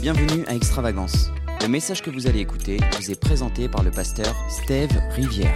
Bienvenue 0.00 0.46
à 0.46 0.54
Extravagance. 0.54 1.28
Le 1.60 1.68
message 1.68 2.00
que 2.00 2.08
vous 2.08 2.26
allez 2.26 2.38
écouter 2.38 2.78
vous 2.96 3.10
est 3.10 3.20
présenté 3.20 3.68
par 3.68 3.82
le 3.82 3.90
pasteur 3.90 4.34
Steve 4.48 4.90
Rivière. 5.10 5.52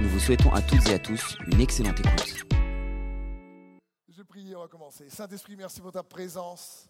Nous 0.00 0.08
vous 0.08 0.20
souhaitons 0.20 0.52
à 0.52 0.62
toutes 0.62 0.88
et 0.88 0.94
à 0.94 1.00
tous 1.00 1.36
une 1.48 1.60
excellente 1.60 1.98
écoute. 1.98 2.44
Je 4.08 4.22
prie, 4.22 4.54
on 4.54 4.60
va 4.60 4.68
commencer. 4.68 5.10
Saint-Esprit, 5.10 5.56
merci 5.56 5.80
pour 5.80 5.90
ta 5.90 6.04
présence. 6.04 6.88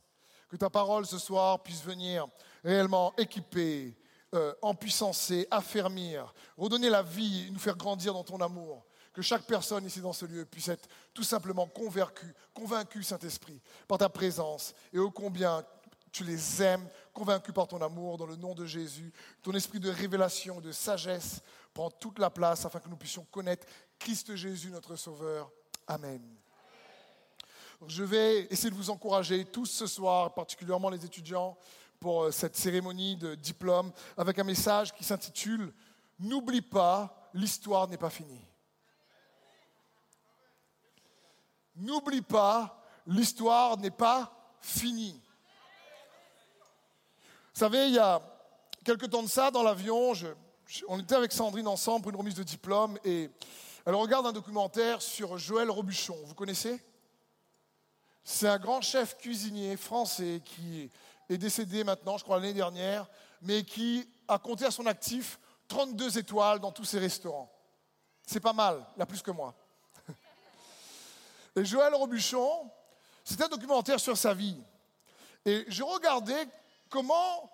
Que 0.50 0.56
ta 0.56 0.68
parole 0.68 1.06
ce 1.06 1.16
soir 1.16 1.62
puisse 1.62 1.82
venir 1.82 2.26
réellement 2.62 3.14
équiper, 3.16 3.96
euh, 4.34 4.52
empuissancer, 4.60 5.48
affermir, 5.50 6.34
redonner 6.58 6.90
la 6.90 7.02
vie, 7.02 7.48
nous 7.50 7.58
faire 7.58 7.78
grandir 7.78 8.12
dans 8.12 8.24
ton 8.24 8.42
amour. 8.42 8.84
Que 9.14 9.22
chaque 9.22 9.46
personne 9.46 9.86
ici 9.86 10.02
dans 10.02 10.12
ce 10.12 10.26
lieu 10.26 10.44
puisse 10.44 10.68
être 10.68 10.86
tout 11.14 11.22
simplement 11.22 11.66
convaincue, 11.68 12.34
convaincue, 12.52 13.02
Saint-Esprit, 13.02 13.62
par 13.88 13.96
ta 13.96 14.10
présence 14.10 14.74
et 14.92 14.98
ô 14.98 15.10
combien 15.10 15.64
tu 16.12 16.24
les 16.24 16.62
aimes, 16.62 16.88
convaincus 17.12 17.54
par 17.54 17.68
ton 17.68 17.80
amour, 17.80 18.18
dans 18.18 18.26
le 18.26 18.36
nom 18.36 18.54
de 18.54 18.64
Jésus. 18.64 19.12
Ton 19.42 19.52
esprit 19.52 19.80
de 19.80 19.90
révélation, 19.90 20.60
de 20.60 20.72
sagesse 20.72 21.40
prend 21.74 21.90
toute 21.90 22.18
la 22.18 22.30
place 22.30 22.64
afin 22.64 22.80
que 22.80 22.88
nous 22.88 22.96
puissions 22.96 23.26
connaître 23.30 23.66
Christ 23.98 24.34
Jésus, 24.34 24.70
notre 24.70 24.96
Sauveur. 24.96 25.50
Amen. 25.86 26.22
je 27.86 28.02
vais 28.02 28.46
essayer 28.50 28.70
de 28.70 28.74
vous 28.74 28.90
encourager 28.90 29.44
tous 29.44 29.66
ce 29.66 29.86
soir, 29.86 30.34
particulièrement 30.34 30.90
les 30.90 31.04
étudiants, 31.04 31.56
pour 31.98 32.24
euh, 32.24 32.30
cette 32.30 32.56
cérémonie 32.56 33.16
de 33.16 33.34
diplôme, 33.34 33.92
avec 34.16 34.38
un 34.38 34.44
message 34.44 34.94
qui 34.94 35.04
s'intitule 35.04 35.72
N'oublie 36.20 36.62
pas, 36.62 37.30
l'histoire 37.32 37.86
n'est 37.88 37.96
pas 37.96 38.10
finie. 38.10 38.44
N'oublie 41.76 42.22
pas, 42.22 42.82
l'histoire 43.06 43.78
n'est 43.78 43.92
pas 43.92 44.56
finie. 44.60 45.22
Vous 47.58 47.64
savez, 47.64 47.88
il 47.88 47.94
y 47.94 47.98
a 47.98 48.22
quelques 48.84 49.10
temps 49.10 49.24
de 49.24 49.28
ça, 49.28 49.50
dans 49.50 49.64
l'avion, 49.64 50.12
on 50.86 51.00
était 51.00 51.16
avec 51.16 51.32
Sandrine 51.32 51.66
ensemble 51.66 52.02
pour 52.02 52.10
une 52.12 52.16
remise 52.16 52.36
de 52.36 52.44
diplôme 52.44 52.96
et 53.04 53.28
elle 53.84 53.96
regarde 53.96 54.24
un 54.26 54.32
documentaire 54.32 55.02
sur 55.02 55.36
Joël 55.38 55.68
Robuchon. 55.68 56.16
Vous 56.24 56.36
connaissez? 56.36 56.80
C'est 58.22 58.46
un 58.46 58.58
grand 58.58 58.80
chef 58.80 59.16
cuisinier 59.16 59.76
français 59.76 60.40
qui 60.44 60.88
est 61.28 61.36
décédé 61.36 61.82
maintenant, 61.82 62.16
je 62.16 62.22
crois 62.22 62.36
l'année 62.36 62.54
dernière, 62.54 63.08
mais 63.42 63.64
qui 63.64 64.08
a 64.28 64.38
compté 64.38 64.64
à 64.64 64.70
son 64.70 64.86
actif 64.86 65.40
32 65.66 66.16
étoiles 66.16 66.60
dans 66.60 66.70
tous 66.70 66.84
ses 66.84 67.00
restaurants. 67.00 67.52
C'est 68.24 68.38
pas 68.38 68.52
mal, 68.52 68.86
il 68.96 69.02
a 69.02 69.06
plus 69.06 69.20
que 69.20 69.32
moi. 69.32 69.52
Et 71.56 71.64
Joël 71.64 71.92
Robuchon, 71.92 72.70
c'est 73.24 73.42
un 73.42 73.48
documentaire 73.48 73.98
sur 73.98 74.16
sa 74.16 74.32
vie. 74.32 74.62
Et 75.44 75.64
je 75.66 75.82
regardais 75.82 76.46
comment 76.88 77.50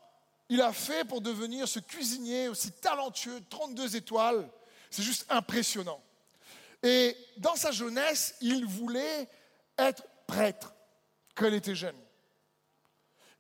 il 0.49 0.61
a 0.61 0.73
fait 0.73 1.05
pour 1.05 1.21
devenir 1.21 1.67
ce 1.67 1.79
cuisinier 1.79 2.49
aussi 2.49 2.71
talentueux, 2.73 3.43
32 3.49 3.97
étoiles. 3.97 4.49
C'est 4.91 5.03
juste 5.03 5.27
impressionnant. 5.31 6.01
Et 6.83 7.17
dans 7.39 7.57
sa 7.57 7.71
jeunesse, 7.71 8.37
il 8.41 8.67
voulait 8.67 9.29
être 9.79 10.05
prêtre 10.27 10.75
quand 11.35 11.47
il 11.47 11.55
était 11.55 11.75
jeune. 11.75 11.97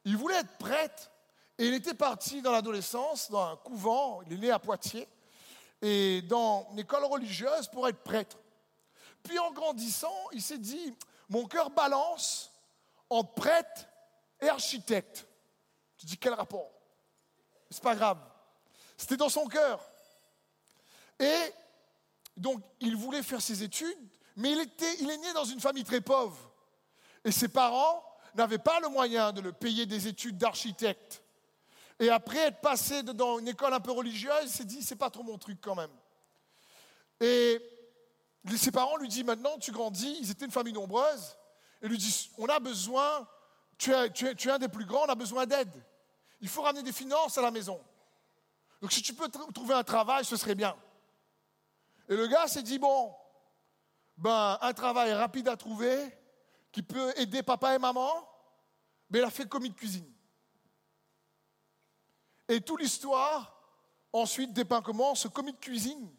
Il 0.05 0.17
voulait 0.17 0.37
être 0.37 0.57
prêtre 0.59 1.11
et 1.59 1.67
il 1.69 1.75
était 1.75 1.95
parti 1.95 2.43
dans 2.43 2.53
l'adolescence, 2.53 3.31
dans 3.31 3.45
un 3.45 3.57
couvent, 3.57 4.23
il 4.23 4.33
est 4.33 4.39
né 4.39 4.51
à 4.51 4.59
Poitiers, 4.59 5.07
et 5.81 6.23
dans 6.23 6.67
une 6.73 6.81
école 6.81 7.05
religieuse 7.05 7.69
pour 7.69 7.87
être 7.87 8.03
prêtre. 8.03 8.39
Puis 9.23 9.39
en 9.39 9.53
grandissant, 9.53 10.15
il 10.33 10.43
s'est 10.43 10.59
dit, 10.59 10.95
mon 11.29 11.47
cœur 11.47 11.71
balance 11.71 12.51
en 13.09 13.23
prêtre 13.23 13.87
et 14.41 14.49
architecte. 14.49 15.27
Tu 16.05 16.11
dis 16.11 16.19
quel 16.19 16.35
rapport? 16.35 16.71
C'est 17.71 17.83
pas 17.83 17.95
grave. 17.95 18.19
C'était 18.95 19.17
dans 19.17 19.31
son 19.31 19.47
cœur. 19.47 19.81
Et 21.19 21.53
donc, 22.37 22.63
il 22.81 22.95
voulait 22.95 23.23
faire 23.23 23.41
ses 23.41 23.63
études, 23.63 23.97
mais 24.37 24.53
il, 24.53 24.61
était, 24.61 24.97
il 25.01 25.09
est 25.09 25.17
né 25.17 25.33
dans 25.33 25.47
une 25.47 25.61
famille 25.61 25.83
très 25.83 26.03
pauvre. 26.03 26.37
Et 27.25 27.33
ses 27.33 27.49
parents 27.49 28.05
n'avaient 28.35 28.59
pas 28.59 28.81
le 28.81 28.89
moyen 28.89 29.33
de 29.33 29.41
le 29.41 29.55
payer 29.55 29.87
des 29.87 30.07
études 30.07 30.37
d'architecte. 30.37 31.23
Et 31.99 32.11
après 32.11 32.49
être 32.49 32.61
passé 32.61 33.03
dans 33.03 33.39
une 33.39 33.49
école 33.49 33.73
un 33.73 33.81
peu 33.81 33.93
religieuse, 33.93 34.43
il 34.43 34.51
s'est 34.51 34.67
dit, 34.67 34.83
c'est 34.83 34.97
pas 34.97 35.09
trop 35.09 35.23
mon 35.23 35.39
truc 35.39 35.59
quand 35.63 35.75
même. 35.75 35.93
Et 37.19 37.63
ses 38.59 38.73
parents 38.73 38.99
lui 38.99 39.09
disent, 39.09 39.25
maintenant 39.25 39.57
tu 39.59 39.73
grandis, 39.73 40.19
ils 40.21 40.31
étaient 40.31 40.45
une 40.45 40.51
famille 40.51 40.75
nombreuse, 40.75 41.39
et 41.81 41.89
lui 41.89 41.97
disent, 41.97 42.29
on 42.37 42.47
a 42.47 42.61
besoin, 42.61 43.27
tu 43.79 43.91
es 43.91 44.51
un 44.51 44.59
des 44.59 44.69
plus 44.69 44.85
grands, 44.85 45.07
on 45.07 45.09
a 45.09 45.15
besoin 45.15 45.47
d'aide. 45.47 45.73
Il 46.41 46.49
faut 46.49 46.63
ramener 46.63 46.83
des 46.83 46.93
finances 46.93 47.39
à 47.39 47.43
la 47.43 47.51
maison. 47.51 47.81
Donc 48.81 48.93
si 48.93 49.03
tu 49.03 49.15
peux 49.15 49.29
trouver 49.29 49.75
un 49.75 49.85
travail, 49.85 50.25
ce 50.25 50.37
serait 50.37 50.55
bien. 50.55 50.77
Et 52.09 52.17
le 52.17 52.27
gars 52.27 52.47
s'est 52.47 52.63
dit, 52.63 52.79
bon, 52.79 53.15
ben, 54.17 54.59
un 54.61 54.73
travail 54.73 55.13
rapide 55.13 55.49
à 55.49 55.57
trouver, 55.57 55.97
qui 56.71 56.83
peut 56.83 57.13
aider 57.17 57.43
papa 57.43 57.75
et 57.75 57.79
maman, 57.79 58.29
mais 59.09 59.21
il 59.21 59.25
a 59.25 59.31
fait 59.31 59.49
commis 59.49 59.71
de 59.71 59.75
cuisine. 59.75 60.13
Et 62.49 62.61
toute 62.61 62.81
l'histoire, 62.81 63.63
ensuite, 64.13 64.53
dépeint 64.53 64.83
comment 64.83 65.15
ce 65.15 65.29
commis 65.29 65.53
de 65.53 65.59
cuisine 65.59 66.11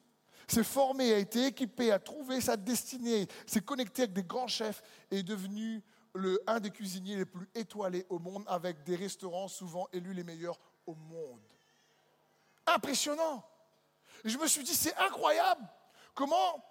s'est 0.47 0.63
formé, 0.63 1.13
a 1.13 1.17
été 1.17 1.47
équipé, 1.47 1.91
a 1.91 1.99
trouvé 1.99 2.39
sa 2.39 2.55
destinée, 2.55 3.27
s'est 3.45 3.61
connecté 3.61 4.03
avec 4.03 4.13
des 4.13 4.23
grands 4.23 4.47
chefs 4.47 4.81
et 5.11 5.19
est 5.19 5.23
devenu 5.23 5.83
le, 6.15 6.41
un 6.47 6.59
des 6.59 6.71
cuisiniers 6.71 7.17
les 7.17 7.25
plus 7.25 7.49
étoilés 7.53 8.05
au 8.09 8.19
monde, 8.19 8.43
avec 8.47 8.83
des 8.83 8.95
restaurants 8.95 9.47
souvent 9.47 9.87
élus 9.91 10.13
les 10.13 10.23
meilleurs 10.23 10.59
au 10.87 10.95
monde. 10.95 11.41
Impressionnant. 12.65 13.43
Je 14.23 14.37
me 14.37 14.47
suis 14.47 14.63
dit, 14.63 14.73
c'est 14.73 14.95
incroyable 14.95 15.61
comment 16.15 16.63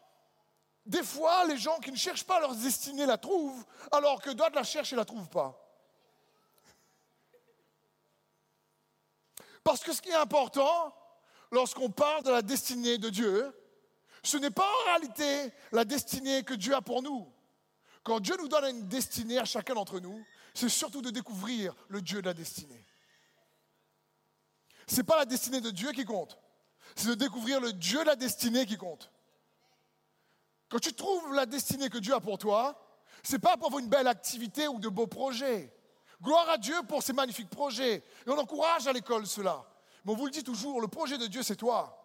des 0.86 1.02
fois 1.02 1.46
les 1.46 1.56
gens 1.56 1.78
qui 1.78 1.92
ne 1.92 1.96
cherchent 1.96 2.24
pas 2.24 2.40
leur 2.40 2.54
destinée 2.54 3.06
la 3.06 3.18
trouvent, 3.18 3.64
alors 3.92 4.20
que 4.20 4.30
d'autres 4.30 4.54
la 4.54 4.64
cherchent 4.64 4.92
et 4.92 4.96
la 4.96 5.04
trouvent 5.04 5.28
pas. 5.28 5.60
Parce 9.62 9.82
que 9.82 9.92
ce 9.92 10.02
qui 10.02 10.10
est 10.10 10.14
important, 10.14 10.94
lorsqu'on 11.50 11.90
parle 11.90 12.22
de 12.22 12.30
la 12.30 12.42
destinée 12.42 12.98
de 12.98 13.08
Dieu, 13.08 13.54
ce 14.22 14.36
n'est 14.36 14.50
pas 14.50 14.66
en 14.66 14.84
réalité 14.86 15.52
la 15.72 15.84
destinée 15.84 16.42
que 16.42 16.54
Dieu 16.54 16.74
a 16.74 16.82
pour 16.82 17.02
nous. 17.02 17.33
Quand 18.04 18.20
Dieu 18.20 18.36
nous 18.38 18.48
donne 18.48 18.64
une 18.66 18.86
destinée 18.88 19.38
à 19.38 19.44
chacun 19.44 19.74
d'entre 19.74 19.98
nous, 19.98 20.24
c'est 20.52 20.68
surtout 20.68 21.02
de 21.02 21.10
découvrir 21.10 21.74
le 21.88 22.02
Dieu 22.02 22.20
de 22.20 22.26
la 22.26 22.34
destinée. 22.34 22.84
Ce 24.86 24.96
n'est 24.96 25.02
pas 25.02 25.16
la 25.16 25.24
destinée 25.24 25.62
de 25.62 25.70
Dieu 25.70 25.90
qui 25.92 26.04
compte, 26.04 26.38
c'est 26.94 27.08
de 27.08 27.14
découvrir 27.14 27.60
le 27.60 27.72
Dieu 27.72 28.00
de 28.00 28.04
la 28.04 28.16
destinée 28.16 28.66
qui 28.66 28.76
compte. 28.76 29.10
Quand 30.68 30.78
tu 30.78 30.92
trouves 30.92 31.34
la 31.34 31.46
destinée 31.46 31.88
que 31.88 31.98
Dieu 31.98 32.14
a 32.14 32.20
pour 32.20 32.36
toi, 32.36 32.80
ce 33.22 33.32
n'est 33.32 33.38
pas 33.38 33.56
pour 33.56 33.68
avoir 33.68 33.80
une 33.80 33.88
belle 33.88 34.06
activité 34.06 34.68
ou 34.68 34.78
de 34.78 34.88
beaux 34.88 35.06
projets. 35.06 35.72
Gloire 36.22 36.48
à 36.50 36.58
Dieu 36.58 36.74
pour 36.88 37.02
ces 37.02 37.12
magnifiques 37.12 37.50
projets. 37.50 38.02
Et 38.26 38.30
on 38.30 38.38
encourage 38.38 38.86
à 38.86 38.92
l'école 38.92 39.26
cela. 39.26 39.64
Mais 40.04 40.12
on 40.12 40.16
vous 40.16 40.26
le 40.26 40.30
dit 40.30 40.44
toujours, 40.44 40.80
le 40.80 40.88
projet 40.88 41.16
de 41.16 41.26
Dieu, 41.26 41.42
c'est 41.42 41.56
toi. 41.56 42.00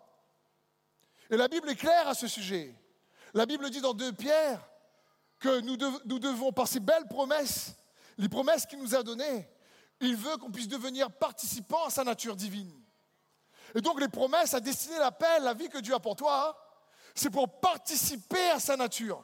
Et 1.30 1.36
la 1.38 1.48
Bible 1.48 1.70
est 1.70 1.76
claire 1.76 2.08
à 2.08 2.14
ce 2.14 2.28
sujet. 2.28 2.74
La 3.34 3.46
Bible 3.46 3.70
dit 3.70 3.82
dans 3.82 3.94
2 3.94 4.14
Pierre, 4.14 4.69
que 5.40 5.62
nous, 5.62 5.78
devons, 5.78 6.52
par 6.52 6.68
ces 6.68 6.80
belles 6.80 7.08
promesses, 7.08 7.76
les 8.18 8.30
promesses 8.30 8.66
qu'il 8.66 8.80
nous 8.80 8.96
a 8.96 9.04
données, 9.04 9.50
il 10.02 10.16
veut 10.16 10.38
qu'on 10.38 10.52
puisse 10.52 10.68
devenir 10.68 11.12
participant 11.12 11.86
à 11.86 11.90
sa 11.90 12.04
nature 12.04 12.36
divine. 12.36 12.72
Et 13.76 13.82
donc 13.82 14.00
les 14.00 14.10
promesses 14.10 14.54
à 14.54 14.60
destiner 14.60 14.98
l'appel, 14.98 15.44
la 15.44 15.54
vie 15.54 15.70
que 15.70 15.78
Dieu 15.78 15.94
a 15.94 16.00
pour 16.00 16.16
toi, 16.16 16.58
c'est 17.16 17.30
pour 17.30 17.60
participer 17.60 18.50
à 18.50 18.60
sa 18.60 18.76
nature. 18.76 19.24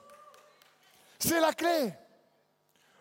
C'est 1.20 1.40
la 1.40 1.54
clé. 1.54 1.94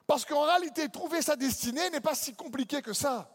Parce 0.06 0.24
qu'en 0.24 0.42
réalité, 0.42 0.88
trouver 0.88 1.22
sa 1.22 1.36
destinée 1.36 1.90
n'est 1.90 2.00
pas 2.00 2.14
si 2.14 2.34
compliqué 2.34 2.82
que 2.82 2.92
ça. 2.92 3.30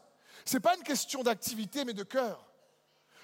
Ce 0.45 0.55
n'est 0.55 0.59
pas 0.59 0.75
une 0.75 0.83
question 0.83 1.23
d'activité, 1.23 1.85
mais 1.85 1.93
de 1.93 2.03
cœur. 2.03 2.45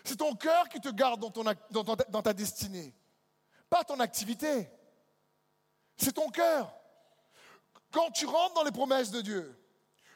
C'est 0.03 0.17
ton 0.17 0.35
cœur 0.35 0.69
qui 0.69 0.79
te 0.79 0.89
garde 0.89 1.19
dans 1.19 2.21
ta 2.21 2.33
destinée, 2.33 2.93
pas 3.69 3.83
ton 3.83 3.99
activité. 3.99 4.69
C'est 5.97 6.13
ton 6.13 6.29
cœur. 6.29 6.73
Quand 7.91 8.11
tu 8.11 8.25
rentres 8.25 8.55
dans 8.55 8.63
les 8.63 8.71
promesses 8.71 9.11
de 9.11 9.21
Dieu, 9.21 9.57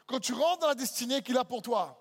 quand 0.06 0.20
tu 0.20 0.32
rentres 0.32 0.60
dans 0.60 0.68
la 0.68 0.74
destinée 0.74 1.22
qu'il 1.22 1.38
a 1.38 1.44
pour 1.44 1.62
toi, 1.62 1.96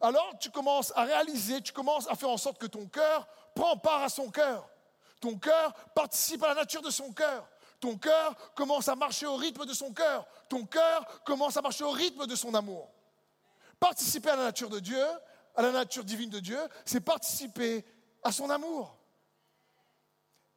alors 0.00 0.32
tu 0.40 0.50
commences 0.50 0.92
à 0.96 1.04
réaliser, 1.04 1.60
tu 1.60 1.72
commences 1.72 2.08
à 2.08 2.16
faire 2.16 2.30
en 2.30 2.36
sorte 2.36 2.58
que 2.58 2.66
ton 2.66 2.86
cœur 2.86 3.28
prend 3.54 3.76
part 3.76 4.02
à 4.02 4.08
son 4.08 4.30
cœur. 4.30 4.68
Ton 5.20 5.38
cœur 5.38 5.72
participe 5.94 6.42
à 6.42 6.48
la 6.48 6.54
nature 6.54 6.82
de 6.82 6.90
son 6.90 7.12
cœur. 7.12 7.48
Ton 7.80 7.96
cœur 7.96 8.34
commence 8.54 8.88
à 8.88 8.96
marcher 8.96 9.26
au 9.26 9.36
rythme 9.36 9.64
de 9.64 9.72
son 9.72 9.92
cœur. 9.92 10.26
Ton 10.48 10.64
cœur 10.64 11.22
commence 11.24 11.56
à 11.56 11.62
marcher 11.62 11.84
au 11.84 11.90
rythme 11.90 12.26
de 12.26 12.34
son 12.34 12.54
amour. 12.54 12.90
Participer 13.78 14.30
à 14.30 14.36
la 14.36 14.44
nature 14.44 14.70
de 14.70 14.80
Dieu, 14.80 15.04
à 15.54 15.62
la 15.62 15.70
nature 15.70 16.04
divine 16.04 16.30
de 16.30 16.40
Dieu, 16.40 16.58
c'est 16.84 17.00
participer 17.00 17.84
à 18.22 18.32
son 18.32 18.50
amour. 18.50 18.96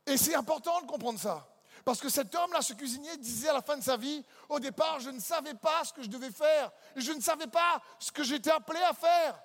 Et 0.05 0.17
c'est 0.17 0.35
important 0.35 0.81
de 0.81 0.87
comprendre 0.87 1.19
ça. 1.19 1.47
Parce 1.87 2.01
que 2.01 2.09
cet 2.09 2.35
homme-là, 2.35 2.61
ce 2.61 2.73
cuisinier, 2.73 3.15
disait 3.15 3.47
à 3.47 3.53
la 3.53 3.61
fin 3.61 3.77
de 3.77 3.81
sa 3.81 3.95
vie, 3.95 4.21
au 4.49 4.59
départ, 4.59 4.99
je 4.99 5.09
ne 5.09 5.21
savais 5.21 5.53
pas 5.53 5.85
ce 5.85 5.93
que 5.93 6.03
je 6.03 6.09
devais 6.09 6.31
faire, 6.31 6.69
je 6.97 7.13
ne 7.13 7.21
savais 7.21 7.47
pas 7.47 7.81
ce 7.97 8.11
que 8.11 8.25
j'étais 8.25 8.51
appelé 8.51 8.81
à 8.81 8.91
faire. 8.91 9.41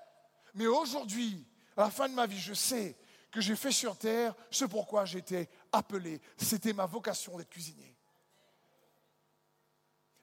Mais 0.55 0.67
aujourd'hui, 0.67 1.47
à 1.77 1.83
la 1.83 1.91
fin 1.91 2.09
de 2.09 2.15
ma 2.15 2.27
vie, 2.27 2.41
je 2.41 2.53
sais 2.53 2.99
que 3.31 3.41
j'ai 3.41 3.55
fait 3.55 3.71
sur 3.71 3.97
terre 3.97 4.35
ce 4.51 4.65
pourquoi 4.65 5.05
j'étais 5.05 5.49
appelé. 5.71 6.21
C'était 6.37 6.73
ma 6.73 6.85
vocation 6.85 7.39
d'être 7.39 7.49
cuisinier. 7.49 7.97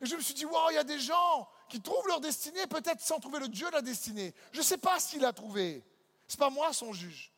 Et 0.01 0.05
je 0.05 0.17
me 0.17 0.21
suis 0.21 0.33
dit, 0.33 0.43
wow, 0.43 0.71
il 0.71 0.75
y 0.75 0.77
a 0.77 0.83
des 0.83 0.99
gens 0.99 1.49
qui 1.69 1.79
trouvent 1.79 2.09
leur 2.09 2.19
destinée, 2.19 2.67
peut-être 2.67 2.99
sans 2.99 3.21
trouver 3.21 3.39
le 3.39 3.47
Dieu 3.47 3.67
de 3.67 3.75
la 3.75 3.81
destinée. 3.81 4.35
Je 4.51 4.57
ne 4.57 4.63
sais 4.63 4.77
pas 4.77 4.99
s'il 4.99 5.23
a 5.23 5.31
trouvé. 5.31 5.85
Ce 6.27 6.35
n'est 6.35 6.39
pas 6.39 6.49
moi 6.49 6.73
son 6.73 6.91
juge. 6.91 7.31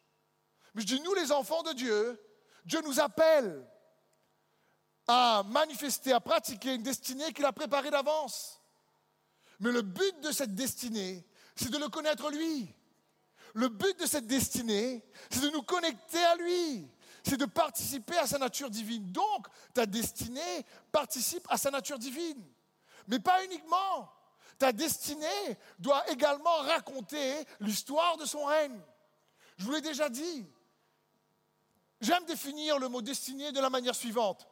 Mais 0.73 0.81
je 0.81 0.87
dis, 0.87 1.01
nous 1.01 1.13
les 1.13 1.31
enfants 1.31 1.61
de 1.61 1.73
Dieu, 1.73 2.19
Dieu 2.65 2.81
nous 2.81 2.99
appelle 2.99 3.63
à 5.07 5.43
manifester, 5.47 6.13
à 6.13 6.19
pratiquer 6.19 6.75
une 6.75 6.83
destinée 6.83 7.33
qu'il 7.33 7.45
a 7.45 7.51
préparée 7.51 7.91
d'avance. 7.91 8.61
Mais 9.59 9.71
le 9.71 9.81
but 9.81 10.19
de 10.21 10.31
cette 10.31 10.55
destinée, 10.55 11.25
c'est 11.55 11.69
de 11.69 11.77
le 11.77 11.89
connaître 11.89 12.29
lui. 12.29 12.73
Le 13.53 13.67
but 13.67 13.99
de 13.99 14.05
cette 14.05 14.27
destinée, 14.27 15.03
c'est 15.29 15.41
de 15.41 15.49
nous 15.49 15.63
connecter 15.63 16.23
à 16.23 16.35
lui. 16.35 16.87
C'est 17.23 17.37
de 17.37 17.45
participer 17.45 18.17
à 18.17 18.25
sa 18.25 18.37
nature 18.39 18.69
divine. 18.69 19.11
Donc, 19.11 19.47
ta 19.73 19.85
destinée 19.85 20.65
participe 20.91 21.45
à 21.49 21.57
sa 21.57 21.69
nature 21.69 21.99
divine. 21.99 22.43
Mais 23.07 23.19
pas 23.19 23.43
uniquement. 23.45 24.11
Ta 24.57 24.71
destinée 24.71 25.57
doit 25.79 26.09
également 26.09 26.57
raconter 26.59 27.33
l'histoire 27.59 28.17
de 28.17 28.25
son 28.25 28.45
règne. 28.45 28.79
Je 29.57 29.65
vous 29.65 29.71
l'ai 29.71 29.81
déjà 29.81 30.09
dit. 30.09 30.47
J'aime 31.99 32.25
définir 32.25 32.79
le 32.79 32.89
mot 32.89 33.01
destinée 33.01 33.51
de 33.51 33.59
la 33.59 33.69
manière 33.69 33.95
suivante. 33.95 34.47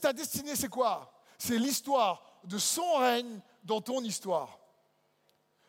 Ta, 0.00 0.12
destinée, 0.14 0.56
c'est 0.56 0.68
quoi? 0.68 1.12
C'est 1.36 1.58
l'histoire 1.58 2.22
de 2.44 2.56
son 2.56 2.94
règne 2.94 3.42
dans 3.62 3.82
ton 3.82 4.02
histoire. 4.02 4.58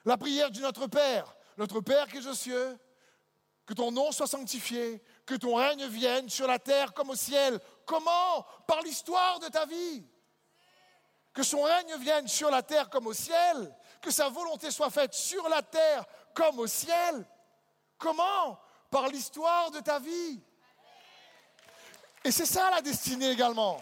La 0.05 0.15
prière 0.15 0.49
du 0.49 0.61
Notre 0.61 0.87
Père, 0.87 1.35
notre 1.57 1.81
Père 1.81 2.07
qui 2.07 2.17
est 2.17 2.25
aux 2.25 2.33
cieux, 2.33 2.79
que 3.65 3.73
ton 3.73 3.91
nom 3.91 4.13
soit 4.13 4.27
sanctifié, 4.27 5.03
que 5.25 5.35
ton 5.35 5.55
règne 5.55 5.87
vienne 5.87 6.29
sur 6.29 6.47
la 6.47 6.57
terre 6.57 6.93
comme 6.93 7.09
au 7.09 7.15
ciel. 7.15 7.59
Comment? 7.85 8.45
Par 8.65 8.81
l'histoire 8.81 9.39
de 9.39 9.49
ta 9.49 9.65
vie. 9.65 10.05
Que 11.33 11.43
son 11.43 11.61
règne 11.63 11.97
vienne 11.97 12.29
sur 12.29 12.49
la 12.49 12.63
terre 12.63 12.89
comme 12.89 13.07
au 13.07 13.13
ciel, 13.13 13.75
que 14.01 14.11
sa 14.11 14.29
volonté 14.29 14.71
soit 14.71 14.89
faite 14.89 15.13
sur 15.13 15.49
la 15.49 15.61
terre 15.61 16.05
comme 16.33 16.59
au 16.59 16.67
ciel. 16.67 17.27
Comment? 17.97 18.57
Par 18.89 19.09
l'histoire 19.09 19.69
de 19.71 19.81
ta 19.81 19.99
vie. 19.99 20.41
Et 22.23 22.31
c'est 22.31 22.45
ça 22.45 22.69
la 22.71 22.81
destinée 22.81 23.31
également. 23.31 23.81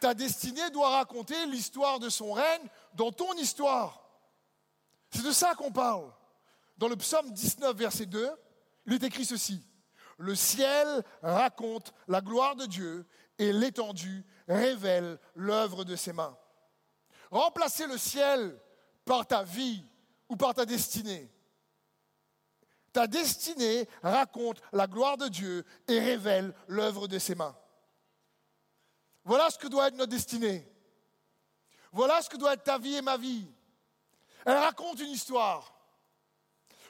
Ta 0.00 0.14
destinée 0.14 0.70
doit 0.70 0.90
raconter 0.90 1.46
l'histoire 1.46 1.98
de 1.98 2.08
son 2.08 2.32
règne 2.32 2.68
dans 2.94 3.12
ton 3.12 3.32
histoire. 3.34 4.02
C'est 5.10 5.24
de 5.24 5.32
ça 5.32 5.54
qu'on 5.54 5.72
parle. 5.72 6.12
Dans 6.76 6.88
le 6.88 6.96
psaume 6.96 7.30
19, 7.30 7.76
verset 7.76 8.06
2, 8.06 8.30
il 8.86 8.94
est 8.94 9.02
écrit 9.02 9.24
ceci. 9.24 9.62
Le 10.18 10.34
ciel 10.34 11.02
raconte 11.22 11.92
la 12.08 12.20
gloire 12.20 12.56
de 12.56 12.66
Dieu 12.66 13.06
et 13.38 13.52
l'étendue 13.52 14.24
révèle 14.48 15.18
l'œuvre 15.34 15.84
de 15.84 15.96
ses 15.96 16.12
mains. 16.12 16.36
Remplacer 17.30 17.86
le 17.86 17.98
ciel 17.98 18.58
par 19.04 19.26
ta 19.26 19.42
vie 19.42 19.84
ou 20.28 20.36
par 20.36 20.54
ta 20.54 20.64
destinée. 20.64 21.30
Ta 22.96 23.06
destinée 23.06 23.86
raconte 24.02 24.62
la 24.72 24.86
gloire 24.86 25.18
de 25.18 25.28
Dieu 25.28 25.66
et 25.86 26.00
révèle 26.00 26.54
l'œuvre 26.66 27.08
de 27.08 27.18
ses 27.18 27.34
mains. 27.34 27.54
Voilà 29.22 29.50
ce 29.50 29.58
que 29.58 29.66
doit 29.66 29.88
être 29.88 29.96
notre 29.96 30.12
destinée. 30.12 30.66
Voilà 31.92 32.22
ce 32.22 32.30
que 32.30 32.38
doit 32.38 32.54
être 32.54 32.64
ta 32.64 32.78
vie 32.78 32.94
et 32.94 33.02
ma 33.02 33.18
vie. 33.18 33.46
Elle 34.46 34.56
raconte 34.56 34.98
une 35.00 35.10
histoire. 35.10 35.74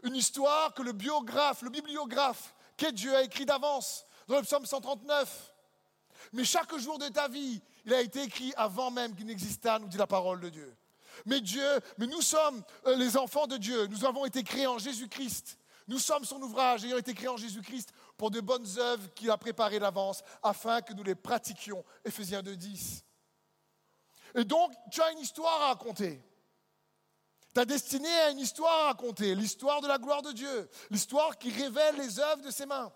Une 0.04 0.14
histoire 0.14 0.72
que 0.74 0.82
le 0.82 0.92
biographe, 0.92 1.62
le 1.62 1.70
bibliographe, 1.70 2.54
qu'est 2.76 2.92
Dieu 2.92 3.12
a 3.12 3.22
écrit 3.22 3.44
d'avance 3.44 4.06
dans 4.28 4.36
le 4.36 4.42
psaume 4.42 4.64
139. 4.64 5.54
Mais 6.34 6.44
chaque 6.44 6.72
jour 6.76 6.98
de 6.98 7.08
ta 7.08 7.26
vie, 7.26 7.60
il 7.84 7.92
a 7.92 8.00
été 8.00 8.22
écrit 8.22 8.52
avant 8.56 8.92
même 8.92 9.16
qu'il 9.16 9.26
n'existât, 9.26 9.80
nous 9.80 9.88
dit 9.88 9.98
la 9.98 10.06
parole 10.06 10.38
de 10.38 10.50
Dieu. 10.50 10.72
Mais 11.24 11.40
Dieu, 11.40 11.80
mais 11.98 12.06
nous 12.06 12.22
sommes 12.22 12.62
euh, 12.86 12.94
les 12.94 13.16
enfants 13.16 13.48
de 13.48 13.56
Dieu. 13.56 13.88
Nous 13.88 14.04
avons 14.04 14.24
été 14.24 14.44
créés 14.44 14.68
en 14.68 14.78
Jésus-Christ. 14.78 15.58
Nous 15.88 15.98
sommes 15.98 16.24
son 16.24 16.42
ouvrage 16.42 16.84
ayant 16.84 16.98
été 16.98 17.14
créés 17.14 17.28
en 17.28 17.36
Jésus-Christ 17.36 17.92
pour 18.16 18.30
de 18.30 18.40
bonnes 18.40 18.66
œuvres 18.78 19.08
qu'il 19.14 19.30
a 19.30 19.38
préparées 19.38 19.78
d'avance 19.78 20.22
afin 20.42 20.82
que 20.82 20.92
nous 20.92 21.04
les 21.04 21.14
pratiquions. 21.14 21.84
Éphésiens 22.04 22.42
2, 22.42 22.56
10. 22.56 23.04
Et 24.34 24.44
donc, 24.44 24.72
tu 24.90 25.00
as 25.00 25.12
une 25.12 25.20
histoire 25.20 25.62
à 25.62 25.68
raconter. 25.68 26.22
Ta 27.54 27.64
destinée 27.64 28.08
a 28.08 28.30
une 28.30 28.40
histoire 28.40 28.82
à 28.82 28.86
raconter, 28.88 29.34
l'histoire 29.34 29.80
de 29.80 29.88
la 29.88 29.98
gloire 29.98 30.22
de 30.22 30.32
Dieu, 30.32 30.68
l'histoire 30.90 31.38
qui 31.38 31.50
révèle 31.50 31.96
les 31.96 32.18
œuvres 32.18 32.42
de 32.42 32.50
ses 32.50 32.66
mains. 32.66 32.92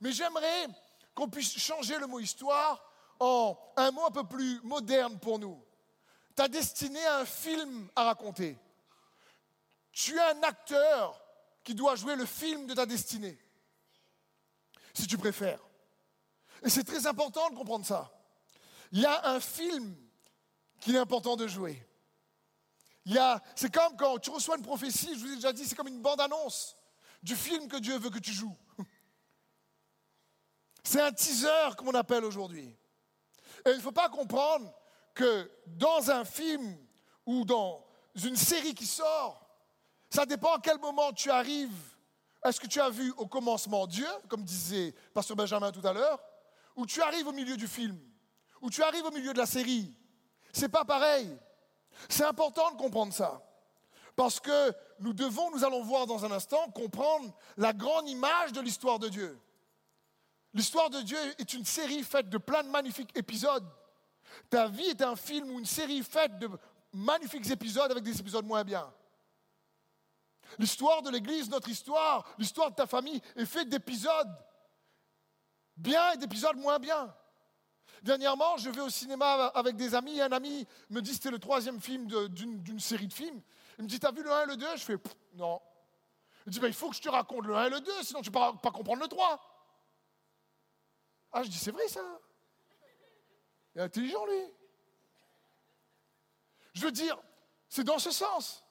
Mais 0.00 0.12
j'aimerais 0.12 0.68
qu'on 1.14 1.28
puisse 1.28 1.58
changer 1.58 1.98
le 1.98 2.06
mot 2.06 2.20
histoire 2.20 2.84
en 3.18 3.58
un 3.76 3.90
mot 3.90 4.06
un 4.06 4.10
peu 4.10 4.24
plus 4.24 4.60
moderne 4.62 5.18
pour 5.18 5.38
nous. 5.38 5.60
Ta 6.36 6.46
destinée 6.46 7.04
a 7.06 7.18
un 7.18 7.24
film 7.24 7.88
à 7.96 8.04
raconter. 8.04 8.56
Tu 9.90 10.14
es 10.14 10.20
un 10.20 10.42
acteur 10.44 11.20
qui 11.68 11.74
doit 11.74 11.96
jouer 11.96 12.16
le 12.16 12.24
film 12.24 12.66
de 12.66 12.72
ta 12.72 12.86
destinée, 12.86 13.38
si 14.94 15.06
tu 15.06 15.18
préfères. 15.18 15.60
Et 16.64 16.70
c'est 16.70 16.82
très 16.82 17.06
important 17.06 17.50
de 17.50 17.56
comprendre 17.56 17.84
ça. 17.84 18.10
Il 18.90 19.00
y 19.00 19.04
a 19.04 19.28
un 19.28 19.38
film 19.38 19.94
qu'il 20.80 20.96
est 20.96 20.98
important 20.98 21.36
de 21.36 21.46
jouer 21.46 21.86
c'est 23.54 23.70
comme 23.70 23.96
quand 23.98 24.18
tu 24.18 24.30
reçois 24.30 24.56
une 24.56 24.62
prophétie, 24.62 25.14
je 25.14 25.20
vous 25.20 25.32
ai 25.32 25.36
déjà 25.36 25.52
dit, 25.52 25.66
c'est 25.66 25.74
comme 25.74 25.88
une 25.88 26.00
bande-annonce 26.00 26.74
du 27.22 27.36
film 27.36 27.68
que 27.68 27.76
Dieu 27.76 27.98
veut 27.98 28.10
que 28.10 28.18
tu 28.18 28.32
joues. 28.32 28.56
C'est 30.82 31.02
un 31.02 31.12
teaser, 31.12 31.76
comme 31.76 31.88
on 31.88 31.94
appelle 31.94 32.24
aujourd'hui. 32.24 32.74
Et 33.66 33.70
il 33.70 33.76
ne 33.76 33.80
faut 33.82 33.92
pas 33.92 34.08
comprendre 34.08 34.72
que 35.14 35.50
dans 35.66 36.10
un 36.10 36.24
film 36.24 36.78
ou 37.26 37.44
dans 37.44 37.86
une 38.14 38.36
série 38.36 38.74
qui 38.74 38.86
sort, 38.86 39.47
ça 40.10 40.26
dépend 40.26 40.54
à 40.54 40.60
quel 40.60 40.78
moment 40.78 41.12
tu 41.12 41.30
arrives. 41.30 41.96
Est-ce 42.44 42.60
que 42.60 42.66
tu 42.66 42.80
as 42.80 42.90
vu 42.90 43.12
au 43.16 43.26
commencement 43.26 43.86
Dieu, 43.86 44.06
comme 44.28 44.44
disait 44.44 44.94
Pasteur 45.12 45.36
Benjamin 45.36 45.72
tout 45.72 45.86
à 45.86 45.92
l'heure, 45.92 46.22
ou 46.76 46.86
tu 46.86 47.02
arrives 47.02 47.26
au 47.26 47.32
milieu 47.32 47.56
du 47.56 47.66
film, 47.66 47.98
ou 48.60 48.70
tu 48.70 48.82
arrives 48.82 49.04
au 49.04 49.10
milieu 49.10 49.32
de 49.32 49.38
la 49.38 49.46
série? 49.46 49.92
C'est 50.52 50.68
pas 50.68 50.84
pareil. 50.84 51.36
C'est 52.08 52.24
important 52.24 52.70
de 52.70 52.76
comprendre 52.76 53.12
ça. 53.12 53.42
Parce 54.14 54.40
que 54.40 54.72
nous 55.00 55.12
devons, 55.12 55.50
nous 55.50 55.64
allons 55.64 55.82
voir 55.82 56.06
dans 56.06 56.24
un 56.24 56.30
instant, 56.30 56.70
comprendre 56.70 57.32
la 57.56 57.72
grande 57.72 58.08
image 58.08 58.52
de 58.52 58.60
l'histoire 58.60 58.98
de 58.98 59.08
Dieu. 59.08 59.38
L'histoire 60.54 60.90
de 60.90 61.00
Dieu 61.02 61.18
est 61.38 61.52
une 61.52 61.64
série 61.64 62.02
faite 62.02 62.28
de 62.28 62.38
plein 62.38 62.62
de 62.62 62.68
magnifiques 62.68 63.16
épisodes. 63.16 63.66
Ta 64.50 64.68
vie 64.68 64.86
est 64.86 65.02
un 65.02 65.14
film 65.14 65.50
ou 65.50 65.58
une 65.58 65.66
série 65.66 66.02
faite 66.02 66.38
de 66.38 66.48
magnifiques 66.92 67.48
épisodes 67.50 67.90
avec 67.90 68.02
des 68.02 68.18
épisodes 68.18 68.44
moins 68.44 68.64
bien. 68.64 68.92
L'histoire 70.58 71.02
de 71.02 71.10
l'Église, 71.10 71.50
notre 71.50 71.68
histoire, 71.68 72.24
l'histoire 72.38 72.70
de 72.70 72.76
ta 72.76 72.86
famille 72.86 73.20
est 73.36 73.46
faite 73.46 73.68
d'épisodes 73.68 74.34
bien 75.76 76.12
et 76.12 76.16
d'épisodes 76.16 76.56
moins 76.56 76.78
bien. 76.78 77.14
Dernièrement, 78.02 78.56
je 78.58 78.70
vais 78.70 78.80
au 78.80 78.90
cinéma 78.90 79.46
avec 79.46 79.76
des 79.76 79.94
amis 79.94 80.18
et 80.18 80.22
un 80.22 80.32
ami 80.32 80.66
me 80.90 81.00
dit 81.00 81.14
c'était 81.14 81.30
le 81.30 81.38
troisième 81.38 81.80
film 81.80 82.06
d'une 82.06 82.80
série 82.80 83.08
de 83.08 83.12
films. 83.12 83.40
Il 83.78 83.84
me 83.84 83.88
dit 83.88 83.98
T'as 83.98 84.12
vu 84.12 84.22
le 84.22 84.30
1 84.30 84.42
et 84.42 84.46
le 84.46 84.56
2 84.56 84.76
Je 84.76 84.84
fais 84.84 84.96
Non. 85.34 85.60
Il 86.46 86.50
me 86.50 86.52
dit 86.52 86.60
Il 86.62 86.74
faut 86.74 86.90
que 86.90 86.96
je 86.96 87.02
te 87.02 87.08
raconte 87.08 87.46
le 87.46 87.56
1 87.56 87.66
et 87.66 87.70
le 87.70 87.80
2, 87.80 88.02
sinon 88.02 88.20
tu 88.20 88.30
ne 88.30 88.34
peux 88.34 88.58
pas, 88.60 88.70
comprendre 88.70 89.02
le 89.02 89.08
3. 89.08 89.40
Ah, 91.32 91.42
je 91.42 91.48
dis 91.48 91.58
C'est 91.58 91.70
vrai 91.70 91.86
ça 91.88 92.20
Il 93.74 93.80
est 93.80 93.84
intelligent 93.84 94.24
lui. 94.26 94.52
Je 96.74 96.84
veux 96.84 96.92
dire, 96.92 97.18
c'est 97.68 97.84
dans 97.84 97.98
ce 97.98 98.10
sens. 98.10 98.64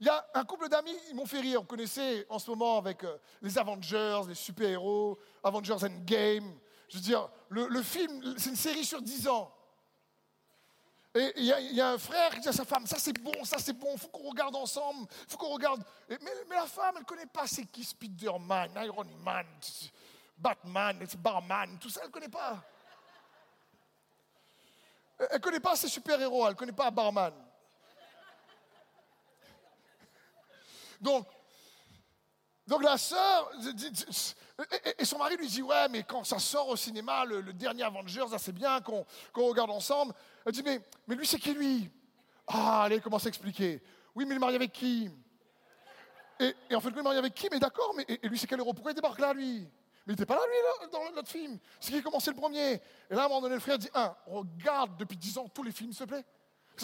Il 0.00 0.06
y 0.06 0.08
a 0.08 0.26
un 0.32 0.44
couple 0.44 0.68
d'amis, 0.70 0.96
ils 1.10 1.14
m'ont 1.14 1.26
fait 1.26 1.40
rire. 1.40 1.60
Vous 1.60 1.66
connaissez 1.66 2.24
en 2.30 2.38
ce 2.38 2.50
moment 2.50 2.78
avec 2.78 3.04
euh, 3.04 3.18
les 3.42 3.58
Avengers, 3.58 4.22
les 4.28 4.34
super-héros, 4.34 5.18
Avengers 5.44 5.84
Endgame. 5.84 6.58
Je 6.88 6.96
veux 6.96 7.02
dire, 7.02 7.28
le, 7.50 7.82
film, 7.82 8.34
c'est 8.38 8.50
une 8.50 8.56
série 8.56 8.84
sur 8.84 9.02
10 9.02 9.28
ans. 9.28 9.54
Et 11.14 11.32
il 11.36 11.44
y, 11.44 11.80
a 11.80 11.90
un 11.90 11.98
frère 11.98 12.30
qui 12.30 12.40
dit 12.40 12.48
à 12.48 12.52
sa 12.52 12.64
femme, 12.64 12.86
ça 12.86 12.96
c'est 12.96 13.12
bon, 13.12 13.44
ça 13.44 13.58
c'est 13.58 13.72
bon, 13.72 13.88
il 13.94 13.98
faut 13.98 14.08
qu'on 14.08 14.30
regarde 14.30 14.54
ensemble, 14.54 15.08
il 15.10 15.32
faut 15.32 15.38
qu'on 15.38 15.52
regarde. 15.52 15.82
mais, 16.08 16.18
la 16.50 16.66
femme, 16.66 16.94
elle 16.94 17.00
ne 17.00 17.04
connaît 17.04 17.26
pas 17.26 17.48
c'est 17.48 17.64
qui 17.64 17.82
Spider-Man, 17.82 18.70
Iron 18.84 19.04
Man, 19.24 19.46
Batman, 20.38 21.04
Barman, 21.18 21.78
tout 21.80 21.90
ça, 21.90 22.02
elle 22.02 22.08
ne 22.08 22.12
connaît 22.12 22.28
pas. 22.28 22.62
Elle 25.18 25.28
ne 25.32 25.38
connaît 25.38 25.60
pas 25.60 25.74
ces 25.74 25.88
super-héros, 25.88 26.46
elle 26.46 26.52
ne 26.52 26.58
connaît 26.58 26.72
pas 26.72 26.92
Barman. 26.92 27.32
Donc, 31.00 31.26
Donc 32.66 32.84
la 32.84 32.98
sœur, 32.98 33.50
et 34.98 35.04
son 35.04 35.18
mari 35.18 35.36
lui 35.36 35.48
dit, 35.48 35.62
ouais, 35.62 35.88
mais 35.88 36.02
quand 36.02 36.22
ça 36.24 36.38
sort 36.38 36.68
au 36.68 36.76
cinéma, 36.76 37.24
le, 37.24 37.52
dernier 37.52 37.82
Avengers, 37.82 38.26
c'est 38.38 38.52
bien 38.52 38.80
qu'on 38.80 39.04
regarde 39.34 39.70
ensemble. 39.70 40.14
Elle 40.46 40.52
dit, 40.52 40.62
mais, 40.62 40.80
mais 41.06 41.16
lui, 41.16 41.26
c'est 41.26 41.38
qui 41.38 41.52
lui? 41.52 41.90
Ah, 42.46 42.84
allez, 42.84 43.00
commence 43.00 43.26
à 43.26 43.28
expliquer. 43.28 43.82
Oui, 44.14 44.24
mais 44.24 44.34
il 44.34 44.36
est 44.36 44.40
marié 44.40 44.56
avec 44.56 44.72
qui? 44.72 45.10
Et, 46.38 46.54
en 46.74 46.80
fait, 46.80 46.90
il 46.90 46.98
est 46.98 47.02
marié 47.02 47.18
avec 47.18 47.34
qui? 47.34 47.48
Mais 47.50 47.58
d'accord, 47.58 47.92
mais 47.96 48.04
et, 48.08 48.28
lui, 48.28 48.38
c'est 48.38 48.46
quel 48.46 48.60
héros 48.60 48.72
Pourquoi 48.72 48.92
il 48.92 48.94
débarque 48.94 49.20
là, 49.20 49.32
lui? 49.32 49.60
Mais 50.06 50.12
il 50.14 50.16
n'était 50.16 50.26
pas 50.26 50.36
là, 50.36 50.42
lui, 50.46 50.56
là, 50.82 50.86
dans 50.92 51.12
notre 51.14 51.28
film. 51.28 51.58
C'est 51.78 51.92
qui 51.92 51.98
a 51.98 52.02
commencé 52.02 52.30
le 52.30 52.36
premier? 52.36 52.74
Et 53.10 53.14
là, 53.14 53.22
à 53.22 53.24
un 53.26 53.28
moment 53.28 53.42
donné, 53.42 53.54
le 53.54 53.60
frère 53.60 53.78
dit, 53.78 53.90
un, 53.94 54.14
regarde 54.26 54.96
depuis 54.96 55.16
dix 55.16 55.36
ans 55.38 55.48
tous 55.48 55.62
les 55.62 55.72
films, 55.72 55.92
s'il 55.92 56.06
te 56.06 56.10
plaît. 56.10 56.24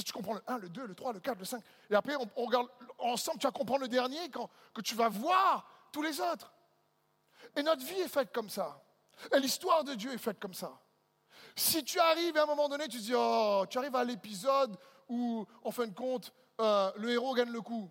Tu 0.04 0.12
comprends 0.12 0.34
le 0.34 0.42
1, 0.46 0.58
le 0.58 0.68
2, 0.68 0.86
le 0.86 0.94
3, 0.94 1.12
le 1.12 1.20
4, 1.20 1.38
le 1.38 1.44
5. 1.44 1.62
Et 1.90 1.94
après, 1.94 2.14
on, 2.16 2.44
regarde 2.44 2.68
ensemble, 2.98 3.38
tu 3.38 3.46
vas 3.46 3.52
comprendre 3.52 3.82
le 3.82 3.88
dernier 3.88 4.28
quand 4.30 4.50
que 4.74 4.80
tu 4.80 4.94
vas 4.94 5.08
voir 5.08 5.68
tous 5.92 6.02
les 6.02 6.20
autres. 6.20 6.52
Et 7.56 7.62
notre 7.62 7.84
vie 7.84 8.00
est 8.00 8.08
faite 8.08 8.32
comme 8.32 8.50
ça. 8.50 8.82
Et 9.34 9.40
l'histoire 9.40 9.84
de 9.84 9.94
Dieu 9.94 10.12
est 10.12 10.18
faite 10.18 10.38
comme 10.38 10.54
ça. 10.54 10.78
Si 11.54 11.82
tu 11.84 11.98
arrives 11.98 12.36
à 12.36 12.42
un 12.42 12.46
moment 12.46 12.68
donné, 12.68 12.86
tu 12.88 12.98
dis, 12.98 13.14
oh, 13.14 13.64
tu 13.68 13.78
arrives 13.78 13.96
à 13.96 14.04
l'épisode 14.04 14.76
où, 15.08 15.46
en 15.62 15.70
fin 15.70 15.86
de 15.86 15.94
compte, 15.94 16.32
euh, 16.60 16.92
le 16.96 17.10
héros 17.10 17.34
gagne 17.34 17.50
le 17.50 17.62
coup. 17.62 17.90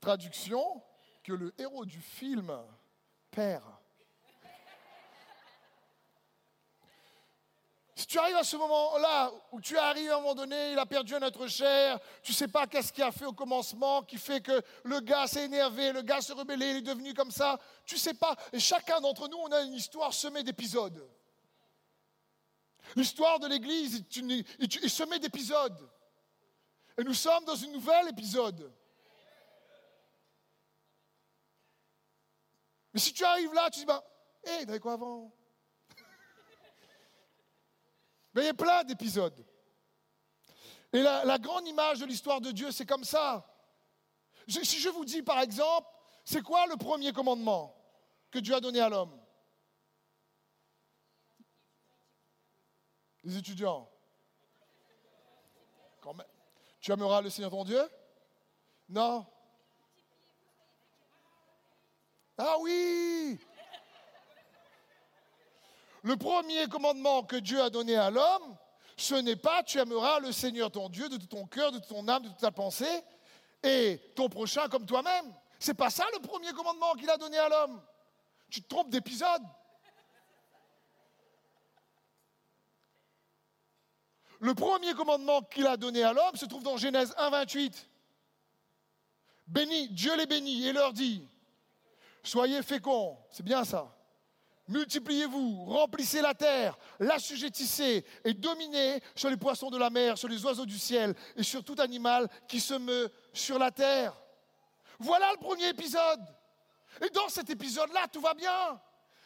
Traduction, 0.00 0.82
que 1.22 1.32
le 1.32 1.54
héros 1.58 1.84
du 1.84 2.00
film 2.00 2.52
perd. 3.30 3.77
Si 7.98 8.06
tu 8.06 8.16
arrives 8.16 8.36
à 8.36 8.44
ce 8.44 8.56
moment-là, 8.56 9.32
où 9.50 9.60
tu 9.60 9.76
arrives 9.76 10.12
à 10.12 10.18
un 10.18 10.20
moment 10.20 10.36
donné, 10.36 10.70
il 10.70 10.78
a 10.78 10.86
perdu 10.86 11.16
un 11.16 11.22
être 11.22 11.48
cher, 11.48 11.98
tu 12.22 12.32
sais 12.32 12.46
pas 12.46 12.68
qu'est-ce 12.68 12.92
qu'il 12.92 13.02
a 13.02 13.10
fait 13.10 13.24
au 13.24 13.32
commencement, 13.32 14.04
qui 14.04 14.18
fait 14.18 14.40
que 14.40 14.62
le 14.84 15.00
gars 15.00 15.26
s'est 15.26 15.46
énervé, 15.46 15.90
le 15.92 16.02
gars 16.02 16.20
s'est 16.20 16.32
rebellé, 16.32 16.70
il 16.70 16.76
est 16.76 16.82
devenu 16.82 17.12
comme 17.12 17.32
ça, 17.32 17.58
tu 17.84 17.98
sais 17.98 18.14
pas. 18.14 18.36
Et 18.52 18.60
chacun 18.60 19.00
d'entre 19.00 19.26
nous, 19.26 19.38
on 19.38 19.50
a 19.50 19.62
une 19.62 19.72
histoire 19.72 20.14
semée 20.14 20.44
d'épisodes. 20.44 21.10
L'histoire 22.94 23.40
de 23.40 23.48
l'Église 23.48 24.04
est 24.60 24.88
semée 24.88 25.18
d'épisodes. 25.18 25.90
Et 26.98 27.02
nous 27.02 27.14
sommes 27.14 27.44
dans 27.46 27.56
une 27.56 27.72
nouvelle 27.72 28.10
épisode. 28.10 28.72
Mais 32.94 33.00
si 33.00 33.12
tu 33.12 33.24
arrives 33.24 33.52
là, 33.54 33.68
tu 33.70 33.80
dis, 33.80 33.86
bah, 33.86 34.04
hé, 34.44 34.50
hey, 34.50 34.62
avait 34.68 34.78
quoi 34.78 34.92
avant 34.92 35.32
Mais 38.27 38.27
il 38.42 38.46
y 38.46 38.48
a 38.48 38.54
plein 38.54 38.84
d'épisodes. 38.84 39.44
Et 40.92 41.02
la, 41.02 41.38
grande 41.38 41.66
image 41.66 42.00
de 42.00 42.06
l'histoire 42.06 42.40
de 42.40 42.50
Dieu, 42.50 42.70
c'est 42.70 42.86
comme 42.86 43.04
ça. 43.04 43.46
si 44.46 44.80
je 44.80 44.88
vous 44.88 45.04
dis, 45.04 45.22
par 45.22 45.40
exemple, 45.40 45.88
c'est 46.24 46.42
quoi 46.42 46.66
le 46.66 46.76
premier 46.76 47.12
commandement 47.12 47.74
que 48.30 48.38
Dieu 48.38 48.54
a 48.54 48.60
donné 48.60 48.80
à 48.80 48.88
l'homme? 48.88 49.18
Les 53.24 53.36
étudiants. 53.36 53.90
Tu 56.80 56.92
aimeras 56.92 57.20
le 57.20 57.28
Seigneur 57.28 57.50
ton 57.50 57.64
Dieu? 57.64 57.82
Non? 58.88 59.26
Ah 62.38 62.56
oui 62.60 63.38
Le 66.02 66.16
premier 66.16 66.66
commandement 66.68 67.22
que 67.22 67.36
Dieu 67.36 67.60
a 67.60 67.70
donné 67.70 67.96
à 67.96 68.10
l'homme, 68.10 68.56
ce 68.96 69.14
n'est 69.14 69.36
pas 69.36 69.62
tu 69.62 69.78
aimeras 69.78 70.20
le 70.20 70.32
Seigneur 70.32 70.70
ton 70.70 70.88
Dieu 70.88 71.08
de 71.08 71.16
tout 71.16 71.26
ton 71.26 71.46
cœur, 71.46 71.72
de 71.72 71.78
toute 71.78 71.88
ton 71.88 72.08
âme, 72.08 72.22
de 72.24 72.28
toute 72.28 72.38
ta 72.38 72.50
pensée, 72.50 73.02
et 73.62 74.00
ton 74.14 74.28
prochain 74.28 74.68
comme 74.68 74.86
toi-même. 74.86 75.32
C'est 75.58 75.74
pas 75.74 75.90
ça 75.90 76.04
le 76.12 76.20
premier 76.20 76.52
commandement 76.52 76.94
qu'il 76.94 77.10
a 77.10 77.16
donné 77.16 77.38
à 77.38 77.48
l'homme. 77.48 77.82
Tu 78.50 78.62
te 78.62 78.68
trompes 78.68 78.90
d'épisode. 78.90 79.42
Le 84.40 84.54
premier 84.54 84.94
commandement 84.94 85.42
qu'il 85.42 85.66
a 85.66 85.76
donné 85.76 86.02
à 86.04 86.12
l'homme 86.12 86.36
se 86.36 86.46
trouve 86.46 86.62
dans 86.62 86.76
Genèse 86.76 87.12
1, 87.18 87.30
28. 87.30 87.88
Béni, 89.48 89.88
Dieu 89.88 90.16
les 90.16 90.26
bénit 90.26 90.66
et 90.68 90.72
leur 90.72 90.92
dit 90.92 91.26
Soyez 92.22 92.62
féconds, 92.62 93.18
c'est 93.30 93.42
bien 93.42 93.64
ça. 93.64 93.97
Multipliez-vous, 94.68 95.64
remplissez 95.64 96.20
la 96.20 96.34
terre, 96.34 96.76
l'assujettissez 97.00 98.04
et 98.22 98.34
dominez 98.34 99.00
sur 99.14 99.30
les 99.30 99.38
poissons 99.38 99.70
de 99.70 99.78
la 99.78 99.88
mer, 99.88 100.18
sur 100.18 100.28
les 100.28 100.44
oiseaux 100.44 100.66
du 100.66 100.78
ciel 100.78 101.14
et 101.36 101.42
sur 101.42 101.64
tout 101.64 101.76
animal 101.78 102.28
qui 102.46 102.60
se 102.60 102.74
meut 102.74 103.10
sur 103.32 103.58
la 103.58 103.70
terre. 103.70 104.14
Voilà 104.98 105.32
le 105.32 105.38
premier 105.38 105.68
épisode. 105.68 106.20
Et 107.02 107.08
dans 107.10 107.28
cet 107.28 107.48
épisode-là, 107.48 108.08
tout 108.12 108.20
va 108.20 108.34
bien. 108.34 108.80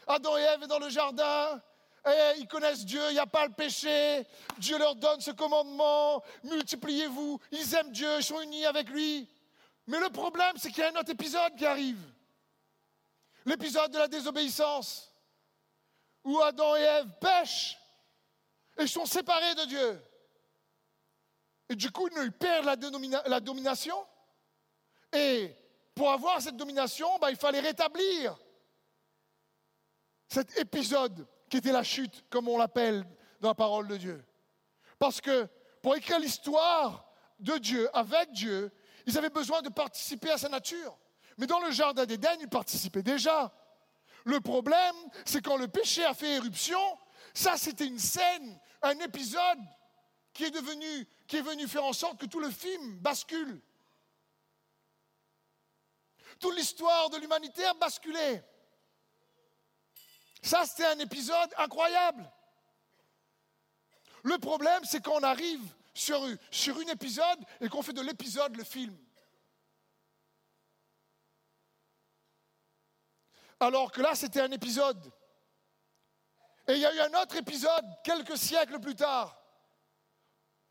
Adam 0.06 0.37
et 0.38 0.42
Ève 0.42 0.62
sont 0.62 0.66
dans 0.68 0.78
le 0.78 0.90
jardin, 0.90 1.61
et 2.06 2.38
ils 2.38 2.49
connaissent 2.49 2.84
Dieu, 2.84 3.00
il 3.11 3.14
n'y 3.14 3.18
a 3.18 3.26
pas 3.26 3.46
le 3.46 3.52
péché. 3.52 4.26
Dieu 4.58 4.78
leur 4.78 4.96
donne 4.96 5.20
ce 5.20 5.30
commandement, 5.30 6.22
multipliez-vous. 6.44 7.40
Ils 7.52 7.75
aiment 7.75 7.92
Dieu, 7.92 8.08
ils 8.18 8.25
sont 8.25 8.40
unis 8.40 8.66
avec 8.66 8.88
lui. 8.88 9.28
Mais 9.87 10.00
le 10.00 10.11
problème, 10.11 10.54
c'est 10.56 10.70
qu'il 10.70 10.82
y 10.82 10.87
a 10.87 10.90
un 10.90 11.00
autre 11.00 11.11
épisode 11.11 11.54
qui 11.56 11.66
arrive. 11.66 12.00
L'épisode 13.44 13.90
de 13.90 13.99
la 13.99 14.08
désobéissance, 14.08 15.12
où 16.24 16.40
Adam 16.40 16.76
et 16.76 16.80
Ève 16.80 17.08
pêchent 17.20 17.78
et 18.78 18.86
sont 18.86 19.06
séparés 19.06 19.54
de 19.54 19.64
Dieu. 19.66 20.02
Et 21.68 21.76
du 21.76 21.90
coup, 21.90 22.08
ils 22.08 22.32
perdent 22.32 22.66
la, 22.66 23.40
domination. 23.40 23.96
Et 25.12 25.54
pour 25.94 26.10
avoir 26.10 26.40
cette 26.40 26.56
domination, 26.56 27.08
bah, 27.18 27.30
il 27.30 27.36
fallait 27.36 27.60
rétablir 27.60 28.36
cet 30.28 30.58
épisode 30.58 31.26
qui 31.48 31.58
était 31.58 31.72
la 31.72 31.82
chute, 31.82 32.24
comme 32.30 32.48
on 32.48 32.58
l'appelle 32.58 33.04
dans 33.40 33.48
la 33.48 33.54
parole 33.54 33.88
de 33.88 33.96
Dieu. 33.96 34.24
Parce 34.98 35.20
que 35.20 35.48
pour 35.82 35.96
écrire 35.96 36.18
l'histoire 36.18 37.06
de 37.40 37.58
Dieu, 37.58 37.88
avec 37.96 38.32
Dieu, 38.32 38.70
ils 39.06 39.18
avaient 39.18 39.30
besoin 39.30 39.62
de 39.62 39.68
participer 39.68 40.30
à 40.30 40.38
sa 40.38 40.48
nature. 40.48 40.96
Mais 41.38 41.46
dans 41.46 41.60
le 41.60 41.70
jardin 41.70 42.06
d'Éden, 42.06 42.36
il 42.40 42.48
participait 42.48 43.02
déjà. 43.02 43.52
Le 44.24 44.40
problème, 44.40 44.94
c'est 45.24 45.42
quand 45.42 45.56
le 45.56 45.68
péché 45.68 46.04
a 46.04 46.14
fait 46.14 46.36
éruption, 46.36 46.80
ça 47.34 47.56
c'était 47.56 47.86
une 47.86 47.98
scène, 47.98 48.58
un 48.82 48.98
épisode 49.00 49.58
qui 50.32 50.44
est 50.44 50.50
venu 50.50 51.68
faire 51.68 51.84
en 51.84 51.92
sorte 51.92 52.20
que 52.20 52.26
tout 52.26 52.40
le 52.40 52.50
film 52.50 52.98
bascule. 52.98 53.60
Toute 56.38 56.56
l'histoire 56.56 57.10
de 57.10 57.18
l'humanité 57.18 57.64
a 57.64 57.74
basculé. 57.74 58.42
Ça, 60.42 60.64
c'était 60.66 60.86
un 60.86 60.98
épisode 60.98 61.54
incroyable. 61.56 62.28
Le 64.24 64.38
problème, 64.38 64.82
c'est 64.84 65.00
quand 65.00 65.14
on 65.14 65.22
arrive 65.22 65.62
sur 65.94 66.20
un 66.20 66.92
épisode 66.92 67.38
et 67.60 67.68
qu'on 67.68 67.82
fait 67.82 67.92
de 67.92 68.00
l'épisode 68.02 68.56
le 68.56 68.64
film. 68.64 68.96
Alors 73.62 73.92
que 73.92 74.00
là, 74.00 74.16
c'était 74.16 74.40
un 74.40 74.50
épisode. 74.50 75.12
Et 76.66 76.75
il 76.75 76.81
y 76.81 76.87
a 76.87 76.95
eu 76.95 77.00
un 77.00 77.23
autre 77.23 77.37
épisode, 77.37 77.85
quelques 78.02 78.37
siècles 78.37 78.81
plus 78.81 78.97
tard, 78.97 79.40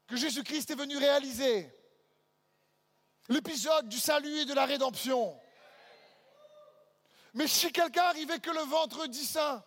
que 0.08 0.18
Jésus-Christ 0.18 0.72
est 0.72 0.76
venu 0.76 0.98
réaliser. 0.98 1.74
L'épisode 3.30 3.88
du 3.88 3.98
salut 3.98 4.40
et 4.40 4.46
de 4.46 4.54
la 4.54 4.66
rédemption. 4.66 5.40
Mais 7.34 7.48
si 7.48 7.72
quelqu'un 7.72 8.04
arrivait 8.04 8.40
que 8.40 8.50
le 8.52 8.62
vendredi 8.62 9.26
saint, 9.26 9.64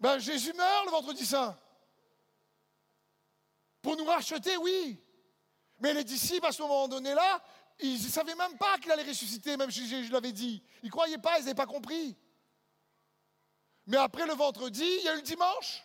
ben 0.00 0.18
Jésus 0.18 0.52
meurt 0.54 0.86
le 0.86 0.90
vendredi 0.90 1.24
saint. 1.24 1.56
Pour 3.80 3.96
nous 3.96 4.06
racheter, 4.06 4.56
oui. 4.56 5.00
Mais 5.78 5.94
les 5.94 6.04
disciples, 6.04 6.46
à 6.46 6.52
ce 6.52 6.62
moment 6.62 6.88
donné-là, 6.88 7.42
ils 7.82 8.02
ne 8.02 8.08
savaient 8.08 8.34
même 8.34 8.56
pas 8.56 8.78
qu'il 8.78 8.90
allait 8.90 9.02
ressusciter, 9.02 9.56
même 9.56 9.70
si 9.70 9.88
je, 9.88 10.12
l'avais 10.12 10.32
dit. 10.32 10.62
Ils 10.82 10.86
ne 10.86 10.90
croyaient 10.90 11.18
pas, 11.18 11.38
ils 11.38 11.44
n'avaient 11.44 11.54
pas 11.54 11.66
compris. 11.66 12.16
Mais 13.86 13.96
après 13.96 14.26
le 14.26 14.34
vendredi, 14.34 14.84
il 14.84 15.04
y 15.04 15.08
a 15.08 15.14
eu 15.14 15.16
le 15.16 15.22
dimanche. 15.22 15.82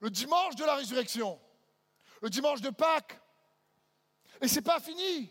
Le 0.00 0.10
dimanche 0.10 0.56
de 0.56 0.64
la 0.64 0.74
résurrection. 0.74 1.40
Le 2.22 2.30
dimanche 2.30 2.60
de 2.60 2.70
Pâques. 2.70 3.20
Et 4.40 4.48
ce 4.48 4.56
n'est 4.56 4.62
pas 4.62 4.80
fini. 4.80 5.30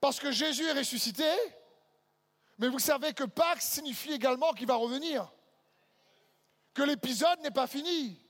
Parce 0.00 0.18
que 0.18 0.30
Jésus 0.30 0.66
est 0.66 0.72
ressuscité. 0.72 1.30
Mais 2.58 2.68
vous 2.68 2.78
savez 2.78 3.12
que 3.14 3.24
Pâques 3.24 3.62
signifie 3.62 4.12
également 4.12 4.52
qu'il 4.52 4.66
va 4.66 4.74
revenir. 4.74 5.32
Que 6.74 6.82
l'épisode 6.82 7.40
n'est 7.40 7.50
pas 7.50 7.66
fini. 7.66 8.20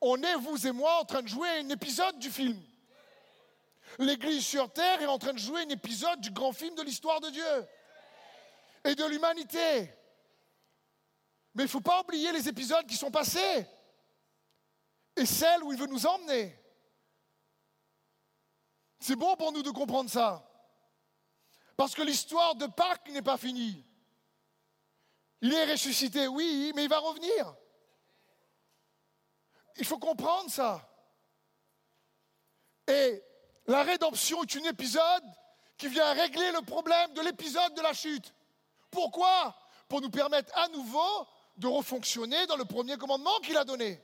On 0.00 0.22
est, 0.22 0.36
vous 0.36 0.66
et 0.66 0.72
moi, 0.72 1.00
en 1.00 1.04
train 1.04 1.22
de 1.22 1.28
jouer 1.28 1.48
un 1.48 1.68
épisode 1.70 2.18
du 2.18 2.30
film. 2.30 2.60
L'Église 3.98 4.44
sur 4.44 4.72
terre 4.72 5.00
est 5.02 5.06
en 5.06 5.18
train 5.18 5.32
de 5.32 5.38
jouer 5.38 5.62
un 5.62 5.68
épisode 5.68 6.20
du 6.20 6.30
grand 6.30 6.52
film 6.52 6.74
de 6.74 6.82
l'histoire 6.82 7.20
de 7.20 7.30
Dieu 7.30 7.68
et 8.84 8.94
de 8.94 9.04
l'humanité. 9.04 9.90
Mais 11.54 11.62
il 11.62 11.66
ne 11.66 11.70
faut 11.70 11.80
pas 11.80 12.00
oublier 12.00 12.32
les 12.32 12.48
épisodes 12.48 12.86
qui 12.86 12.96
sont 12.96 13.10
passés 13.10 13.66
et 15.16 15.26
celles 15.26 15.62
où 15.62 15.72
il 15.72 15.78
veut 15.78 15.86
nous 15.86 16.06
emmener. 16.06 16.58
C'est 18.98 19.16
bon 19.16 19.36
pour 19.36 19.52
nous 19.52 19.62
de 19.62 19.70
comprendre 19.70 20.10
ça. 20.10 20.50
Parce 21.76 21.94
que 21.94 22.02
l'histoire 22.02 22.54
de 22.56 22.66
Pâques 22.66 23.10
n'est 23.10 23.22
pas 23.22 23.36
finie. 23.36 23.84
Il 25.40 25.52
est 25.52 25.70
ressuscité, 25.70 26.26
oui, 26.26 26.72
mais 26.74 26.84
il 26.84 26.88
va 26.88 26.98
revenir. 26.98 27.54
Il 29.76 29.84
faut 29.84 29.98
comprendre 29.98 30.50
ça. 30.50 30.88
Et 32.86 33.22
la 33.66 33.82
rédemption 33.82 34.42
est 34.42 34.56
un 34.56 34.64
épisode 34.64 35.24
qui 35.76 35.88
vient 35.88 36.12
régler 36.12 36.52
le 36.52 36.62
problème 36.62 37.12
de 37.14 37.20
l'épisode 37.22 37.74
de 37.74 37.82
la 37.82 37.92
chute. 37.92 38.34
Pourquoi? 38.90 39.56
Pour 39.88 40.00
nous 40.00 40.10
permettre 40.10 40.56
à 40.56 40.68
nouveau 40.68 41.26
de 41.56 41.66
refonctionner 41.66 42.46
dans 42.46 42.56
le 42.56 42.64
premier 42.64 42.96
commandement 42.96 43.38
qu'il 43.42 43.56
a 43.56 43.64
donné. 43.64 44.02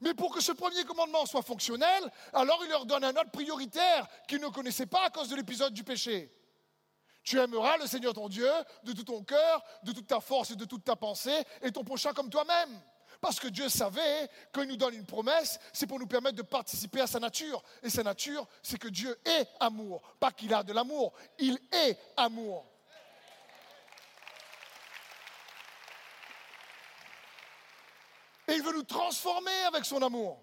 Mais 0.00 0.14
pour 0.14 0.34
que 0.34 0.40
ce 0.40 0.52
premier 0.52 0.84
commandement 0.84 1.26
soit 1.26 1.42
fonctionnel, 1.42 2.10
alors 2.32 2.60
il 2.64 2.70
leur 2.70 2.86
donne 2.86 3.04
un 3.04 3.10
autre 3.10 3.30
prioritaire 3.30 4.06
qu'ils 4.26 4.40
ne 4.40 4.48
connaissaient 4.48 4.86
pas 4.86 5.04
à 5.04 5.10
cause 5.10 5.28
de 5.28 5.36
l'épisode 5.36 5.74
du 5.74 5.84
péché. 5.84 6.32
Tu 7.22 7.38
aimeras 7.38 7.76
le 7.76 7.86
Seigneur 7.86 8.14
ton 8.14 8.28
Dieu 8.28 8.50
de 8.82 8.92
tout 8.92 9.04
ton 9.04 9.22
cœur, 9.22 9.62
de 9.84 9.92
toute 9.92 10.06
ta 10.06 10.20
force 10.20 10.50
et 10.50 10.56
de 10.56 10.64
toute 10.64 10.84
ta 10.84 10.96
pensée, 10.96 11.44
et 11.60 11.70
ton 11.70 11.84
prochain 11.84 12.12
comme 12.12 12.30
toi-même. 12.30 12.80
Parce 13.22 13.38
que 13.38 13.46
Dieu 13.46 13.68
savait, 13.68 14.28
quand 14.50 14.62
il 14.62 14.68
nous 14.68 14.76
donne 14.76 14.94
une 14.94 15.06
promesse, 15.06 15.60
c'est 15.72 15.86
pour 15.86 16.00
nous 16.00 16.08
permettre 16.08 16.34
de 16.34 16.42
participer 16.42 17.00
à 17.02 17.06
sa 17.06 17.20
nature. 17.20 17.62
Et 17.80 17.88
sa 17.88 18.02
nature, 18.02 18.48
c'est 18.64 18.78
que 18.78 18.88
Dieu 18.88 19.16
est 19.24 19.46
amour. 19.60 20.02
Pas 20.18 20.32
qu'il 20.32 20.52
a 20.52 20.64
de 20.64 20.72
l'amour, 20.72 21.12
il 21.38 21.56
est 21.70 21.96
amour. 22.16 22.66
Et 28.48 28.54
il 28.54 28.62
veut 28.62 28.74
nous 28.74 28.82
transformer 28.82 29.62
avec 29.68 29.84
son 29.84 30.02
amour. 30.02 30.42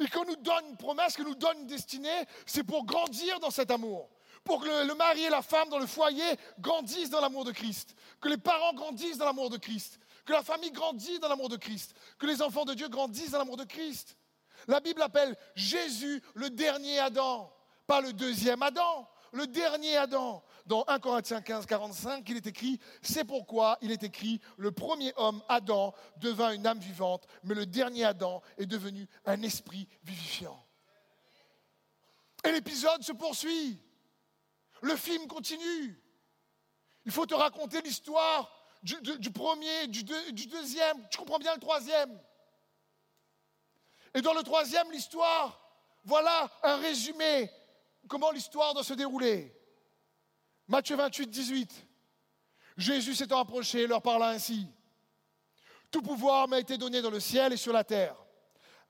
Et 0.00 0.08
quand 0.08 0.24
nous 0.24 0.34
donne 0.34 0.66
une 0.70 0.76
promesse, 0.76 1.14
qu'il 1.14 1.26
nous 1.26 1.36
donne 1.36 1.60
une 1.60 1.66
destinée, 1.68 2.24
c'est 2.44 2.64
pour 2.64 2.84
grandir 2.84 3.38
dans 3.38 3.52
cet 3.52 3.70
amour. 3.70 4.10
Pour 4.42 4.64
que 4.64 4.84
le 4.84 4.94
mari 4.96 5.22
et 5.22 5.30
la 5.30 5.42
femme 5.42 5.68
dans 5.68 5.78
le 5.78 5.86
foyer 5.86 6.24
grandissent 6.58 7.10
dans 7.10 7.20
l'amour 7.20 7.44
de 7.44 7.52
Christ. 7.52 7.94
Que 8.20 8.28
les 8.28 8.36
parents 8.36 8.74
grandissent 8.74 9.18
dans 9.18 9.26
l'amour 9.26 9.48
de 9.48 9.58
Christ. 9.58 10.00
Que 10.28 10.34
la 10.34 10.42
famille 10.42 10.72
grandisse 10.72 11.20
dans 11.20 11.28
l'amour 11.30 11.48
de 11.48 11.56
Christ. 11.56 11.94
Que 12.18 12.26
les 12.26 12.42
enfants 12.42 12.66
de 12.66 12.74
Dieu 12.74 12.86
grandissent 12.88 13.30
dans 13.30 13.38
l'amour 13.38 13.56
de 13.56 13.64
Christ. 13.64 14.18
La 14.66 14.78
Bible 14.78 15.00
appelle 15.00 15.34
Jésus 15.54 16.22
le 16.34 16.50
dernier 16.50 16.98
Adam, 16.98 17.50
pas 17.86 18.02
le 18.02 18.12
deuxième 18.12 18.62
Adam, 18.62 19.08
le 19.32 19.46
dernier 19.46 19.96
Adam. 19.96 20.44
Dans 20.66 20.84
1 20.86 20.98
Corinthiens 20.98 21.40
15, 21.40 21.64
45, 21.64 22.28
il 22.28 22.36
est 22.36 22.46
écrit, 22.46 22.78
c'est 23.00 23.24
pourquoi 23.24 23.78
il 23.80 23.90
est 23.90 24.02
écrit, 24.02 24.38
le 24.58 24.70
premier 24.70 25.14
homme, 25.16 25.42
Adam, 25.48 25.94
devint 26.18 26.52
une 26.52 26.66
âme 26.66 26.78
vivante, 26.78 27.26
mais 27.42 27.54
le 27.54 27.64
dernier 27.64 28.04
Adam 28.04 28.42
est 28.58 28.66
devenu 28.66 29.08
un 29.24 29.40
esprit 29.40 29.88
vivifiant. 30.04 30.62
Et 32.44 32.52
l'épisode 32.52 33.02
se 33.02 33.12
poursuit. 33.12 33.80
Le 34.82 34.94
film 34.94 35.26
continue. 35.26 35.98
Il 37.06 37.12
faut 37.12 37.24
te 37.24 37.34
raconter 37.34 37.80
l'histoire 37.80 38.57
du, 38.82 39.30
premier, 39.30 39.86
du, 39.88 40.04
du 40.04 40.46
deuxième, 40.46 41.08
tu 41.10 41.18
comprends 41.18 41.38
bien 41.38 41.54
le 41.54 41.60
troisième. 41.60 42.18
Et 44.14 44.22
dans 44.22 44.34
le 44.34 44.42
troisième, 44.42 44.90
l'histoire, 44.90 45.60
voilà 46.04 46.50
un 46.62 46.76
résumé, 46.76 47.50
comment 48.08 48.30
l'histoire 48.30 48.72
doit 48.74 48.84
se 48.84 48.94
dérouler. 48.94 49.54
Matthieu 50.66 50.96
28, 50.96 51.28
18. 51.28 51.86
Jésus 52.76 53.14
s'étant 53.14 53.40
approché, 53.40 53.86
leur 53.86 54.02
parla 54.02 54.28
ainsi. 54.28 54.66
Tout 55.90 56.02
pouvoir 56.02 56.48
m'a 56.48 56.60
été 56.60 56.78
donné 56.78 57.02
dans 57.02 57.10
le 57.10 57.20
ciel 57.20 57.52
et 57.52 57.56
sur 57.56 57.72
la 57.72 57.84
terre. 57.84 58.14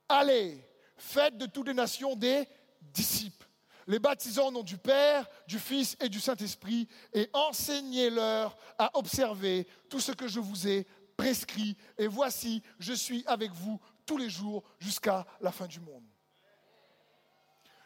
Allez, 0.09 0.63
faites 0.97 1.39
de 1.39 1.47
toutes 1.47 1.69
les 1.69 1.75
nations 1.75 2.15
des 2.15 2.47
disciples, 2.81 3.48
les 3.89 3.99
baptisant 3.99 4.49
au 4.49 4.51
nom 4.51 4.63
du 4.63 4.77
Père, 4.77 5.27
du 5.47 5.59
Fils 5.59 5.97
et 5.99 6.11
du 6.11 6.21
Saint-Esprit, 6.21 6.87
et 7.15 7.29
enseignez-leur 7.33 8.57
à 8.77 8.97
observer 8.99 9.67
tout 9.89 9.99
ce 9.99 10.13
que 10.13 10.29
je 10.29 10.39
vous 10.39 10.69
ai 10.69 10.87
prescrit. 11.17 11.75
Et 11.97 12.07
voici, 12.07 12.63
je 12.79 12.93
suis 12.93 13.25
avec 13.27 13.51
vous 13.51 13.81
tous 14.05 14.19
les 14.19 14.29
jours 14.29 14.63
jusqu'à 14.79 15.27
la 15.41 15.51
fin 15.51 15.67
du 15.67 15.81
monde. 15.81 16.05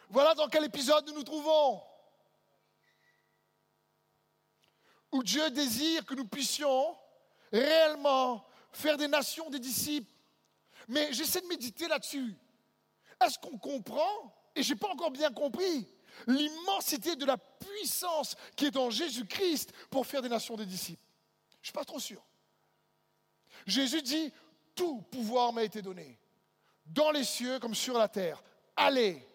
Voilà 0.09 0.35
dans 0.35 0.49
quel 0.49 0.65
épisode 0.65 1.07
nous 1.07 1.15
nous 1.15 1.23
trouvons. 1.23 1.81
Où 5.13 5.23
Dieu 5.23 5.49
désire 5.51 6.05
que 6.05 6.15
nous 6.15 6.27
puissions 6.27 6.97
réellement 7.49 8.45
faire 8.73 8.97
des 8.97 9.07
nations 9.07 9.49
des 9.49 9.59
disciples. 9.59 10.11
Mais 10.89 11.13
j'essaie 11.13 11.39
de 11.39 11.47
méditer 11.47 11.87
là-dessus. 11.87 12.35
Est-ce 13.23 13.39
qu'on 13.39 13.57
comprend 13.57 14.35
Et 14.55 14.63
je 14.63 14.73
n'ai 14.73 14.79
pas 14.79 14.89
encore 14.89 15.11
bien 15.11 15.31
compris 15.31 15.87
l'immensité 16.27 17.15
de 17.15 17.25
la 17.25 17.37
puissance 17.37 18.35
qui 18.55 18.65
est 18.65 18.77
en 18.77 18.89
Jésus-Christ 18.89 19.73
pour 19.89 20.05
faire 20.05 20.21
des 20.21 20.29
nations 20.29 20.55
des 20.55 20.65
disciples. 20.65 21.01
Je 21.55 21.57
ne 21.61 21.65
suis 21.65 21.73
pas 21.73 21.85
trop 21.85 21.99
sûr. 21.99 22.23
Jésus 23.65 24.01
dit, 24.01 24.31
tout 24.75 25.01
pouvoir 25.11 25.53
m'a 25.53 25.63
été 25.63 25.81
donné, 25.81 26.19
dans 26.85 27.11
les 27.11 27.23
cieux 27.23 27.59
comme 27.59 27.75
sur 27.75 27.97
la 27.97 28.07
terre. 28.07 28.43
Allez. 28.75 29.25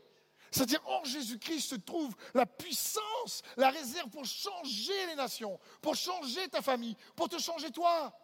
C'est-à-dire, 0.51 0.81
en 0.87 1.05
Jésus-Christ 1.05 1.61
se 1.61 1.75
trouve 1.75 2.15
la 2.33 2.47
puissance, 2.47 3.43
la 3.57 3.71
réserve 3.71 4.09
pour 4.09 4.25
changer 4.25 5.07
les 5.09 5.15
nations, 5.15 5.59
pour 5.83 5.95
changer 5.95 6.49
ta 6.49 6.63
famille, 6.63 6.97
pour 7.15 7.29
te 7.29 7.39
changer 7.39 7.71
toi. 7.71 8.19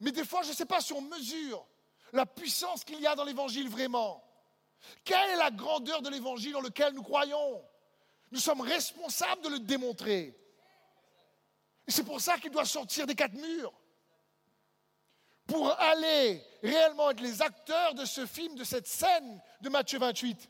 Mais 0.00 0.10
des 0.10 0.24
fois, 0.24 0.42
je 0.42 0.48
ne 0.48 0.54
sais 0.54 0.64
pas 0.64 0.80
si 0.80 0.92
on 0.92 1.02
mesure 1.02 1.66
la 2.12 2.24
puissance 2.24 2.82
qu'il 2.84 3.00
y 3.00 3.06
a 3.06 3.14
dans 3.14 3.24
l'évangile 3.24 3.68
vraiment. 3.68 4.24
Quelle 5.04 5.30
est 5.30 5.36
la 5.36 5.50
grandeur 5.50 6.02
de 6.02 6.10
l'évangile 6.10 6.52
dans 6.52 6.60
lequel 6.60 6.94
nous 6.94 7.02
croyons? 7.02 7.64
Nous 8.30 8.38
sommes 8.38 8.60
responsables 8.60 9.42
de 9.42 9.48
le 9.48 9.60
démontrer. 9.60 10.36
Et 11.86 11.90
c'est 11.90 12.04
pour 12.04 12.20
ça 12.20 12.38
qu'il 12.38 12.50
doit 12.50 12.64
sortir 12.64 13.06
des 13.06 13.14
quatre 13.14 13.34
murs. 13.34 13.72
Pour 15.46 15.72
aller 15.80 16.44
réellement 16.62 17.10
être 17.10 17.20
les 17.20 17.42
acteurs 17.42 17.94
de 17.94 18.04
ce 18.04 18.24
film, 18.24 18.54
de 18.54 18.62
cette 18.62 18.86
scène 18.86 19.42
de 19.60 19.68
Matthieu 19.68 19.98
28. 19.98 20.48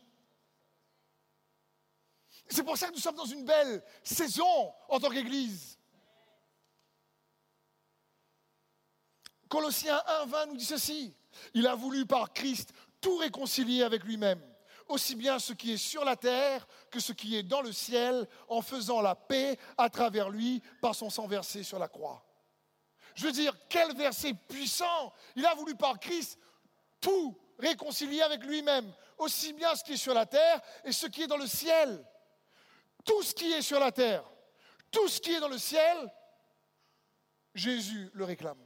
C'est 2.49 2.63
pour 2.63 2.77
ça 2.77 2.87
que 2.87 2.93
nous 2.93 2.99
sommes 2.99 3.15
dans 3.15 3.25
une 3.25 3.45
belle 3.45 3.83
saison 4.03 4.73
en 4.89 4.99
tant 4.99 5.09
qu'Église. 5.09 5.79
Colossiens 9.49 10.01
1, 10.05 10.25
20 10.25 10.45
nous 10.47 10.57
dit 10.57 10.65
ceci. 10.65 11.15
Il 11.53 11.65
a 11.65 11.75
voulu 11.75 12.05
par 12.05 12.31
Christ 12.33 12.73
tout 13.01 13.17
réconcilier 13.17 13.83
avec 13.83 14.03
lui-même, 14.03 14.41
aussi 14.87 15.15
bien 15.15 15.39
ce 15.39 15.53
qui 15.53 15.73
est 15.73 15.77
sur 15.77 16.05
la 16.05 16.15
terre 16.15 16.67
que 16.89 16.99
ce 16.99 17.11
qui 17.11 17.35
est 17.35 17.43
dans 17.43 17.61
le 17.61 17.73
ciel, 17.73 18.27
en 18.47 18.61
faisant 18.61 19.01
la 19.01 19.15
paix 19.15 19.57
à 19.77 19.89
travers 19.89 20.29
lui 20.29 20.61
par 20.81 20.95
son 20.95 21.09
sang 21.09 21.27
versé 21.27 21.63
sur 21.63 21.79
la 21.79 21.87
croix. 21.87 22.23
Je 23.15 23.25
veux 23.25 23.31
dire, 23.31 23.55
quel 23.67 23.95
verset 23.95 24.33
puissant 24.33 25.13
Il 25.35 25.45
a 25.45 25.53
voulu 25.55 25.75
par 25.75 25.99
Christ 25.99 26.39
tout 26.99 27.37
réconcilier 27.59 28.21
avec 28.21 28.43
lui-même, 28.43 28.93
aussi 29.17 29.53
bien 29.53 29.75
ce 29.75 29.83
qui 29.83 29.93
est 29.93 29.97
sur 29.97 30.13
la 30.13 30.25
terre 30.25 30.61
et 30.85 30.91
ce 30.91 31.07
qui 31.07 31.23
est 31.23 31.27
dans 31.27 31.37
le 31.37 31.47
ciel. 31.47 32.05
Tout 33.03 33.23
ce 33.23 33.33
qui 33.33 33.51
est 33.51 33.61
sur 33.61 33.79
la 33.79 33.91
terre, 33.91 34.23
tout 34.91 35.07
ce 35.07 35.19
qui 35.19 35.33
est 35.33 35.39
dans 35.39 35.47
le 35.47 35.57
ciel, 35.57 35.97
Jésus 37.55 38.09
le 38.13 38.23
réclame. 38.23 38.63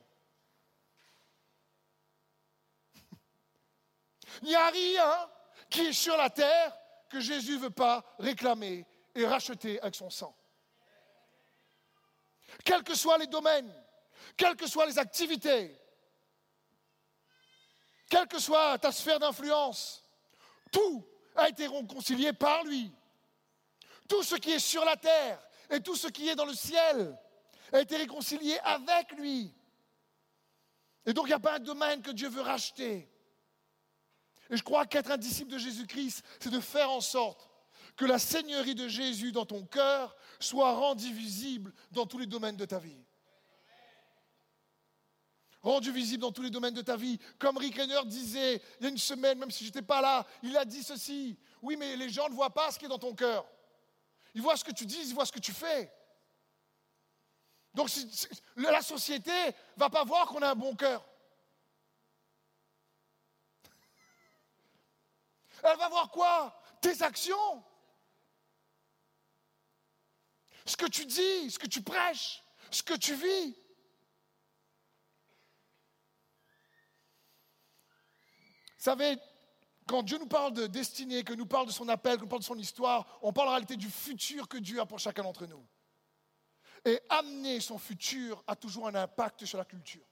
Il 4.41 4.50
n'y 4.50 4.56
a 4.56 4.69
rien 4.69 5.30
qui 5.69 5.88
est 5.88 5.93
sur 5.93 6.17
la 6.17 6.30
terre 6.30 6.78
que 7.10 7.19
Jésus 7.19 7.54
ne 7.54 7.60
veut 7.60 7.69
pas 7.69 8.04
réclamer 8.19 8.86
et 9.13 9.26
racheter 9.26 9.80
avec 9.82 9.95
son 9.95 10.10
sang. 10.10 10.36
Quels 12.63 12.84
que 12.84 12.95
soient 12.95 13.17
les 13.17 13.28
domaines, 13.28 13.74
quelles 14.38 14.56
que 14.56 14.67
soient 14.67 14.86
les 14.86 15.00
activités, 15.00 15.80
quelle 18.10 18.28
que 18.28 18.39
soit 18.39 18.78
ta 18.78 18.91
sphère 18.91 19.19
d'influence, 19.19 20.04
tout 20.71 21.08
a 21.36 21.50
été 21.50 21.67
réconcilié 21.67 22.34
par 22.34 22.63
lui. 22.63 22.91
Tout 24.08 24.24
ce 24.24 24.36
qui 24.36 24.52
est 24.52 24.60
sur 24.60 24.86
la 24.86 24.95
terre 24.95 25.39
et 25.69 25.82
tout 25.82 25.95
ce 25.95 26.08
qui 26.08 26.30
est 26.30 26.36
dans 26.36 26.45
le 26.45 26.54
ciel 26.54 27.17
a 27.74 27.82
été 27.82 27.98
réconcilié 27.98 28.60
avec 28.60 29.12
lui. 29.13 29.54
Et 31.06 31.13
donc 31.13 31.26
il 31.26 31.30
n'y 31.30 31.34
a 31.34 31.39
pas 31.39 31.56
un 31.56 31.60
domaine 31.60 32.02
que 32.02 32.12
Dieu 32.12 32.30
veut 32.30 32.41
racheter. 32.41 33.10
Et 34.49 34.58
je 34.58 34.63
crois 34.63 34.86
qu'être 34.86 35.12
un 35.12 35.17
disciple 35.17 35.51
de 35.51 35.58
Jésus-Christ, 35.58 36.23
c'est 36.39 36.49
de 36.49 36.60
faire 36.60 36.91
en 36.91 37.01
sorte 37.01 37.49
que 37.95 38.05
la 38.05 38.19
seigneurie 38.19 38.75
de 38.75 38.88
Jésus 38.88 39.31
dans 39.31 39.45
ton 39.45 39.65
cœur 39.65 40.15
soit 40.39 40.73
rendue 40.73 41.13
visible 41.13 41.73
dans 41.91 42.05
tous 42.05 42.17
les 42.17 42.25
domaines 42.25 42.58
de 42.58 42.65
ta 42.65 42.79
vie. 42.79 43.03
Rendu 45.62 45.91
visible 45.91 46.21
dans 46.21 46.31
tous 46.31 46.43
les 46.43 46.51
domaines 46.51 46.75
de 46.75 46.84
ta 46.84 46.95
vie. 46.95 47.17
Comme 47.39 47.58
Rick 47.58 47.77
Renner 47.77 48.05
disait 48.05 48.62
il 48.79 48.84
y 48.84 48.86
a 48.86 48.89
une 48.89 48.99
semaine, 48.99 49.39
même 49.39 49.49
si 49.49 49.63
je 49.63 49.69
n'étais 49.69 49.81
pas 49.81 49.99
là, 49.99 50.27
il 50.43 50.55
a 50.55 50.63
dit 50.63 50.84
ceci. 50.84 51.39
Oui, 51.62 51.75
mais 51.75 51.95
les 51.95 52.10
gens 52.10 52.29
ne 52.29 52.36
voient 52.36 52.53
pas 52.53 52.71
ce 52.71 52.77
qui 52.77 52.86
est 52.86 52.89
dans 52.89 52.99
ton 52.99 53.15
cœur. 53.15 53.43
Ils 54.36 54.43
voient 54.43 54.58
ce 54.58 54.63
que 54.63 54.71
tu 54.71 54.86
dis, 54.86 54.99
ils 54.99 55.15
voient 55.15 55.25
ce 55.25 55.31
que 55.31 55.39
tu 55.39 55.53
fais. 55.53 55.91
Donc 57.73 57.89
la 58.58 58.81
société 58.81 59.31
ne 59.31 59.79
va 59.79 59.89
pas 59.89 60.03
voir 60.03 60.27
qu'on 60.27 60.41
a 60.41 60.51
un 60.51 60.55
bon 60.55 60.75
cœur. 60.75 61.03
Elle 65.65 65.78
va 65.78 65.89
voir 65.89 66.12
quoi? 66.12 66.62
Tes 66.80 67.01
actions. 67.01 67.63
Ce 70.65 70.78
que 70.78 70.86
tu 70.86 71.06
dis, 71.06 71.51
ce 71.51 71.60
que 71.60 71.67
tu 71.67 71.82
prêches, 71.82 72.43
ce 72.71 72.84
que 72.84 72.93
tu 72.93 73.15
vis. 73.15 73.56
Vous 78.78 78.91
savez, 78.91 79.17
quand 79.88 80.04
Dieu 80.04 80.19
nous 80.19 80.28
parle 80.28 80.54
de 80.54 80.67
destinée, 80.67 81.23
que 81.23 81.34
nous 81.34 81.47
parle 81.47 81.67
de 81.67 81.71
son 81.71 81.89
appel, 81.89 82.17
que 82.17 82.21
nous 82.21 82.28
parle 82.28 82.41
de 82.41 82.47
son 82.47 82.58
histoire, 82.58 83.19
on 83.23 83.34
parle 83.34 83.49
en 83.49 83.51
réalité 83.51 83.75
du 83.75 83.89
futur 83.89 84.47
que 84.47 84.58
Dieu 84.58 84.80
a 84.80 84.86
pour 84.86 84.99
chacun 84.99 85.23
d'entre 85.23 85.47
nous. 85.47 85.65
Et 86.84 87.01
amener 87.10 87.60
son 87.60 87.80
futur 87.80 88.43
a 88.45 88.56
toujours 88.56 88.88
un 88.88 88.93
impact 88.93 89.45
sur 89.45 89.58
la 89.58 89.65
culture. 89.65 90.06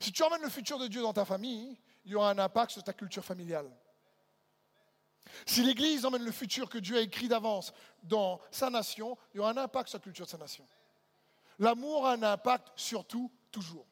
Si 0.00 0.12
tu 0.12 0.22
emmènes 0.22 0.40
le 0.40 0.48
futur 0.48 0.78
de 0.78 0.86
Dieu 0.86 1.02
dans 1.02 1.12
ta 1.12 1.26
famille, 1.26 1.78
il 2.04 2.12
y 2.12 2.14
aura 2.14 2.30
un 2.30 2.38
impact 2.38 2.72
sur 2.72 2.82
ta 2.82 2.92
culture 2.92 3.24
familiale. 3.24 3.70
Si 5.46 5.62
l'Église 5.62 6.04
emmène 6.04 6.24
le 6.24 6.32
futur 6.32 6.68
que 6.68 6.78
Dieu 6.78 6.96
a 6.96 7.00
écrit 7.00 7.28
d'avance 7.28 7.72
dans 8.02 8.40
sa 8.50 8.70
nation, 8.70 9.16
il 9.32 9.38
y 9.38 9.40
aura 9.40 9.50
un 9.50 9.56
impact 9.56 9.88
sur 9.88 9.98
la 9.98 10.02
culture 10.02 10.26
de 10.26 10.30
sa 10.30 10.38
nation. 10.38 10.66
L'amour 11.58 12.06
a 12.06 12.12
un 12.12 12.22
impact 12.22 12.68
sur 12.76 13.06
tout, 13.06 13.30
toujours. 13.50 13.86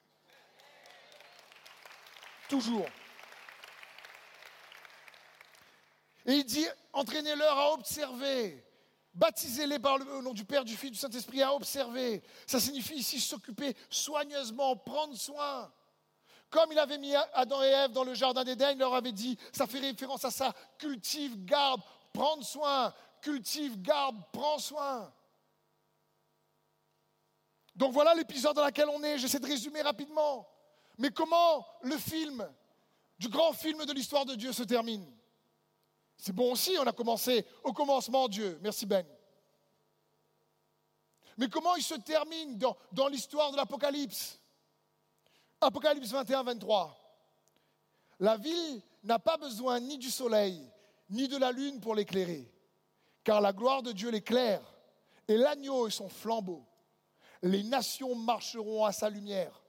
Toujours. 2.49 2.89
Et 6.27 6.33
il 6.33 6.45
dit, 6.45 6.67
entraînez-leur 6.93 7.59
à 7.59 7.73
observer. 7.73 8.65
Baptisez-les 9.15 9.79
par 9.79 9.99
le 9.99 10.05
nom 10.21 10.33
du 10.33 10.45
Père, 10.45 10.65
du 10.65 10.77
Fils, 10.77 10.93
du 10.93 10.99
Saint-Esprit, 10.99 11.43
à 11.43 11.55
observer. 11.55 12.23
Ça 12.47 12.61
signifie 12.61 12.97
ici 12.97 13.21
s'occuper 13.21 13.75
soigneusement, 13.89 14.77
prendre 14.77 15.17
soin. 15.17 15.73
Comme 16.51 16.73
il 16.73 16.79
avait 16.79 16.99
mis 16.99 17.15
Adam 17.15 17.63
et 17.63 17.69
Ève 17.69 17.93
dans 17.93 18.03
le 18.03 18.13
jardin 18.15 18.43
d'Éden, 18.43 18.73
il 18.73 18.79
leur 18.79 18.93
avait 18.95 19.13
dit, 19.13 19.39
ça 19.53 19.69
fait 19.69 19.79
référence 19.79 20.25
à 20.25 20.33
ça, 20.33 20.53
cultive, 20.79 21.45
garde, 21.45 21.81
prends 22.13 22.43
soin, 22.43 22.93
cultive, 23.23 23.81
garde, 23.81 24.17
prends 24.33 24.59
soin. 24.59 25.13
Donc 27.77 27.93
voilà 27.93 28.15
l'épisode 28.15 28.57
dans 28.57 28.67
lequel 28.67 28.89
on 28.89 29.03
est, 29.05 29.17
j'essaie 29.19 29.39
de 29.39 29.47
résumer 29.47 29.81
rapidement. 29.81 30.49
Mais 30.99 31.11
comment 31.11 31.65
le 31.83 31.97
film, 31.97 32.47
du 33.19 33.29
grand 33.29 33.53
film 33.53 33.85
de 33.87 33.93
l'histoire 33.93 34.27
de 34.27 34.35
Dieu 34.35 34.53
se 34.53 34.65
termine? 34.65 35.07
C'est 36.19 36.35
bon 36.35 36.53
aussi, 36.53 36.77
on 36.81 36.87
a 36.87 36.93
commencé 36.93 37.47
au 37.63 37.73
commencement 37.73 38.29
Dieu. 38.29 38.59
Merci 38.61 38.87
Ben. 38.87 39.07
Mais 41.39 41.49
comment 41.49 41.77
il 41.77 41.83
se 41.83 41.95
termine 41.95 42.59
dans, 42.59 42.77
dans 42.93 43.07
l'histoire 43.07 43.53
de 43.53 43.57
l'Apocalypse? 43.57 44.39
Apocalypse 45.61 46.11
21, 46.11 46.43
23. 46.43 46.97
La 48.21 48.37
ville 48.37 48.83
n'a 49.05 49.19
pas 49.19 49.37
besoin 49.37 49.81
ni 49.81 49.99
du 49.99 50.11
soleil, 50.11 50.61
ni 51.11 51.29
de 51.29 51.37
la 51.37 51.53
lune 51.53 51.81
pour 51.81 51.95
l'éclairer, 51.95 52.51
car 53.25 53.41
la 53.41 53.53
gloire 53.53 53.83
de 53.83 53.93
Dieu 53.93 54.11
l'éclaire, 54.11 54.63
et 55.29 55.37
l'agneau 55.37 55.87
est 55.87 55.91
son 55.93 56.09
flambeau. 56.09 56.65
Les 57.43 57.63
nations 57.63 58.15
marcheront 58.15 58.85
à 58.85 58.93
sa 58.93 59.11
lumière, 59.11 59.63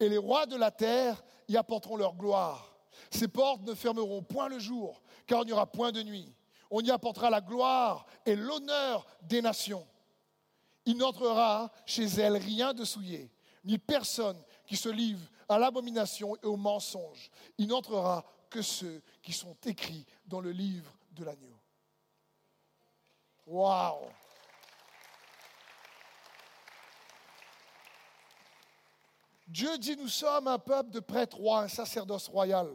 et 0.00 0.08
les 0.08 0.18
rois 0.18 0.46
de 0.46 0.56
la 0.56 0.70
terre 0.70 1.22
y 1.48 1.56
apporteront 1.56 1.96
leur 1.96 2.14
gloire. 2.14 2.76
Ses 3.10 3.28
portes 3.28 3.62
ne 3.62 3.74
fermeront 3.74 4.22
point 4.22 4.48
le 4.48 4.58
jour, 4.58 5.02
car 5.26 5.42
il 5.42 5.46
n'y 5.46 5.52
aura 5.52 5.66
point 5.66 5.92
de 5.92 6.02
nuit. 6.02 6.32
On 6.70 6.80
y 6.80 6.90
apportera 6.90 7.30
la 7.30 7.40
gloire 7.40 8.06
et 8.26 8.36
l'honneur 8.36 9.06
des 9.22 9.42
nations. 9.42 9.86
Il 10.86 10.96
n'entrera 10.96 11.70
chez 11.86 12.04
elle 12.04 12.36
rien 12.36 12.74
de 12.74 12.84
souillé, 12.84 13.30
ni 13.64 13.78
personne 13.78 14.40
qui 14.66 14.76
se 14.76 14.88
livre 14.88 15.26
à 15.48 15.58
l'abomination 15.58 16.36
et 16.36 16.46
au 16.46 16.56
mensonge. 16.56 17.30
Il 17.58 17.68
n'entrera 17.68 18.24
que 18.50 18.62
ceux 18.62 19.02
qui 19.22 19.32
sont 19.32 19.56
écrits 19.64 20.06
dans 20.26 20.40
le 20.40 20.50
livre 20.50 20.92
de 21.12 21.24
l'agneau. 21.24 21.58
Waouh! 23.46 24.08
Dieu 29.46 29.76
dit 29.78 29.96
nous 29.96 30.08
sommes 30.08 30.48
un 30.48 30.58
peuple 30.58 30.90
de 30.90 31.00
prêtres 31.00 31.36
rois, 31.36 31.60
un 31.60 31.68
sacerdoce 31.68 32.28
royal. 32.28 32.74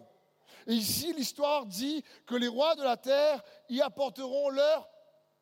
Et 0.67 0.73
ici, 0.73 1.13
l'histoire 1.13 1.65
dit 1.65 2.03
que 2.25 2.35
les 2.35 2.47
rois 2.47 2.75
de 2.75 2.83
la 2.83 2.95
terre 2.95 3.41
y 3.69 3.81
apporteront 3.81 4.49
leur 4.49 4.87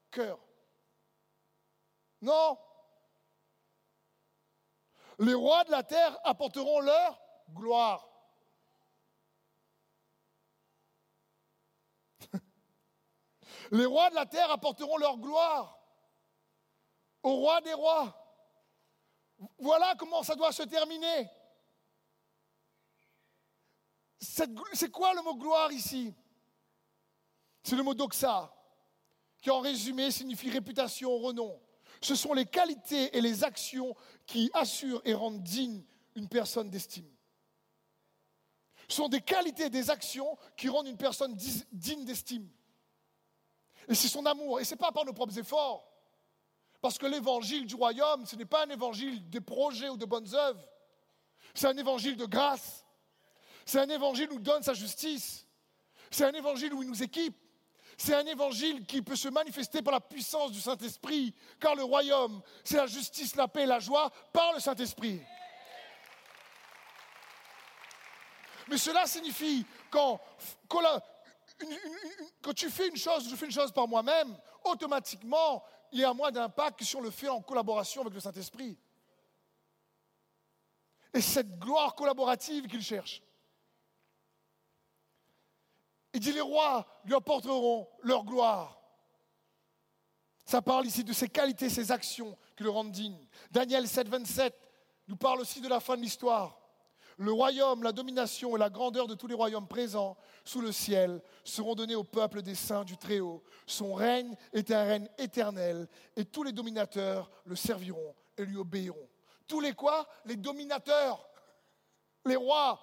cœur. 0.10 0.39
Non, 2.21 2.57
les 5.19 5.34
rois 5.34 5.63
de 5.63 5.71
la 5.71 5.84
terre 5.84 6.17
apporteront 6.23 6.80
leur 6.82 7.19
gloire. 7.51 8.08
Les 13.71 13.86
rois 13.86 14.10
de 14.10 14.15
la 14.15 14.25
terre 14.25 14.51
apporteront 14.51 14.97
leur 14.97 15.17
gloire 15.17 15.77
au 17.23 17.36
roi 17.36 17.62
des 17.62 17.73
rois. 17.73 18.23
Voilà 19.58 19.95
comment 19.95 20.23
ça 20.23 20.36
doit 20.36 20.51
se 20.51 20.63
terminer. 20.63 21.30
C'est 24.19 24.91
quoi 24.91 25.13
le 25.13 25.21
mot 25.21 25.36
gloire 25.36 25.71
ici? 25.71 26.13
C'est 27.63 27.75
le 27.75 27.84
mot 27.84 27.93
doxa, 27.93 28.53
qui 29.41 29.51
en 29.51 29.60
résumé 29.60 30.10
signifie 30.10 30.49
réputation, 30.49 31.17
renom. 31.17 31.62
Ce 32.01 32.15
sont 32.15 32.33
les 32.33 32.45
qualités 32.45 33.15
et 33.17 33.21
les 33.21 33.43
actions 33.43 33.95
qui 34.25 34.49
assurent 34.53 35.01
et 35.05 35.13
rendent 35.13 35.43
digne 35.43 35.83
une 36.15 36.27
personne 36.27 36.69
d'estime. 36.69 37.10
Ce 38.88 38.97
sont 38.97 39.10
des 39.10 39.21
qualités 39.21 39.65
et 39.65 39.69
des 39.69 39.89
actions 39.89 40.38
qui 40.55 40.69
rendent 40.69 40.88
une 40.88 40.97
personne 40.97 41.36
digne 41.71 42.05
d'estime. 42.05 42.49
Et 43.88 43.95
c'est 43.95 44.07
son 44.07 44.25
amour. 44.25 44.60
Et 44.60 44.65
ce 44.65 44.71
n'est 44.73 44.77
pas 44.77 44.91
par 44.91 45.05
nos 45.05 45.13
propres 45.13 45.38
efforts. 45.38 45.86
Parce 46.81 46.97
que 46.97 47.05
l'évangile 47.05 47.65
du 47.65 47.75
royaume, 47.75 48.25
ce 48.25 48.36
n'est 48.36 48.45
pas 48.45 48.65
un 48.65 48.69
évangile 48.69 49.29
de 49.29 49.39
projets 49.39 49.89
ou 49.89 49.97
de 49.97 50.05
bonnes 50.05 50.33
œuvres. 50.33 50.63
C'est 51.53 51.67
un 51.67 51.77
évangile 51.77 52.15
de 52.15 52.25
grâce. 52.25 52.86
C'est 53.65 53.79
un 53.79 53.89
évangile 53.89 54.31
où 54.31 54.36
il 54.36 54.43
donne 54.43 54.63
sa 54.63 54.73
justice. 54.73 55.47
C'est 56.12 56.25
un 56.25 56.33
évangile 56.33 56.73
où 56.73 56.83
il 56.83 56.89
nous 56.89 57.03
équipe. 57.03 57.36
C'est 57.97 58.13
un 58.13 58.25
évangile 58.27 58.86
qui 58.86 59.01
peut 59.01 59.15
se 59.15 59.27
manifester 59.27 59.81
par 59.81 59.93
la 59.93 59.99
puissance 59.99 60.51
du 60.51 60.62
Saint-Esprit, 60.62 61.33
car 61.60 61.73
le 61.73 61.83
royaume, 61.83 62.41
c'est 62.63 62.77
la 62.77 62.86
justice, 62.86 63.36
la 63.36 63.47
paix 63.47 63.63
et 63.63 63.65
la 63.65 63.79
joie 63.79 64.12
par 64.31 64.53
le 64.53 64.60
Saint-Esprit. 64.60 65.19
Mais 68.67 68.77
cela 68.77 69.07
signifie 69.07 69.65
quand, 69.89 70.21
quand, 70.67 70.83
tu 72.55 72.69
fais 72.69 72.89
une 72.89 72.97
chose, 72.97 73.27
je 73.29 73.36
fais 73.36 73.45
une 73.45 73.51
chose 73.51 73.71
par 73.71 73.88
moi-même, 73.88 74.38
automatiquement, 74.63 75.63
il 75.91 75.99
y 76.01 76.03
a 76.03 76.13
moins 76.13 76.31
d'impact 76.31 76.79
que 76.79 76.86
sur 76.86 77.01
le 77.01 77.10
fait 77.10 77.29
en 77.29 77.41
collaboration 77.41 78.01
avec 78.01 78.13
le 78.13 78.19
Saint-Esprit. 78.19 78.77
Et 81.13 81.21
cette 81.21 81.57
gloire 81.57 81.95
collaborative 81.95 82.67
qu'il 82.67 82.83
cherche. 82.83 83.23
Il 86.13 86.20
dit 86.20 86.32
les 86.32 86.41
rois 86.41 86.86
lui 87.06 87.13
apporteront 87.15 87.88
leur 88.02 88.24
gloire. 88.24 88.82
Ça 90.46 90.62
parle 90.62 90.86
ici 90.86 91.04
de 91.04 91.13
ses 91.13 91.28
qualités, 91.28 91.70
ses 91.70 91.91
actions 91.91 92.38
qui 92.56 92.63
le 92.63 92.70
rendent 92.70 92.91
digne. 92.91 93.28
Daniel 93.52 93.88
7, 93.88 94.08
27 94.08 94.56
nous 95.10 95.17
parle 95.17 95.41
aussi 95.41 95.60
de 95.62 95.67
la 95.67 95.80
fin 95.80 95.98
de 95.98 96.02
l'histoire. 96.02 96.58
Le 97.17 97.32
royaume, 97.32 97.82
la 97.82 97.91
domination 97.91 98.56
et 98.56 98.60
la 98.60 98.70
grandeur 98.70 99.08
de 99.08 99.15
tous 99.15 99.28
les 99.28 99.34
royaumes 99.34 99.67
présents 99.67 100.15
sous 100.43 100.62
le 100.62 100.72
ciel 100.72 101.22
seront 101.43 101.74
donnés 101.74 101.96
au 101.96 102.04
peuple 102.04 102.43
des 102.43 102.54
saints 102.54 102.86
du 102.86 102.96
Très-Haut. 102.96 103.43
Son 103.65 103.93
règne 103.93 104.36
est 104.54 104.72
un 104.72 104.84
règne 104.84 105.10
éternel 105.17 105.88
et 106.15 106.26
tous 106.26 106.43
les 106.43 106.52
dominateurs 106.52 107.32
le 107.46 107.56
serviront 107.56 108.15
et 108.38 108.46
lui 108.46 108.58
obéiront. 108.58 109.10
Tous 109.48 109.60
les 109.60 109.74
quoi? 109.74 110.08
Les 110.26 110.36
dominateurs, 110.36 111.28
les 112.26 112.36
rois, 112.36 112.80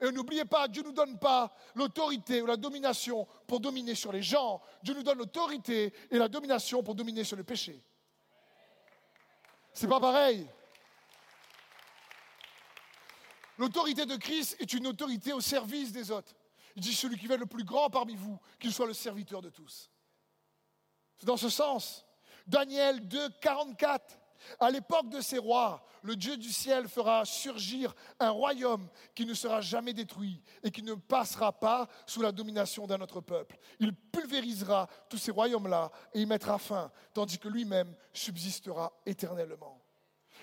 et 0.00 0.10
n'oubliez 0.10 0.44
pas, 0.44 0.68
Dieu 0.68 0.82
ne 0.82 0.88
nous 0.88 0.94
donne 0.94 1.18
pas 1.18 1.54
l'autorité 1.74 2.42
ou 2.42 2.46
la 2.46 2.56
domination 2.56 3.26
pour 3.46 3.60
dominer 3.60 3.94
sur 3.94 4.12
les 4.12 4.22
gens. 4.22 4.60
Dieu 4.82 4.94
nous 4.94 5.02
donne 5.02 5.18
l'autorité 5.18 5.92
et 6.10 6.18
la 6.18 6.28
domination 6.28 6.82
pour 6.82 6.94
dominer 6.94 7.24
sur 7.24 7.36
le 7.36 7.44
péché. 7.44 7.82
C'est 9.72 9.88
pas 9.88 10.00
pareil. 10.00 10.48
L'autorité 13.58 14.04
de 14.06 14.16
Christ 14.16 14.56
est 14.58 14.72
une 14.72 14.86
autorité 14.86 15.32
au 15.32 15.40
service 15.40 15.92
des 15.92 16.10
autres. 16.10 16.34
Il 16.76 16.82
dit 16.82 16.94
celui 16.94 17.16
qui 17.16 17.26
être 17.26 17.38
le 17.38 17.46
plus 17.46 17.64
grand 17.64 17.88
parmi 17.88 18.16
vous, 18.16 18.38
qu'il 18.58 18.72
soit 18.72 18.86
le 18.86 18.94
serviteur 18.94 19.42
de 19.42 19.50
tous. 19.50 19.90
C'est 21.16 21.26
dans 21.26 21.36
ce 21.36 21.48
sens. 21.48 22.04
Daniel 22.46 23.06
2, 23.06 23.28
44. 23.40 24.18
À 24.60 24.70
l'époque 24.70 25.08
de 25.08 25.20
ces 25.20 25.38
rois, 25.38 25.84
le 26.02 26.16
Dieu 26.16 26.36
du 26.36 26.52
ciel 26.52 26.88
fera 26.88 27.24
surgir 27.24 27.94
un 28.20 28.30
royaume 28.30 28.88
qui 29.14 29.26
ne 29.26 29.34
sera 29.34 29.60
jamais 29.60 29.92
détruit 29.92 30.42
et 30.62 30.70
qui 30.70 30.82
ne 30.82 30.94
passera 30.94 31.52
pas 31.52 31.88
sous 32.06 32.22
la 32.22 32.32
domination 32.32 32.86
d'un 32.86 33.00
autre 33.00 33.20
peuple. 33.20 33.58
Il 33.80 33.94
pulvérisera 33.94 34.88
tous 35.08 35.18
ces 35.18 35.30
royaumes-là 35.30 35.90
et 36.12 36.22
y 36.22 36.26
mettra 36.26 36.58
fin, 36.58 36.90
tandis 37.12 37.38
que 37.38 37.48
lui-même 37.48 37.94
subsistera 38.12 38.92
éternellement. 39.06 39.80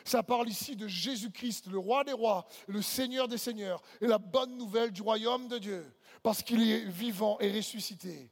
Ça 0.04 0.24
parle 0.24 0.50
ici 0.50 0.76
de 0.76 0.88
Jésus-Christ, 0.88 1.68
le 1.68 1.78
roi 1.78 2.04
des 2.04 2.14
rois, 2.14 2.48
le 2.68 2.82
Seigneur 2.82 3.28
des 3.28 3.38
seigneurs, 3.38 3.82
et 4.00 4.08
la 4.08 4.18
bonne 4.18 4.58
nouvelle 4.58 4.92
du 4.92 5.02
royaume 5.02 5.48
de 5.48 5.58
Dieu, 5.58 5.96
parce 6.24 6.42
qu'il 6.42 6.68
est 6.68 6.86
vivant 6.86 7.38
et 7.40 7.52
ressuscité, 7.52 8.32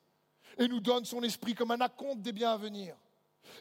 et 0.57 0.67
nous 0.67 0.79
donne 0.79 1.05
son 1.05 1.21
esprit 1.21 1.53
comme 1.53 1.71
un 1.71 1.81
acompte 1.81 2.21
des 2.21 2.33
biens 2.33 2.53
à 2.53 2.57
venir. 2.57 2.95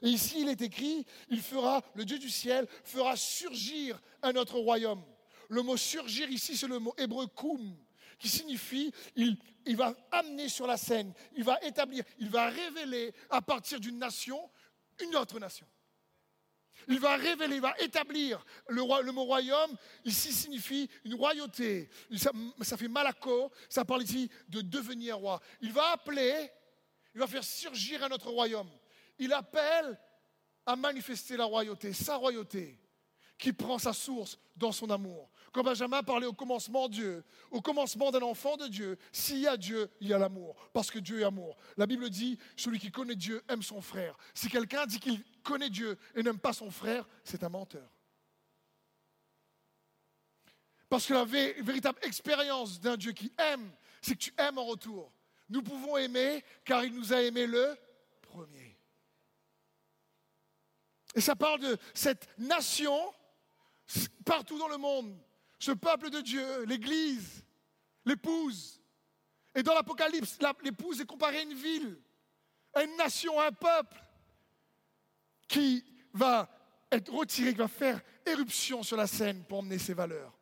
Et 0.03 0.09
ici, 0.09 0.41
il 0.41 0.49
est 0.49 0.61
écrit, 0.61 1.05
il 1.29 1.41
fera, 1.41 1.83
le 1.95 2.05
Dieu 2.05 2.19
du 2.19 2.31
ciel 2.31 2.67
fera 2.85 3.17
surgir 3.17 4.01
un 4.23 4.35
autre 4.37 4.59
royaume. 4.59 5.03
Le 5.49 5.63
mot 5.63 5.77
surgir 5.77 6.31
ici, 6.31 6.57
c'est 6.57 6.69
le 6.69 6.79
mot 6.79 6.95
hébreu 6.99 7.27
koum, 7.27 7.77
qui 8.19 8.29
signifie 8.29 8.93
il, 9.17 9.37
va 9.77 9.95
amener 10.11 10.49
sur 10.49 10.67
la 10.67 10.77
scène, 10.77 11.13
il 11.37 11.45
va 11.45 11.59
établir, 11.63 12.05
il 12.19 12.29
va 12.31 12.49
révéler 12.49 13.15
à 13.31 13.41
partir 13.41 13.81
d'une 13.81 13.99
nation 13.99 14.51
une 15.01 15.17
autre 15.17 15.39
nation. 15.39 15.67
Il 16.87 17.01
va 17.01 17.17
révéler, 17.17 17.57
il 17.57 17.61
va 17.61 17.75
établir 17.81 18.45
le, 18.69 18.83
le 19.03 19.13
mot 19.13 19.25
royaume. 19.25 19.77
Ici 20.05 20.33
signifie 20.33 20.89
une 21.05 21.15
royauté. 21.15 21.91
Ça, 22.17 22.31
ça, 22.63 22.77
fait 22.77 22.89
malako, 22.89 23.51
ça 23.69 23.85
parle 23.85 24.05
ici 24.05 24.31
de 24.49 24.61
devenir 24.61 25.19
roi. 25.19 25.41
Il 25.61 25.73
va 25.73 25.91
appeler, 25.91 26.51
il 27.15 27.21
va 27.21 27.27
faire 27.27 27.45
surgir 27.45 28.03
un 28.05 28.11
autre 28.11 28.31
royaume. 28.31 28.71
Il 29.19 29.33
appelle 29.33 29.99
à 30.67 30.77
manifester 30.77 31.37
la 31.37 31.45
royauté, 31.45 31.93
sa 31.93 32.17
royauté, 32.17 32.79
qui 33.39 33.53
prend 33.53 33.79
sa 33.79 33.93
source 33.93 34.39
dans 34.57 34.73
son 34.73 34.91
amour. 34.91 35.31
Quand 35.53 35.63
Benjamin 35.63 36.03
parlait 36.03 36.27
au 36.27 36.33
commencement 36.33 36.89
Dieu, 36.89 37.25
au 37.51 37.63
commencement 37.63 38.11
d'un 38.11 38.23
enfant 38.23 38.57
de 38.57 38.67
Dieu, 38.67 38.99
s'il 39.13 39.39
y 39.39 39.47
a 39.47 39.57
Dieu, 39.57 39.91
il 40.01 40.09
y 40.09 40.13
a 40.13 40.19
l'amour, 40.19 40.57
parce 40.73 40.91
que 40.91 40.99
Dieu 40.99 41.21
est 41.21 41.25
amour. 41.25 41.57
La 41.77 41.87
Bible 41.87 42.11
dit, 42.11 42.39
celui 42.57 42.79
qui 42.79 42.91
connaît 42.91 43.17
Dieu 43.17 43.43
aime 43.49 43.63
son 43.63 43.81
frère. 43.81 44.17
Si 44.35 44.49
quelqu'un 44.49 44.87
dit 44.87 45.01
qu'il 45.01 45.23
connaît 45.43 45.71
Dieu 45.71 45.97
et 46.15 46.23
n'aime 46.23 46.39
pas 46.39 46.53
son 46.53 46.71
frère, 46.71 47.09
c'est 47.25 47.43
un 47.45 47.49
menteur. 47.49 47.89
Parce 50.89 51.07
que 51.07 51.15
la 51.15 51.25
véritable 51.25 51.99
expérience 52.03 52.81
d'un 52.81 52.97
Dieu 52.97 53.13
qui 53.13 53.33
aime, 53.39 53.71
c'est 54.01 54.15
que 54.15 54.21
tu 54.21 54.35
aimes 54.39 54.59
en 54.59 54.65
retour. 54.65 55.13
Nous 55.49 55.63
pouvons 55.63 55.97
aimer 55.97 56.45
car 56.65 56.85
il 56.85 56.95
nous 56.95 57.13
a 57.13 57.23
aimé 57.23 57.47
le 57.47 57.77
premier. 58.23 58.68
Et 61.15 61.21
ça 61.21 61.35
parle 61.37 61.61
de 61.61 61.79
cette 61.95 62.29
nation 62.39 62.99
partout 64.25 64.59
dans 64.59 64.69
le 64.69 64.77
monde 64.77 65.17
ce 65.59 65.73
peuple 65.73 66.11
de 66.11 66.21
Dieu, 66.21 66.65
l'Église, 66.65 67.45
l'épouse. 68.05 68.81
Et 69.55 69.63
dans 69.63 69.75
l'Apocalypse, 69.75 70.39
l'épouse 70.63 71.01
est 71.01 71.07
comparée 71.07 71.39
à 71.39 71.43
une 71.43 71.55
ville, 71.55 72.01
à 72.75 72.85
une 72.85 72.97
nation, 72.97 73.39
à 73.41 73.47
un 73.47 73.53
peuple 73.53 73.97
qui 75.49 75.85
va 76.13 76.49
être 76.93 77.13
retiré, 77.13 77.53
qui 77.53 77.59
va 77.59 77.69
faire 77.69 78.01
éruption 78.25 78.83
sur 78.83 78.97
la 78.97 79.07
scène 79.07 79.45
pour 79.45 79.59
emmener 79.59 79.79
ses 79.79 79.95
valeurs. 79.95 80.33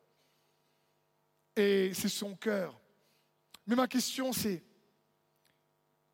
Et 1.55 1.93
c'est 1.93 2.09
son 2.09 2.35
cœur. 2.35 2.79
Mais 3.65 3.75
ma 3.75 3.87
question 3.87 4.31
c'est, 4.31 4.63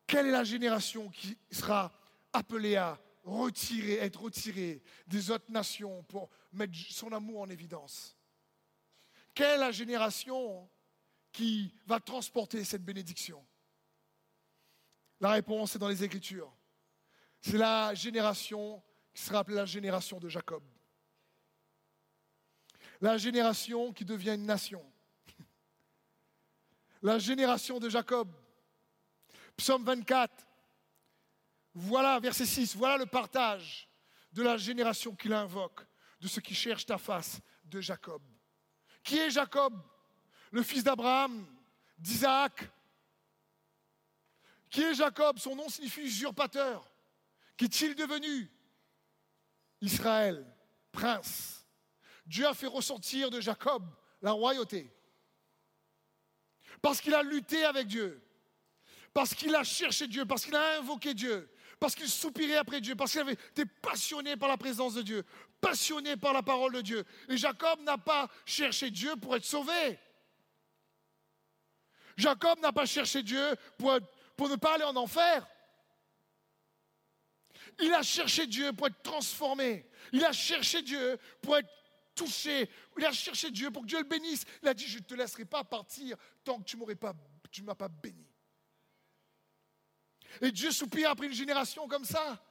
quelle 0.06 0.26
est 0.26 0.32
la 0.32 0.44
génération 0.44 1.10
qui 1.10 1.36
sera 1.50 1.92
appelée 2.32 2.76
à 2.76 2.98
retirer, 3.24 3.94
être 3.94 4.22
retirée 4.22 4.82
des 5.06 5.30
autres 5.30 5.50
nations 5.50 6.02
pour 6.04 6.30
mettre 6.52 6.74
son 6.90 7.12
amour 7.12 7.40
en 7.40 7.48
évidence 7.48 8.16
quelle 9.34 9.56
est 9.56 9.58
la 9.58 9.72
génération 9.72 10.70
qui 11.32 11.74
va 11.86 11.98
transporter 11.98 12.62
cette 12.64 12.84
bénédiction? 12.84 13.44
La 15.20 15.30
réponse 15.30 15.74
est 15.74 15.78
dans 15.78 15.88
les 15.88 16.04
Écritures. 16.04 16.54
C'est 17.40 17.58
la 17.58 17.92
génération 17.94 18.82
qui 19.12 19.22
sera 19.22 19.40
appelée 19.40 19.56
la 19.56 19.66
génération 19.66 20.20
de 20.20 20.28
Jacob. 20.28 20.62
La 23.00 23.18
génération 23.18 23.92
qui 23.92 24.04
devient 24.04 24.34
une 24.34 24.46
nation. 24.46 24.84
La 27.02 27.18
génération 27.18 27.78
de 27.78 27.88
Jacob. 27.88 28.32
Psaume 29.56 29.84
24. 29.84 30.32
Voilà, 31.74 32.20
verset 32.20 32.46
6, 32.46 32.76
voilà 32.76 32.96
le 32.96 33.06
partage 33.06 33.88
de 34.32 34.42
la 34.42 34.56
génération 34.56 35.14
qu'il 35.14 35.32
invoque, 35.32 35.84
de 36.20 36.28
ceux 36.28 36.40
qui 36.40 36.54
cherchent 36.54 36.86
ta 36.86 36.98
face, 36.98 37.40
de 37.64 37.80
Jacob. 37.80 38.22
Qui 39.02 39.18
est 39.18 39.30
Jacob? 39.30 39.74
Le 40.52 40.62
fils 40.62 40.84
d'Abraham, 40.84 41.46
d'Isaac. 41.98 42.70
Qui 44.70 44.82
est 44.82 44.94
Jacob? 44.94 45.38
Son 45.38 45.56
nom 45.56 45.68
signifie 45.68 46.02
usurpateur. 46.02 46.88
Qu'est-il 47.56 47.94
devenu? 47.94 48.50
Israël, 49.80 50.46
prince. 50.92 51.66
Dieu 52.24 52.46
a 52.46 52.54
fait 52.54 52.66
ressortir 52.66 53.30
de 53.30 53.40
Jacob 53.40 53.84
la 54.22 54.32
royauté. 54.32 54.90
Parce 56.80 57.00
qu'il 57.00 57.14
a 57.14 57.22
lutté 57.22 57.64
avec 57.64 57.86
Dieu. 57.86 58.22
Parce 59.14 59.34
qu'il 59.34 59.54
a 59.54 59.64
cherché 59.64 60.06
Dieu. 60.06 60.26
Parce 60.26 60.44
qu'il 60.44 60.54
a 60.54 60.78
invoqué 60.78 61.14
Dieu 61.14 61.48
parce 61.84 61.94
qu'il 61.94 62.08
soupirait 62.08 62.56
après 62.56 62.80
Dieu, 62.80 62.96
parce 62.96 63.12
qu'il 63.12 63.20
avait 63.20 63.32
été 63.32 63.66
passionné 63.66 64.36
par 64.36 64.48
la 64.48 64.56
présence 64.56 64.94
de 64.94 65.02
Dieu, 65.02 65.22
passionné 65.60 66.16
par 66.16 66.32
la 66.32 66.42
parole 66.42 66.72
de 66.72 66.80
Dieu. 66.80 67.04
Et 67.28 67.36
Jacob 67.36 67.80
n'a 67.82 67.98
pas 67.98 68.28
cherché 68.46 68.90
Dieu 68.90 69.14
pour 69.16 69.36
être 69.36 69.44
sauvé. 69.44 69.98
Jacob 72.16 72.60
n'a 72.60 72.72
pas 72.72 72.86
cherché 72.86 73.22
Dieu 73.22 73.54
pour, 73.76 73.98
pour 74.36 74.48
ne 74.48 74.56
pas 74.56 74.76
aller 74.76 74.84
en 74.84 74.96
enfer. 74.96 75.46
Il 77.80 77.92
a 77.92 78.02
cherché 78.02 78.46
Dieu 78.46 78.72
pour 78.72 78.86
être 78.86 79.02
transformé. 79.02 79.86
Il 80.12 80.24
a 80.24 80.32
cherché 80.32 80.80
Dieu 80.80 81.18
pour 81.42 81.56
être 81.56 81.68
touché. 82.14 82.70
Il 82.96 83.04
a 83.04 83.12
cherché 83.12 83.50
Dieu 83.50 83.70
pour 83.70 83.82
que 83.82 83.88
Dieu 83.88 83.98
le 83.98 84.04
bénisse. 84.04 84.44
Il 84.62 84.68
a 84.68 84.74
dit, 84.74 84.86
je 84.86 84.98
ne 84.98 85.04
te 85.04 85.14
laisserai 85.14 85.44
pas 85.44 85.64
partir 85.64 86.16
tant 86.44 86.60
que 86.60 86.64
tu 86.64 86.76
ne 86.76 87.66
m'as 87.66 87.74
pas 87.74 87.88
béni. 87.88 88.23
Et 90.40 90.50
Dieu 90.50 90.70
soupire 90.70 91.10
après 91.10 91.26
une 91.26 91.32
génération 91.32 91.86
comme 91.88 92.04
ça. 92.04 92.42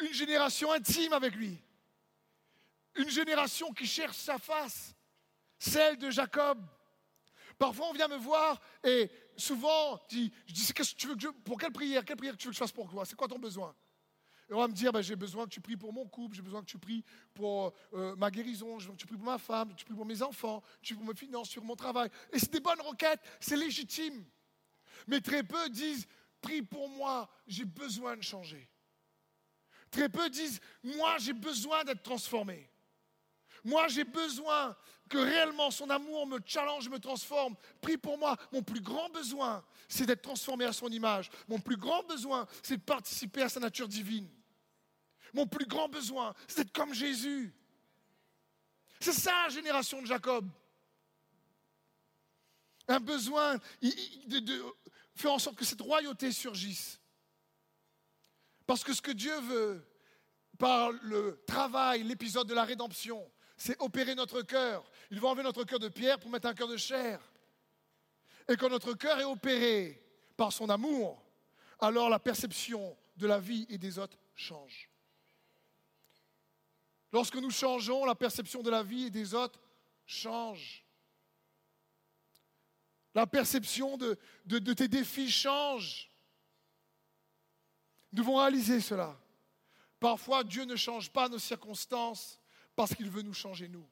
Une 0.00 0.12
génération 0.12 0.72
intime 0.72 1.12
avec 1.12 1.34
lui. 1.34 1.58
Une 2.96 3.10
génération 3.10 3.72
qui 3.72 3.86
cherche 3.86 4.16
sa 4.16 4.38
face. 4.38 4.94
Celle 5.58 5.98
de 5.98 6.10
Jacob. 6.10 6.62
Parfois, 7.58 7.88
on 7.88 7.92
vient 7.92 8.08
me 8.08 8.16
voir 8.16 8.60
et 8.84 9.10
souvent, 9.36 9.98
je 10.10 10.16
dis, 10.16 10.32
qu'est-ce 10.74 10.94
que 10.94 10.98
tu 10.98 11.06
veux 11.08 11.32
pour 11.44 11.58
quelle 11.58 11.72
prière, 11.72 12.04
quelle 12.04 12.16
prière 12.16 12.36
tu 12.36 12.48
veux 12.48 12.50
que 12.50 12.54
je 12.54 12.58
fasse 12.58 12.72
pour 12.72 12.90
toi? 12.90 13.04
C'est 13.04 13.16
quoi 13.16 13.28
ton 13.28 13.38
besoin? 13.38 13.74
Et 14.48 14.54
on 14.54 14.58
va 14.58 14.68
me 14.68 14.72
dire, 14.72 14.92
ben, 14.92 15.00
j'ai 15.00 15.16
besoin 15.16 15.44
que 15.44 15.50
tu 15.50 15.60
pries 15.60 15.76
pour 15.76 15.92
mon 15.92 16.06
couple, 16.06 16.36
j'ai 16.36 16.42
besoin 16.42 16.60
que 16.60 16.66
tu 16.66 16.78
pries 16.78 17.02
pour 17.34 17.74
euh, 17.94 18.14
ma 18.16 18.30
guérison, 18.30 18.78
j'ai 18.78 18.86
besoin 18.86 18.94
que 18.94 19.00
tu 19.00 19.06
pries 19.06 19.16
pour 19.16 19.26
ma 19.26 19.38
femme, 19.38 19.74
tu 19.74 19.84
pries 19.84 19.94
pour 19.94 20.06
mes 20.06 20.22
enfants, 20.22 20.62
tu 20.82 20.94
pries 20.94 21.04
pour 21.04 21.12
mes 21.12 21.18
finances, 21.18 21.48
sur 21.48 21.64
mon 21.64 21.74
travail. 21.74 22.10
Et 22.32 22.38
c'est 22.38 22.52
des 22.52 22.60
bonnes 22.60 22.80
requêtes, 22.80 23.20
c'est 23.40 23.56
légitime. 23.56 24.24
Mais 25.08 25.20
très 25.20 25.42
peu 25.42 25.68
disent, 25.68 26.06
prie 26.46 26.62
pour 26.62 26.88
moi, 26.88 27.28
j'ai 27.46 27.64
besoin 27.64 28.16
de 28.16 28.22
changer. 28.22 28.68
Très 29.90 30.08
peu 30.08 30.30
disent, 30.30 30.60
moi 30.82 31.16
j'ai 31.18 31.32
besoin 31.32 31.82
d'être 31.82 32.02
transformé. 32.02 32.70
Moi 33.64 33.88
j'ai 33.88 34.04
besoin 34.04 34.76
que 35.08 35.18
réellement 35.18 35.70
son 35.72 35.90
amour 35.90 36.26
me 36.26 36.38
challenge, 36.44 36.88
me 36.88 36.98
transforme. 36.98 37.56
Prie 37.80 37.96
pour 37.96 38.16
moi. 38.16 38.36
Mon 38.52 38.62
plus 38.62 38.80
grand 38.80 39.08
besoin, 39.10 39.64
c'est 39.88 40.06
d'être 40.06 40.22
transformé 40.22 40.64
à 40.64 40.72
son 40.72 40.88
image. 40.88 41.30
Mon 41.48 41.58
plus 41.58 41.76
grand 41.76 42.04
besoin, 42.04 42.46
c'est 42.62 42.76
de 42.76 42.82
participer 42.82 43.42
à 43.42 43.48
sa 43.48 43.58
nature 43.58 43.88
divine. 43.88 44.28
Mon 45.34 45.46
plus 45.46 45.66
grand 45.66 45.88
besoin, 45.88 46.32
c'est 46.46 46.58
d'être 46.58 46.72
comme 46.72 46.94
Jésus. 46.94 47.52
C'est 49.00 49.12
ça 49.12 49.48
génération 49.48 50.00
de 50.00 50.06
Jacob. 50.06 50.48
Un 52.88 53.00
besoin 53.00 53.56
de, 53.82 54.38
de, 54.38 54.64
faire 55.16 55.32
en 55.32 55.38
sorte 55.38 55.56
que 55.56 55.64
cette 55.64 55.80
royauté 55.80 56.30
surgisse. 56.32 57.00
Parce 58.66 58.84
que 58.84 58.92
ce 58.92 59.02
que 59.02 59.12
Dieu 59.12 59.38
veut, 59.40 59.86
par 60.58 60.90
le 60.90 61.42
travail, 61.46 62.02
l'épisode 62.02 62.48
de 62.48 62.54
la 62.54 62.64
rédemption, 62.64 63.30
c'est 63.56 63.80
opérer 63.80 64.14
notre 64.14 64.42
cœur. 64.42 64.90
Il 65.10 65.20
va 65.20 65.28
enlever 65.28 65.42
notre 65.42 65.64
cœur 65.64 65.78
de 65.78 65.88
pierre 65.88 66.18
pour 66.18 66.30
mettre 66.30 66.48
un 66.48 66.54
cœur 66.54 66.68
de 66.68 66.76
chair. 66.76 67.20
Et 68.48 68.56
quand 68.56 68.68
notre 68.68 68.94
cœur 68.94 69.18
est 69.18 69.24
opéré 69.24 70.02
par 70.36 70.52
son 70.52 70.68
amour, 70.68 71.22
alors 71.80 72.08
la 72.08 72.18
perception 72.18 72.96
de 73.16 73.26
la 73.26 73.38
vie 73.38 73.66
et 73.68 73.78
des 73.78 73.98
autres 73.98 74.18
change. 74.34 74.90
Lorsque 77.12 77.36
nous 77.36 77.50
changeons, 77.50 78.04
la 78.04 78.14
perception 78.14 78.62
de 78.62 78.70
la 78.70 78.82
vie 78.82 79.04
et 79.04 79.10
des 79.10 79.34
autres 79.34 79.60
change. 80.04 80.85
La 83.16 83.26
perception 83.26 83.96
de, 83.96 84.18
tes 84.74 84.88
défis 84.88 85.30
change. 85.30 86.10
Nous 88.12 88.18
devons 88.18 88.36
réaliser 88.36 88.78
cela. 88.82 89.18
Parfois, 89.98 90.44
Dieu 90.44 90.66
ne 90.66 90.76
change 90.76 91.10
pas 91.10 91.26
nos 91.30 91.38
circonstances 91.38 92.38
parce 92.76 92.94
qu'il 92.94 93.08
veut 93.08 93.22
nous 93.22 93.32
changer 93.32 93.68
nous. 93.68 93.88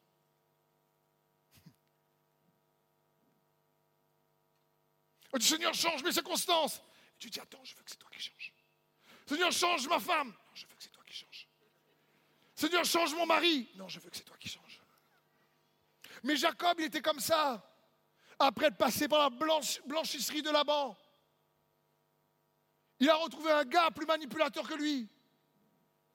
Dit, 5.33 5.47
Seigneur, 5.47 5.73
change 5.73 6.03
mes 6.03 6.11
circonstances. 6.11 6.77
Et 7.15 7.17
tu 7.17 7.31
dis, 7.31 7.39
attends, 7.39 7.63
je 7.63 7.75
veux 7.75 7.81
que 7.81 7.89
c'est 7.89 7.97
toi 7.97 8.09
qui 8.11 8.21
change. 8.21 8.53
Seigneur, 9.25 9.51
change 9.51 9.87
ma 9.87 9.99
femme. 9.99 10.35
je 10.53 10.67
veux 10.67 10.75
que 10.75 10.83
c'est 10.83 10.91
toi 10.91 11.03
qui 11.03 11.13
change. 11.15 11.47
Seigneur, 12.53 12.85
change 12.85 13.15
mon 13.15 13.25
mari. 13.25 13.67
Non, 13.73 13.87
je 13.87 13.99
veux 13.99 14.09
que 14.11 14.17
c'est 14.17 14.23
toi 14.23 14.37
qui 14.39 14.49
changes. 14.49 14.79
Mais 16.21 16.35
Jacob, 16.35 16.79
il 16.79 16.85
était 16.85 17.01
comme 17.01 17.19
ça. 17.19 17.71
Après 18.39 18.67
être 18.67 18.77
passé 18.77 19.07
par 19.07 19.19
la 19.19 19.29
blanchisserie 19.85 20.41
de 20.41 20.49
Laban, 20.49 20.97
il 22.99 23.09
a 23.09 23.15
retrouvé 23.15 23.51
un 23.51 23.65
gars 23.65 23.91
plus 23.91 24.05
manipulateur 24.05 24.67
que 24.67 24.75
lui. 24.75 25.09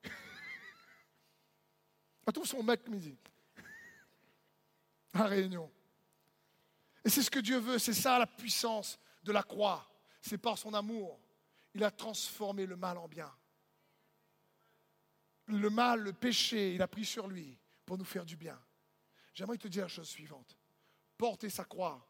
À 2.26 2.32
tout 2.32 2.44
son 2.44 2.62
mec 2.62 2.86
midi. 2.88 3.16
À 5.14 5.24
Réunion. 5.24 5.70
Et 7.04 7.08
c'est 7.08 7.22
ce 7.22 7.30
que 7.30 7.40
Dieu 7.40 7.58
veut, 7.58 7.78
c'est 7.78 7.94
ça 7.94 8.18
la 8.18 8.26
puissance 8.26 8.98
de 9.22 9.32
la 9.32 9.42
croix. 9.42 9.86
C'est 10.20 10.38
par 10.38 10.58
son 10.58 10.74
amour. 10.74 11.18
Il 11.74 11.82
a 11.84 11.90
transformé 11.90 12.66
le 12.66 12.76
mal 12.76 12.98
en 12.98 13.08
bien. 13.08 13.32
Le 15.46 15.70
mal, 15.70 16.00
le 16.00 16.12
péché, 16.12 16.74
il 16.74 16.82
a 16.82 16.88
pris 16.88 17.04
sur 17.04 17.26
lui 17.26 17.58
pour 17.84 17.98
nous 17.98 18.04
faire 18.04 18.24
du 18.24 18.36
bien. 18.36 18.60
J'aimerais 19.34 19.58
te 19.58 19.68
dire 19.68 19.84
la 19.84 19.88
chose 19.88 20.08
suivante. 20.08 20.56
Porter 21.16 21.50
sa 21.50 21.64
croix, 21.64 22.06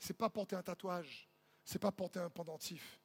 c'est 0.00 0.16
pas 0.16 0.30
porter 0.30 0.56
un 0.56 0.62
tatouage, 0.62 1.28
c'est 1.62 1.78
pas 1.78 1.92
porter 1.92 2.18
un 2.18 2.30
pendentif. 2.30 2.98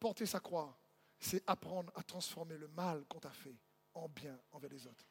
Porter 0.00 0.26
sa 0.26 0.40
croix, 0.40 0.76
c'est 1.18 1.42
apprendre 1.46 1.92
à 1.94 2.02
transformer 2.02 2.58
le 2.58 2.66
mal 2.68 3.04
qu'on 3.06 3.20
t'a 3.20 3.30
fait 3.30 3.56
en 3.94 4.08
bien 4.08 4.38
envers 4.50 4.70
les 4.70 4.86
autres. 4.86 5.06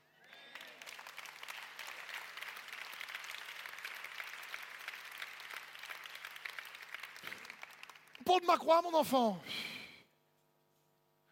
Porte 8.26 8.44
ma 8.46 8.58
croix, 8.58 8.82
mon 8.82 8.94
enfant. 8.94 9.42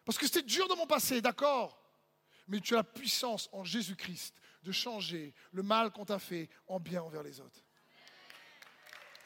Parce 0.04 0.16
que 0.16 0.26
c'était 0.26 0.42
dur 0.42 0.66
dans 0.68 0.76
mon 0.76 0.86
passé, 0.86 1.20
d'accord 1.20 1.78
Mais 2.48 2.60
tu 2.60 2.74
as 2.74 2.78
la 2.78 2.84
puissance 2.84 3.48
en 3.52 3.62
Jésus-Christ 3.62 4.34
de 4.62 4.72
changer 4.72 5.34
le 5.52 5.62
mal 5.62 5.92
qu'on 5.92 6.06
t'a 6.06 6.18
fait 6.18 6.48
en 6.66 6.80
bien 6.80 7.02
envers 7.02 7.22
les 7.22 7.40
autres. 7.40 7.67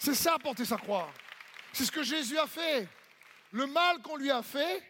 C'est 0.02 0.16
ça, 0.16 0.36
porter 0.36 0.64
sa 0.64 0.78
croix. 0.78 1.08
C'est 1.72 1.84
ce 1.84 1.92
que 1.92 2.02
Jésus 2.02 2.36
a 2.36 2.48
fait. 2.48 2.88
Le 3.52 3.68
mal 3.68 4.02
qu'on 4.02 4.16
lui 4.16 4.32
a 4.32 4.42
fait, 4.42 4.82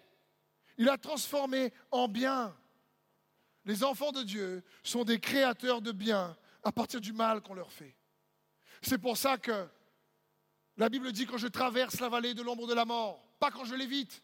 il 0.78 0.88
a 0.88 0.96
transformé 0.96 1.70
en 1.90 2.08
bien. 2.08 2.56
Les 3.66 3.84
enfants 3.84 4.12
de 4.12 4.22
Dieu 4.22 4.64
sont 4.82 5.04
des 5.04 5.20
créateurs 5.20 5.82
de 5.82 5.92
bien 5.92 6.34
à 6.64 6.72
partir 6.72 6.98
du 6.98 7.12
mal 7.12 7.42
qu'on 7.42 7.52
leur 7.52 7.70
fait. 7.70 7.94
C'est 8.80 8.96
pour 8.96 9.18
ça 9.18 9.36
que 9.36 9.68
la 10.78 10.88
Bible 10.88 11.12
dit 11.12 11.26
quand 11.26 11.36
je 11.36 11.48
traverse 11.48 12.00
la 12.00 12.08
vallée 12.08 12.32
de 12.32 12.40
l'ombre 12.40 12.66
de 12.66 12.72
la 12.72 12.86
mort, 12.86 13.22
pas 13.38 13.50
quand 13.50 13.66
je 13.66 13.74
l'évite. 13.74 14.22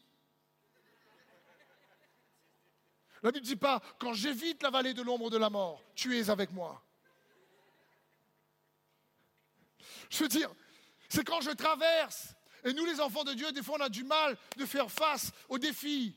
La 3.22 3.31
Bible 3.31 3.44
ne 3.44 3.51
dit 3.51 3.57
pas 3.57 3.83
quand 3.98 4.14
j'évite 4.14 4.62
la 4.62 4.70
vallée 4.70 4.94
de 4.94 5.03
l'ombre 5.03 5.29
de 5.29 5.37
la 5.37 5.51
mort, 5.51 5.85
tu 5.94 6.18
es 6.18 6.31
avec 6.31 6.51
moi. 6.51 6.83
Je 10.09 10.22
veux 10.22 10.29
dire, 10.29 10.51
c'est 11.09 11.25
quand 11.25 11.40
je 11.40 11.51
traverse. 11.51 12.35
Et 12.64 12.73
nous, 12.73 12.85
les 12.85 13.01
enfants 13.01 13.25
de 13.25 13.35
Dieu, 13.35 13.51
des 13.53 13.62
fois, 13.62 13.77
on 13.79 13.85
a 13.85 13.88
du 13.88 14.05
mal 14.05 14.37
de 14.57 14.66
faire 14.66 14.90
face 14.90 15.33
aux 15.49 15.59
défis. 15.59 16.14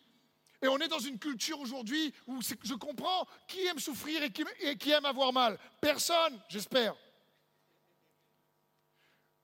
Et 0.61 0.67
on 0.67 0.77
est 0.77 0.87
dans 0.87 0.99
une 0.99 1.17
culture 1.17 1.59
aujourd'hui 1.59 2.13
où 2.27 2.39
je 2.41 2.73
comprends 2.75 3.27
qui 3.47 3.65
aime 3.65 3.79
souffrir 3.79 4.21
et 4.23 4.31
qui, 4.77 4.91
aime 4.91 5.05
avoir 5.05 5.33
mal. 5.33 5.57
Personne, 5.79 6.39
j'espère. 6.49 6.95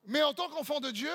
Mais 0.04 0.22
en 0.22 0.32
tant 0.32 0.48
qu'enfant 0.48 0.80
de 0.80 0.90
Dieu, 0.90 1.10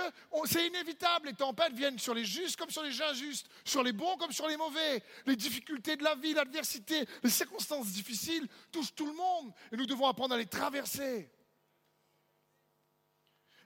c'est 0.45 0.67
inévitable. 0.67 1.27
Les 1.27 1.33
tempêtes 1.33 1.73
viennent 1.73 1.97
sur 1.97 2.13
les 2.13 2.25
justes 2.25 2.57
comme 2.57 2.69
sur 2.69 2.83
les 2.83 3.01
injustes, 3.01 3.47
sur 3.63 3.81
les 3.81 3.93
bons 3.93 4.17
comme 4.17 4.31
sur 4.31 4.47
les 4.47 4.57
mauvais. 4.57 5.01
Les 5.25 5.35
difficultés 5.35 5.95
de 5.95 6.03
la 6.03 6.15
vie, 6.15 6.33
l'adversité, 6.33 7.07
les 7.23 7.29
circonstances 7.29 7.87
difficiles 7.87 8.47
touchent 8.71 8.93
tout 8.93 9.07
le 9.07 9.13
monde. 9.13 9.53
Et 9.71 9.77
nous 9.77 9.85
devons 9.85 10.07
apprendre 10.07 10.35
à 10.35 10.37
les 10.37 10.45
traverser. 10.45 11.29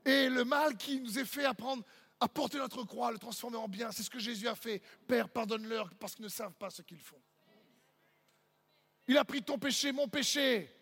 Et 0.07 0.29
le 0.29 0.45
mal 0.45 0.77
qui 0.77 1.01
nous 1.01 1.19
est 1.19 1.25
fait 1.25 1.43
apprendre 1.43 1.83
à 2.21 2.29
porter 2.29 2.57
notre 2.57 2.81
croix, 2.85 3.11
le 3.11 3.17
transformer 3.17 3.57
en 3.57 3.67
bien. 3.67 3.91
C'est 3.91 4.03
ce 4.03 4.09
que 4.09 4.19
Jésus 4.19 4.47
a 4.47 4.55
fait. 4.55 4.81
Père, 5.05 5.27
pardonne-leur 5.27 5.93
parce 5.99 6.15
qu'ils 6.15 6.23
ne 6.23 6.29
savent 6.29 6.53
pas 6.53 6.69
ce 6.69 6.81
qu'ils 6.81 7.01
font. 7.01 7.21
Il 9.09 9.17
a 9.17 9.25
pris 9.25 9.43
ton 9.43 9.59
péché, 9.59 9.91
mon 9.91 10.07
péché, 10.07 10.73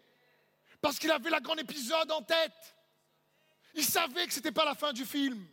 parce 0.79 0.99
qu'il 0.99 1.09
avait 1.09 1.31
la 1.31 1.39
grande 1.39 1.59
épisode 1.59 2.11
en 2.11 2.21
tête. 2.21 2.75
Il 3.73 3.83
savait 3.83 4.27
que 4.27 4.33
ce 4.33 4.37
n'était 4.39 4.51
pas 4.51 4.63
la 4.63 4.75
fin 4.75 4.93
du 4.93 5.05
film. 5.05 5.43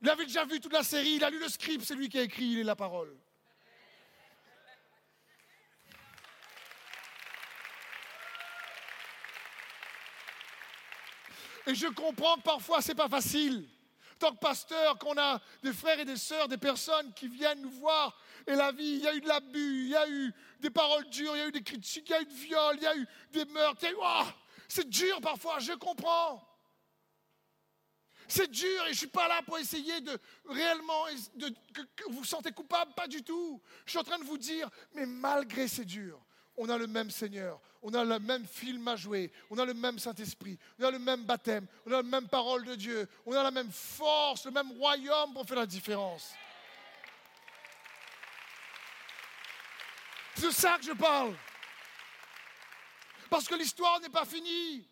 Il 0.00 0.08
avait 0.08 0.24
déjà 0.24 0.46
vu 0.46 0.58
toute 0.58 0.72
la 0.72 0.82
série, 0.82 1.16
il 1.16 1.24
a 1.24 1.30
lu 1.30 1.38
le 1.38 1.50
script, 1.50 1.84
c'est 1.84 1.94
lui 1.94 2.08
qui 2.08 2.18
a 2.18 2.22
écrit, 2.22 2.44
il 2.46 2.60
est 2.60 2.64
la 2.64 2.76
parole. 2.76 3.14
Et 11.66 11.74
je 11.74 11.88
comprends 11.88 12.36
que 12.36 12.42
parfois 12.42 12.80
c'est 12.80 12.94
pas 12.94 13.08
facile 13.08 13.68
tant 14.18 14.32
que 14.32 14.38
pasteur, 14.38 14.98
qu'on 14.98 15.16
a 15.18 15.40
des 15.62 15.72
frères 15.72 15.98
et 16.00 16.04
des 16.04 16.16
sœurs, 16.16 16.48
des 16.48 16.56
personnes 16.56 17.12
qui 17.14 17.28
viennent 17.28 17.60
nous 17.60 17.70
voir. 17.70 18.16
Et 18.46 18.54
la 18.54 18.72
vie, 18.72 18.84
il 18.84 19.00
y 19.00 19.06
a 19.06 19.14
eu 19.14 19.20
de 19.20 19.28
l'abus, 19.28 19.84
il 19.84 19.88
y 19.88 19.96
a 19.96 20.08
eu 20.08 20.32
des 20.60 20.70
paroles 20.70 21.08
dures, 21.10 21.36
il 21.36 21.38
y 21.38 21.42
a 21.42 21.48
eu 21.48 21.52
des 21.52 21.62
critiques, 21.62 22.08
il 22.08 22.12
y 22.12 22.14
a 22.14 22.22
eu 22.22 22.26
de 22.26 22.32
viols, 22.32 22.76
il 22.76 22.82
y 22.82 22.86
a 22.86 22.96
eu 22.96 23.06
des 23.32 23.44
meurtres. 23.46 23.86
Oh, 23.98 24.24
c'est 24.68 24.88
dur 24.88 25.20
parfois, 25.20 25.58
je 25.58 25.72
comprends. 25.72 26.42
C'est 28.28 28.50
dur 28.50 28.82
et 28.82 28.86
je 28.86 28.90
ne 28.90 28.94
suis 28.94 29.06
pas 29.06 29.28
là 29.28 29.40
pour 29.42 29.56
essayer 29.58 30.00
de 30.00 30.18
réellement 30.48 31.04
que, 31.38 31.80
que 31.94 32.04
vous 32.08 32.18
vous 32.18 32.24
sentez 32.24 32.50
coupable, 32.50 32.92
pas 32.94 33.06
du 33.06 33.22
tout. 33.22 33.62
Je 33.84 33.90
suis 33.90 33.98
en 33.98 34.04
train 34.04 34.18
de 34.18 34.24
vous 34.24 34.38
dire, 34.38 34.68
mais 34.94 35.06
malgré 35.06 35.68
c'est 35.68 35.84
dur, 35.84 36.20
on 36.56 36.68
a 36.68 36.76
le 36.76 36.88
même 36.88 37.10
Seigneur, 37.10 37.60
on 37.86 37.94
a 37.94 38.02
le 38.02 38.18
même 38.18 38.44
film 38.44 38.88
à 38.88 38.96
jouer, 38.96 39.30
on 39.48 39.56
a 39.58 39.64
le 39.64 39.72
même 39.72 40.00
Saint-Esprit, 40.00 40.58
on 40.80 40.84
a 40.86 40.90
le 40.90 40.98
même 40.98 41.22
baptême, 41.22 41.68
on 41.86 41.92
a 41.92 41.98
la 41.98 42.02
même 42.02 42.26
parole 42.26 42.64
de 42.64 42.74
Dieu, 42.74 43.08
on 43.24 43.32
a 43.32 43.44
la 43.44 43.52
même 43.52 43.70
force, 43.70 44.44
le 44.44 44.50
même 44.50 44.72
royaume 44.72 45.32
pour 45.32 45.46
faire 45.46 45.58
la 45.58 45.66
différence. 45.66 46.32
C'est 50.34 50.48
de 50.48 50.50
ça 50.50 50.76
que 50.78 50.84
je 50.84 50.92
parle. 50.94 51.36
Parce 53.30 53.46
que 53.46 53.54
l'histoire 53.54 54.00
n'est 54.00 54.08
pas 54.08 54.24
finie. 54.24 54.88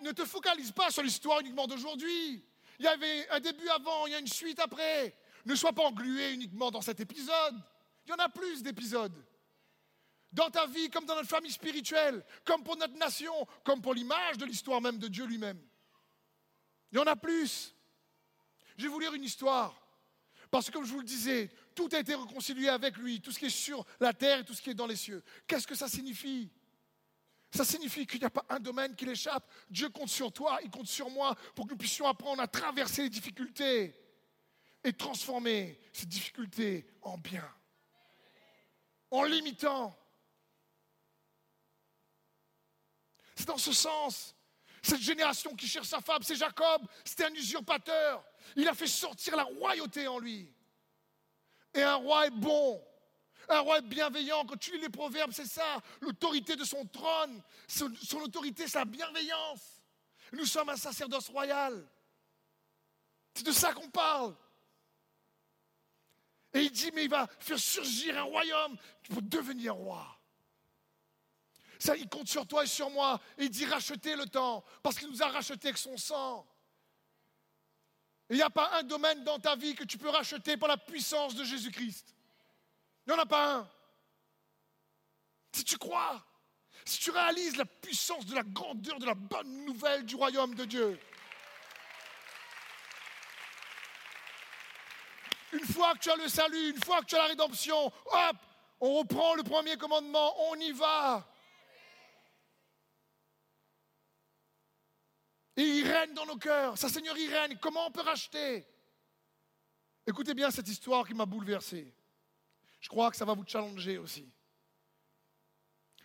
Ne 0.00 0.10
te 0.10 0.24
focalise 0.24 0.72
pas 0.72 0.90
sur 0.90 1.04
l'histoire 1.04 1.38
uniquement 1.38 1.68
d'aujourd'hui. 1.68 2.44
Il 2.80 2.84
y 2.84 2.88
avait 2.88 3.28
un 3.30 3.38
début 3.38 3.68
avant, 3.68 4.06
il 4.06 4.12
y 4.12 4.16
a 4.16 4.18
une 4.18 4.26
suite 4.26 4.58
après. 4.58 5.16
Ne 5.46 5.54
sois 5.54 5.72
pas 5.72 5.84
englué 5.84 6.32
uniquement 6.32 6.72
dans 6.72 6.82
cet 6.82 6.98
épisode. 6.98 7.54
Il 8.06 8.10
y 8.10 8.12
en 8.12 8.16
a 8.16 8.28
plus 8.28 8.64
d'épisodes 8.64 9.24
dans 10.34 10.50
ta 10.50 10.66
vie, 10.66 10.90
comme 10.90 11.06
dans 11.06 11.14
notre 11.14 11.28
famille 11.28 11.52
spirituelle, 11.52 12.24
comme 12.44 12.62
pour 12.64 12.76
notre 12.76 12.96
nation, 12.96 13.32
comme 13.62 13.80
pour 13.80 13.94
l'image 13.94 14.36
de 14.36 14.44
l'histoire 14.44 14.80
même 14.80 14.98
de 14.98 15.08
Dieu 15.08 15.24
lui-même. 15.24 15.60
Il 16.92 16.98
y 16.98 17.00
en 17.00 17.06
a 17.06 17.16
plus. 17.16 17.74
Je 18.76 18.82
vais 18.82 18.88
vous 18.88 18.98
lire 18.98 19.14
une 19.14 19.24
histoire. 19.24 19.80
Parce 20.50 20.66
que 20.66 20.72
comme 20.72 20.84
je 20.84 20.92
vous 20.92 21.00
le 21.00 21.04
disais, 21.04 21.50
tout 21.74 21.88
a 21.92 22.00
été 22.00 22.14
réconcilié 22.14 22.68
avec 22.68 22.96
lui, 22.96 23.20
tout 23.20 23.32
ce 23.32 23.38
qui 23.38 23.46
est 23.46 23.50
sur 23.50 23.84
la 24.00 24.12
terre 24.12 24.40
et 24.40 24.44
tout 24.44 24.54
ce 24.54 24.62
qui 24.62 24.70
est 24.70 24.74
dans 24.74 24.86
les 24.86 24.96
cieux. 24.96 25.22
Qu'est-ce 25.46 25.66
que 25.66 25.74
ça 25.74 25.88
signifie? 25.88 26.50
Ça 27.52 27.64
signifie 27.64 28.04
qu'il 28.04 28.18
n'y 28.18 28.26
a 28.26 28.30
pas 28.30 28.44
un 28.48 28.58
domaine 28.58 28.96
qui 28.96 29.06
l'échappe. 29.06 29.48
Dieu 29.70 29.88
compte 29.88 30.08
sur 30.08 30.32
toi, 30.32 30.58
il 30.64 30.70
compte 30.70 30.88
sur 30.88 31.08
moi 31.10 31.36
pour 31.54 31.66
que 31.66 31.70
nous 31.70 31.76
puissions 31.76 32.06
apprendre 32.06 32.42
à 32.42 32.48
traverser 32.48 33.04
les 33.04 33.10
difficultés 33.10 33.94
et 34.82 34.92
transformer 34.92 35.80
ces 35.92 36.06
difficultés 36.06 36.86
en 37.02 37.18
bien. 37.18 37.48
En 39.10 39.22
limitant 39.22 39.96
C'est 43.34 43.46
dans 43.46 43.58
ce 43.58 43.72
sens. 43.72 44.34
Cette 44.82 45.00
génération 45.00 45.54
qui 45.54 45.66
cherche 45.66 45.88
sa 45.88 46.00
femme, 46.00 46.22
c'est 46.22 46.36
Jacob, 46.36 46.82
c'était 47.04 47.24
un 47.24 47.32
usurpateur. 47.32 48.22
Il 48.54 48.68
a 48.68 48.74
fait 48.74 48.86
sortir 48.86 49.34
la 49.34 49.44
royauté 49.44 50.06
en 50.06 50.18
lui. 50.18 50.52
Et 51.72 51.82
un 51.82 51.94
roi 51.94 52.26
est 52.26 52.30
bon, 52.30 52.84
un 53.48 53.60
roi 53.60 53.78
est 53.78 53.82
bienveillant. 53.82 54.44
Quand 54.44 54.56
tu 54.56 54.72
lis 54.72 54.80
les 54.80 54.88
proverbes, 54.88 55.32
c'est 55.32 55.46
ça. 55.46 55.80
L'autorité 56.00 56.54
de 56.54 56.64
son 56.64 56.84
trône, 56.86 57.42
son, 57.66 57.90
autorité, 58.20 58.64
la 58.74 58.84
bienveillance. 58.84 59.82
Nous 60.32 60.46
sommes 60.46 60.68
un 60.68 60.76
sacerdoce 60.76 61.28
royal. 61.28 61.86
C'est 63.34 63.46
de 63.46 63.52
ça 63.52 63.72
qu'on 63.72 63.90
parle. 63.90 64.36
Et 66.52 66.60
il 66.62 66.70
dit, 66.70 66.90
mais 66.94 67.04
il 67.04 67.10
va 67.10 67.26
faire 67.40 67.58
surgir 67.58 68.16
un 68.16 68.22
royaume 68.22 68.76
pour 69.08 69.22
devenir 69.22 69.74
roi. 69.74 70.13
Ça, 71.84 71.94
il 71.98 72.08
compte 72.08 72.28
sur 72.28 72.46
toi 72.46 72.64
et 72.64 72.66
sur 72.66 72.88
moi. 72.88 73.20
il 73.36 73.50
dit 73.50 73.66
racheter 73.66 74.16
le 74.16 74.24
temps, 74.24 74.64
parce 74.82 74.98
qu'il 74.98 75.06
nous 75.10 75.22
a 75.22 75.28
racheté 75.28 75.68
avec 75.68 75.76
son 75.76 75.98
sang. 75.98 76.46
Il 78.30 78.36
n'y 78.36 78.42
a 78.42 78.48
pas 78.48 78.78
un 78.78 78.84
domaine 78.84 79.22
dans 79.22 79.38
ta 79.38 79.54
vie 79.54 79.74
que 79.74 79.84
tu 79.84 79.98
peux 79.98 80.08
racheter 80.08 80.56
par 80.56 80.70
la 80.70 80.78
puissance 80.78 81.34
de 81.34 81.44
Jésus-Christ. 81.44 82.14
Il 83.06 83.12
n'y 83.12 83.18
en 83.18 83.22
a 83.22 83.26
pas 83.26 83.56
un. 83.56 83.70
Si 85.52 85.62
tu 85.62 85.76
crois, 85.76 86.24
si 86.86 87.00
tu 87.00 87.10
réalises 87.10 87.58
la 87.58 87.66
puissance 87.66 88.24
de 88.24 88.34
la 88.34 88.44
grandeur 88.44 88.98
de 88.98 89.04
la 89.04 89.14
bonne 89.14 89.66
nouvelle 89.66 90.06
du 90.06 90.14
royaume 90.14 90.54
de 90.54 90.64
Dieu. 90.64 90.98
Une 95.52 95.66
fois 95.66 95.92
que 95.92 95.98
tu 95.98 96.10
as 96.10 96.16
le 96.16 96.28
salut, 96.28 96.70
une 96.70 96.82
fois 96.82 97.00
que 97.02 97.06
tu 97.06 97.16
as 97.16 97.18
la 97.18 97.26
rédemption, 97.26 97.92
hop, 98.06 98.36
on 98.80 99.00
reprend 99.00 99.34
le 99.34 99.42
premier 99.42 99.76
commandement, 99.76 100.34
on 100.50 100.54
y 100.54 100.72
va. 100.72 101.28
Règne 105.94 106.14
dans 106.14 106.26
nos 106.26 106.36
cœurs, 106.36 106.76
sa 106.76 106.88
Seigneurie 106.88 107.28
règne. 107.28 107.56
Comment 107.60 107.86
on 107.86 107.90
peut 107.90 108.00
racheter? 108.00 108.66
Écoutez 110.06 110.34
bien 110.34 110.50
cette 110.50 110.68
histoire 110.68 111.06
qui 111.06 111.14
m'a 111.14 111.26
bouleversé. 111.26 111.94
Je 112.80 112.88
crois 112.88 113.10
que 113.10 113.16
ça 113.16 113.24
va 113.24 113.34
vous 113.34 113.46
challenger 113.46 113.98
aussi. 113.98 114.28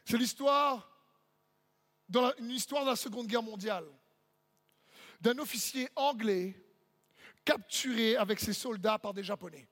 C'est 0.05 0.17
l'histoire, 0.17 0.89
une 2.37 2.51
histoire 2.51 2.85
de 2.85 2.91
la 2.91 2.95
Seconde 2.95 3.27
Guerre 3.27 3.43
mondiale, 3.43 3.85
d'un 5.19 5.37
officier 5.39 5.89
anglais 5.95 6.55
capturé 7.43 8.15
avec 8.15 8.39
ses 8.39 8.53
soldats 8.53 8.99
par 8.99 9.13
des 9.13 9.23
Japonais. 9.23 9.67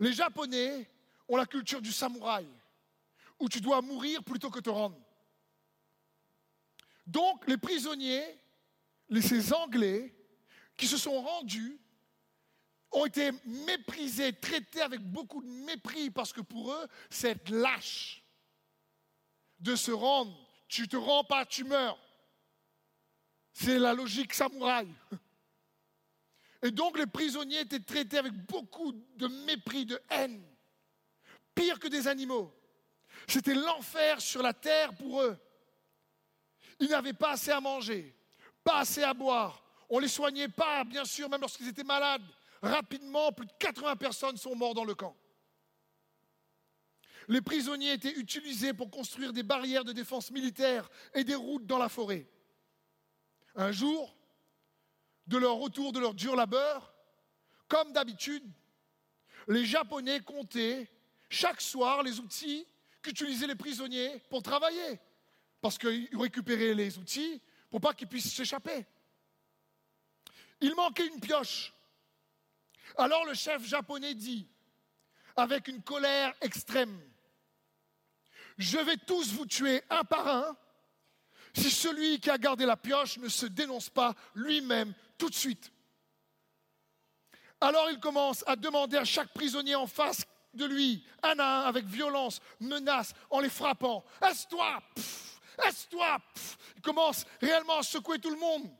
Les 0.00 0.12
Japonais 0.12 0.90
ont 1.28 1.36
la 1.36 1.46
culture 1.46 1.80
du 1.80 1.92
samouraï, 1.92 2.48
où 3.38 3.48
tu 3.48 3.60
dois 3.60 3.80
mourir 3.80 4.24
plutôt 4.24 4.50
que 4.50 4.60
te 4.60 4.70
rendre. 4.70 5.00
Donc 7.06 7.46
les 7.46 7.58
prisonniers, 7.58 8.40
ces 9.20 9.52
Anglais, 9.52 10.14
qui 10.76 10.86
se 10.86 10.96
sont 10.96 11.20
rendus, 11.20 11.78
ont 12.90 13.06
été 13.06 13.30
méprisés, 13.44 14.32
traités 14.32 14.80
avec 14.80 15.00
beaucoup 15.00 15.42
de 15.42 15.48
mépris, 15.48 16.10
parce 16.10 16.32
que 16.32 16.40
pour 16.40 16.72
eux, 16.72 16.86
c'est 17.10 17.48
lâche 17.50 18.24
de 19.58 19.74
se 19.76 19.90
rendre. 19.90 20.36
Tu 20.68 20.88
te 20.88 20.96
rends 20.96 21.24
pas, 21.24 21.44
tu 21.44 21.64
meurs. 21.64 21.98
C'est 23.52 23.78
la 23.78 23.94
logique 23.94 24.34
samouraï. 24.34 24.88
Et 26.62 26.70
donc 26.70 26.98
les 26.98 27.06
prisonniers 27.06 27.60
étaient 27.60 27.80
traités 27.80 28.18
avec 28.18 28.32
beaucoup 28.32 28.92
de 28.92 29.26
mépris, 29.26 29.84
de 29.84 30.00
haine, 30.10 30.42
pire 31.54 31.78
que 31.78 31.88
des 31.88 32.08
animaux. 32.08 32.52
C'était 33.28 33.54
l'enfer 33.54 34.20
sur 34.20 34.42
la 34.42 34.54
terre 34.54 34.94
pour 34.96 35.22
eux. 35.22 35.38
Ils 36.80 36.88
n'avaient 36.88 37.12
pas 37.12 37.32
assez 37.32 37.50
à 37.50 37.60
manger, 37.60 38.16
pas 38.64 38.78
assez 38.78 39.02
à 39.02 39.14
boire. 39.14 39.62
On 39.90 39.98
ne 39.98 40.02
les 40.02 40.08
soignait 40.08 40.48
pas, 40.48 40.82
bien 40.84 41.04
sûr, 41.04 41.28
même 41.28 41.42
lorsqu'ils 41.42 41.68
étaient 41.68 41.84
malades. 41.84 42.24
Rapidement, 42.62 43.30
plus 43.30 43.46
de 43.46 43.52
80 43.58 43.96
personnes 43.96 44.36
sont 44.38 44.56
mortes 44.56 44.74
dans 44.74 44.84
le 44.84 44.94
camp. 44.94 45.14
Les 47.28 47.40
prisonniers 47.40 47.92
étaient 47.92 48.14
utilisés 48.18 48.72
pour 48.74 48.90
construire 48.90 49.32
des 49.32 49.42
barrières 49.42 49.84
de 49.84 49.92
défense 49.92 50.30
militaire 50.30 50.88
et 51.14 51.24
des 51.24 51.34
routes 51.34 51.66
dans 51.66 51.78
la 51.78 51.88
forêt. 51.88 52.26
Un 53.54 53.70
jour, 53.70 54.16
de 55.26 55.38
leur 55.38 55.56
retour 55.56 55.92
de 55.92 56.00
leur 56.00 56.14
dur 56.14 56.36
labeur, 56.36 56.94
comme 57.68 57.92
d'habitude, 57.92 58.44
les 59.48 59.64
Japonais 59.64 60.20
comptaient 60.20 60.90
chaque 61.30 61.60
soir 61.60 62.02
les 62.02 62.20
outils 62.20 62.66
qu'utilisaient 63.02 63.46
les 63.46 63.54
prisonniers 63.54 64.18
pour 64.30 64.42
travailler, 64.42 65.00
parce 65.60 65.78
qu'ils 65.78 66.16
récupéraient 66.16 66.74
les 66.74 66.98
outils 66.98 67.40
pour 67.74 67.80
pas 67.80 67.92
qu'ils 67.92 68.06
puissent 68.06 68.32
s'échapper. 68.32 68.86
Il 70.60 70.76
manquait 70.76 71.08
une 71.08 71.18
pioche. 71.18 71.72
Alors 72.96 73.24
le 73.24 73.34
chef 73.34 73.66
japonais 73.66 74.14
dit, 74.14 74.46
avec 75.34 75.66
une 75.66 75.82
colère 75.82 76.32
extrême, 76.40 76.96
je 78.58 78.78
vais 78.78 78.96
tous 78.96 79.32
vous 79.32 79.46
tuer 79.46 79.82
un 79.90 80.04
par 80.04 80.28
un 80.28 80.56
si 81.52 81.68
celui 81.68 82.20
qui 82.20 82.30
a 82.30 82.38
gardé 82.38 82.64
la 82.64 82.76
pioche 82.76 83.18
ne 83.18 83.28
se 83.28 83.46
dénonce 83.46 83.90
pas 83.90 84.14
lui-même 84.36 84.94
tout 85.18 85.28
de 85.28 85.34
suite. 85.34 85.72
Alors 87.60 87.90
il 87.90 87.98
commence 87.98 88.44
à 88.46 88.54
demander 88.54 88.98
à 88.98 89.04
chaque 89.04 89.32
prisonnier 89.32 89.74
en 89.74 89.88
face 89.88 90.24
de 90.52 90.64
lui, 90.64 91.04
un 91.24 91.40
à 91.40 91.44
un, 91.44 91.60
avec 91.62 91.86
violence, 91.86 92.40
menace, 92.60 93.14
en 93.30 93.40
les 93.40 93.50
frappant. 93.50 94.04
Est-ce-toi 94.22 94.80
Est-ce-toi 95.62 96.18
Il 96.76 96.82
commence 96.82 97.24
réellement 97.40 97.78
à 97.78 97.82
secouer 97.82 98.18
tout 98.18 98.30
le 98.30 98.38
monde. 98.38 98.70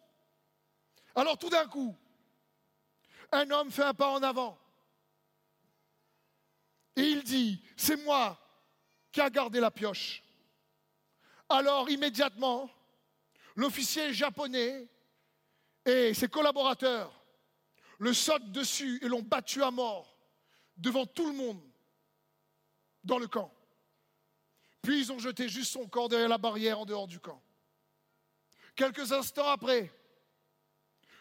Alors 1.14 1.38
tout 1.38 1.48
d'un 1.48 1.66
coup, 1.66 1.96
un 3.32 3.50
homme 3.50 3.70
fait 3.70 3.84
un 3.84 3.94
pas 3.94 4.10
en 4.10 4.22
avant. 4.22 4.58
Et 6.96 7.02
il 7.02 7.22
dit, 7.22 7.62
c'est 7.76 7.96
moi 7.96 8.38
qui 9.10 9.20
a 9.20 9.30
gardé 9.30 9.60
la 9.60 9.70
pioche. 9.70 10.22
Alors 11.48 11.90
immédiatement, 11.90 12.70
l'officier 13.56 14.12
japonais 14.12 14.88
et 15.84 16.14
ses 16.14 16.28
collaborateurs 16.28 17.12
le 17.98 18.12
sautent 18.12 18.50
dessus 18.50 18.98
et 19.02 19.08
l'ont 19.08 19.22
battu 19.22 19.62
à 19.62 19.70
mort 19.70 20.16
devant 20.76 21.06
tout 21.06 21.26
le 21.26 21.34
monde 21.34 21.62
dans 23.04 23.18
le 23.18 23.28
camp. 23.28 23.52
Puis 24.84 25.00
ils 25.00 25.10
ont 25.10 25.18
jeté 25.18 25.48
juste 25.48 25.72
son 25.72 25.88
corps 25.88 26.10
derrière 26.10 26.28
la 26.28 26.36
barrière 26.36 26.78
en 26.78 26.84
dehors 26.84 27.08
du 27.08 27.18
camp. 27.18 27.42
Quelques 28.76 29.12
instants 29.12 29.48
après, 29.48 29.90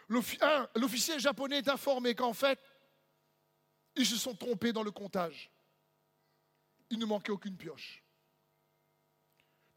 l'officier 0.09 1.17
japonais 1.17 1.59
est 1.59 1.69
informé 1.69 2.13
qu'en 2.13 2.33
fait, 2.33 2.59
ils 3.95 4.05
se 4.05 4.17
sont 4.17 4.35
trompés 4.35 4.73
dans 4.73 4.83
le 4.83 4.91
comptage. 4.91 5.49
Il 6.89 6.99
ne 6.99 7.05
manquait 7.05 7.31
aucune 7.31 7.55
pioche. 7.55 8.03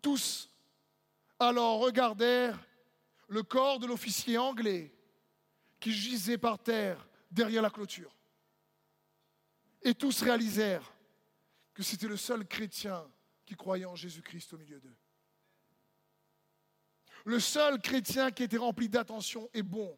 Tous 0.03 0.51
alors 1.39 1.78
regardèrent 1.78 2.59
le 3.28 3.45
corps 3.45 3.78
de 3.78 3.87
l'officier 3.87 4.37
anglais 4.37 4.93
qui 5.78 5.93
gisait 5.93 6.39
par 6.39 6.59
terre 6.59 7.07
derrière 7.30 7.62
la 7.62 7.70
clôture. 7.70 8.12
Et 9.82 9.95
tous 9.95 10.22
réalisèrent 10.22 10.93
que 11.72 11.84
c'était 11.84 12.09
le 12.09 12.16
seul 12.16 12.49
chrétien 12.49 13.09
qui 13.47 13.55
croyait 13.55 13.84
en 13.84 13.94
Jésus-Christ 13.94 14.53
au 14.53 14.59
milieu 14.59 14.80
d'eux. 14.80 14.97
Le 17.24 17.40
seul 17.40 17.80
chrétien 17.80 18.30
qui 18.30 18.42
était 18.42 18.57
rempli 18.57 18.88
d'attention 18.88 19.49
et 19.55 19.62
bon 19.62 19.97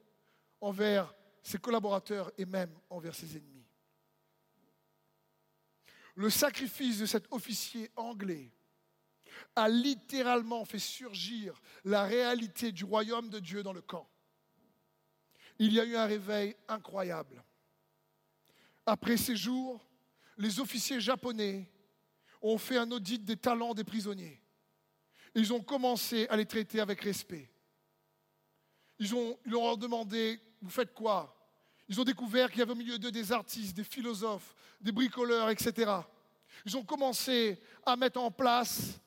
envers 0.60 1.14
ses 1.42 1.58
collaborateurs 1.58 2.30
et 2.38 2.44
même 2.44 2.72
envers 2.90 3.14
ses 3.14 3.36
ennemis. 3.36 3.66
Le 6.14 6.30
sacrifice 6.30 6.98
de 6.98 7.06
cet 7.06 7.26
officier 7.32 7.90
anglais 7.96 8.50
a 9.54 9.68
littéralement 9.68 10.64
fait 10.64 10.78
surgir 10.78 11.60
la 11.84 12.04
réalité 12.04 12.72
du 12.72 12.84
royaume 12.84 13.30
de 13.30 13.38
Dieu 13.38 13.62
dans 13.62 13.72
le 13.72 13.82
camp. 13.82 14.08
Il 15.58 15.72
y 15.72 15.80
a 15.80 15.84
eu 15.84 15.96
un 15.96 16.06
réveil 16.06 16.56
incroyable. 16.66 17.42
Après 18.84 19.16
ces 19.16 19.36
jours, 19.36 19.86
les 20.38 20.60
officiers 20.60 21.00
japonais 21.00 21.70
ont 22.40 22.58
fait 22.58 22.76
un 22.76 22.90
audit 22.90 23.24
des 23.24 23.36
talents 23.36 23.74
des 23.74 23.84
prisonniers. 23.84 24.40
Ils 25.34 25.52
ont 25.52 25.60
commencé 25.60 26.26
à 26.28 26.36
les 26.36 26.46
traiter 26.46 26.80
avec 26.80 27.00
respect. 27.00 27.50
Ils, 28.98 29.14
ont, 29.14 29.38
leur 29.44 29.60
ont 29.60 29.76
demandé, 29.76 30.40
vous 30.60 30.70
faites 30.70 30.94
quoi? 30.94 31.34
Ils 31.88 32.00
ont 32.00 32.04
découvert 32.04 32.50
qu'il 32.50 32.58
y 32.58 32.62
avait 32.62 32.72
au 32.72 32.76
milieu 32.76 32.98
d'eux 32.98 33.12
des 33.12 33.32
artistes, 33.32 33.76
des 33.76 33.84
philosophes, 33.84 34.54
des 34.80 34.92
bricoleurs, 34.92 35.50
etc. 35.50 35.92
Ils 36.66 36.76
ont 36.76 36.84
commencé 36.84 37.60
à 37.84 37.96
mettre 37.96 38.20
en 38.20 38.30
place 38.30 39.00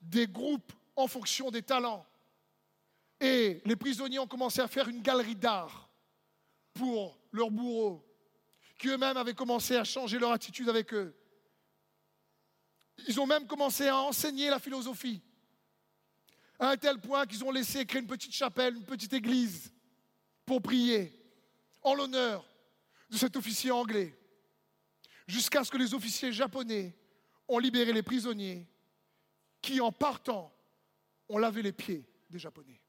des 0.00 0.26
groupes 0.26 0.72
en 0.96 1.06
fonction 1.06 1.50
des 1.50 1.62
talents. 1.62 2.04
Et 3.20 3.60
les 3.64 3.76
prisonniers 3.76 4.18
ont 4.18 4.26
commencé 4.26 4.60
à 4.60 4.68
faire 4.68 4.88
une 4.88 5.02
galerie 5.02 5.36
d'art 5.36 5.88
pour 6.72 7.18
leurs 7.32 7.50
bourreaux, 7.50 8.04
qui 8.78 8.88
eux-mêmes 8.88 9.16
avaient 9.16 9.34
commencé 9.34 9.76
à 9.76 9.84
changer 9.84 10.18
leur 10.18 10.32
attitude 10.32 10.68
avec 10.68 10.94
eux. 10.94 11.14
Ils 13.06 13.20
ont 13.20 13.26
même 13.26 13.46
commencé 13.46 13.88
à 13.88 13.96
enseigner 13.96 14.50
la 14.50 14.58
philosophie, 14.58 15.22
à 16.58 16.70
un 16.70 16.76
tel 16.76 17.00
point 17.00 17.26
qu'ils 17.26 17.44
ont 17.44 17.50
laissé 17.50 17.86
créer 17.86 18.00
une 18.02 18.08
petite 18.08 18.32
chapelle, 18.32 18.76
une 18.76 18.84
petite 18.84 19.12
église, 19.12 19.72
pour 20.44 20.60
prier 20.60 21.14
en 21.82 21.94
l'honneur 21.94 22.44
de 23.10 23.16
cet 23.16 23.36
officier 23.36 23.70
anglais, 23.70 24.18
jusqu'à 25.26 25.62
ce 25.62 25.70
que 25.70 25.76
les 25.76 25.94
officiers 25.94 26.32
japonais 26.32 26.96
ont 27.46 27.58
libéré 27.58 27.92
les 27.92 28.02
prisonniers 28.02 28.66
qui, 29.62 29.80
en 29.80 29.92
partant, 29.92 30.52
ont 31.28 31.38
lavé 31.38 31.62
les 31.62 31.72
pieds 31.72 32.04
des 32.30 32.38
Japonais. 32.38 32.80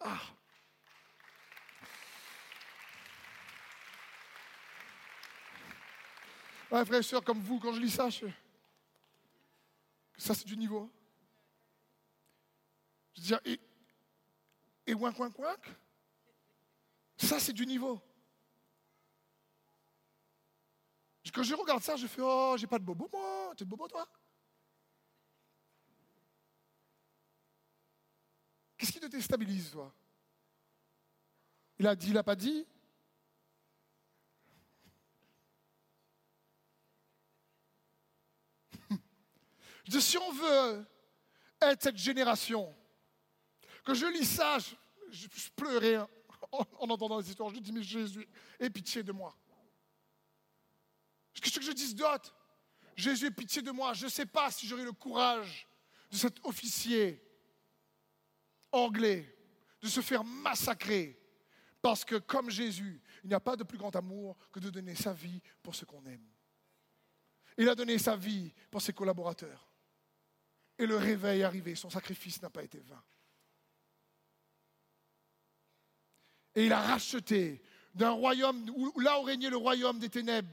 Ah 0.00 0.20
Ouais, 6.70 6.84
frère 6.84 7.00
et 7.00 7.02
soeur, 7.02 7.24
comme 7.24 7.40
vous, 7.40 7.58
quand 7.58 7.72
je 7.72 7.80
lis 7.80 7.90
ça, 7.90 8.08
je... 8.08 8.26
ça 10.16 10.34
c'est 10.34 10.46
du 10.46 10.56
niveau. 10.56 10.88
Je 13.16 13.20
dis, 13.20 13.34
et, 13.44 13.60
et 14.86 14.94
ouin, 14.94 15.12
ouin, 15.18 15.30
ouin, 15.36 15.56
ça 17.16 17.40
c'est 17.40 17.52
du 17.52 17.66
niveau. 17.66 18.00
Quand 21.32 21.42
je 21.44 21.54
regarde 21.54 21.82
ça, 21.82 21.96
je 21.96 22.06
fais, 22.06 22.22
oh, 22.22 22.56
j'ai 22.58 22.66
pas 22.66 22.78
de 22.78 22.84
bobo, 22.84 23.08
moi, 23.12 23.52
t'es 23.56 23.64
de 23.64 23.70
bobo, 23.70 23.86
toi? 23.86 24.08
Qu'est-ce 28.76 28.92
qui 28.92 28.98
te 28.98 29.06
déstabilise, 29.06 29.70
toi? 29.70 29.92
Il 31.78 31.86
a 31.86 31.94
dit, 31.94 32.08
il 32.08 32.14
n'a 32.14 32.22
pas 32.22 32.34
dit? 32.34 32.66
Si 39.88 40.18
on 40.18 40.32
veut 40.32 40.86
être 41.60 41.82
cette 41.82 41.96
génération 41.96 42.74
Que 43.84 43.94
je 43.94 44.06
lis 44.06 44.26
ça, 44.26 44.58
je, 45.10 45.26
pleurais 45.56 45.96
hein, 45.96 46.08
en, 46.52 46.90
entendant 46.90 47.18
les 47.18 47.28
histoires. 47.28 47.50
Je 47.50 47.60
dis, 47.60 47.72
mais 47.72 47.82
Jésus, 47.82 48.28
aie 48.58 48.70
pitié 48.70 49.02
de 49.02 49.12
moi. 49.12 49.36
Qu'est-ce 51.34 51.58
que 51.58 51.64
je 51.64 51.72
dise 51.72 51.94
d'autre? 51.94 52.34
Jésus, 52.96 53.26
aie 53.26 53.30
pitié 53.30 53.62
de 53.62 53.70
moi. 53.70 53.94
Je 53.94 54.04
ne 54.04 54.10
sais 54.10 54.26
pas 54.26 54.50
si 54.50 54.66
j'aurai 54.66 54.84
le 54.84 54.92
courage 54.92 55.66
de 56.10 56.16
cet 56.16 56.44
officier 56.44 57.22
anglais 58.72 59.36
de 59.80 59.88
se 59.88 60.00
faire 60.00 60.24
massacrer. 60.24 61.16
Parce 61.82 62.04
que 62.04 62.16
comme 62.16 62.50
Jésus, 62.50 63.00
il 63.24 63.28
n'y 63.28 63.34
a 63.34 63.40
pas 63.40 63.56
de 63.56 63.64
plus 63.64 63.78
grand 63.78 63.94
amour 63.96 64.36
que 64.52 64.60
de 64.60 64.68
donner 64.70 64.94
sa 64.94 65.12
vie 65.12 65.40
pour 65.62 65.74
ce 65.74 65.84
qu'on 65.84 66.04
aime. 66.04 66.26
Il 67.56 67.68
a 67.68 67.74
donné 67.74 67.98
sa 67.98 68.16
vie 68.16 68.52
pour 68.70 68.82
ses 68.82 68.92
collaborateurs. 68.92 69.69
Et 70.80 70.86
le 70.86 70.96
réveil 70.96 71.40
est 71.40 71.44
arrivé, 71.44 71.74
son 71.74 71.90
sacrifice 71.90 72.40
n'a 72.40 72.48
pas 72.48 72.62
été 72.62 72.78
vain. 72.80 73.02
Et 76.54 76.64
il 76.64 76.72
a 76.72 76.80
racheté 76.80 77.62
d'un 77.94 78.12
royaume 78.12 78.66
où 78.74 78.98
là 78.98 79.20
où 79.20 79.24
régnait 79.24 79.50
le 79.50 79.58
royaume 79.58 79.98
des 79.98 80.08
ténèbres, 80.08 80.48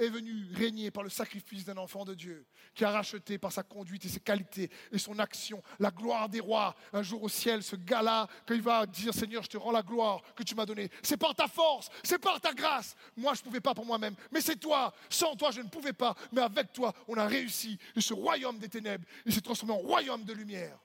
est 0.00 0.08
venu 0.08 0.46
régner 0.54 0.90
par 0.90 1.02
le 1.02 1.10
sacrifice 1.10 1.64
d'un 1.64 1.76
enfant 1.76 2.04
de 2.04 2.14
Dieu, 2.14 2.46
qui 2.74 2.84
a 2.84 2.90
racheté 2.90 3.38
par 3.38 3.52
sa 3.52 3.62
conduite 3.62 4.04
et 4.04 4.08
ses 4.08 4.20
qualités 4.20 4.70
et 4.90 4.98
son 4.98 5.18
action 5.18 5.62
la 5.78 5.90
gloire 5.90 6.28
des 6.28 6.40
rois. 6.40 6.74
Un 6.92 7.02
jour 7.02 7.22
au 7.22 7.28
ciel, 7.28 7.62
ce 7.62 7.76
gars-là, 7.76 8.26
quand 8.46 8.54
il 8.54 8.62
va 8.62 8.86
dire 8.86 9.14
Seigneur, 9.14 9.42
je 9.42 9.48
te 9.48 9.56
rends 9.56 9.72
la 9.72 9.82
gloire 9.82 10.22
que 10.34 10.42
tu 10.42 10.54
m'as 10.54 10.66
donnée. 10.66 10.90
C'est 11.02 11.16
par 11.16 11.34
ta 11.34 11.46
force, 11.46 11.88
c'est 12.02 12.18
par 12.18 12.40
ta 12.40 12.52
grâce. 12.52 12.96
Moi, 13.16 13.34
je 13.34 13.40
ne 13.40 13.44
pouvais 13.44 13.60
pas 13.60 13.74
pour 13.74 13.86
moi-même, 13.86 14.14
mais 14.32 14.40
c'est 14.40 14.56
toi. 14.56 14.92
Sans 15.08 15.36
toi, 15.36 15.50
je 15.50 15.60
ne 15.60 15.68
pouvais 15.68 15.92
pas, 15.92 16.14
mais 16.32 16.40
avec 16.40 16.72
toi, 16.72 16.92
on 17.06 17.14
a 17.16 17.26
réussi. 17.26 17.78
Et 17.94 18.00
ce 18.00 18.14
royaume 18.14 18.58
des 18.58 18.68
ténèbres, 18.68 19.04
il 19.26 19.32
s'est 19.32 19.40
transformé 19.40 19.74
en 19.74 19.78
royaume 19.78 20.24
de 20.24 20.32
lumière. 20.32 20.78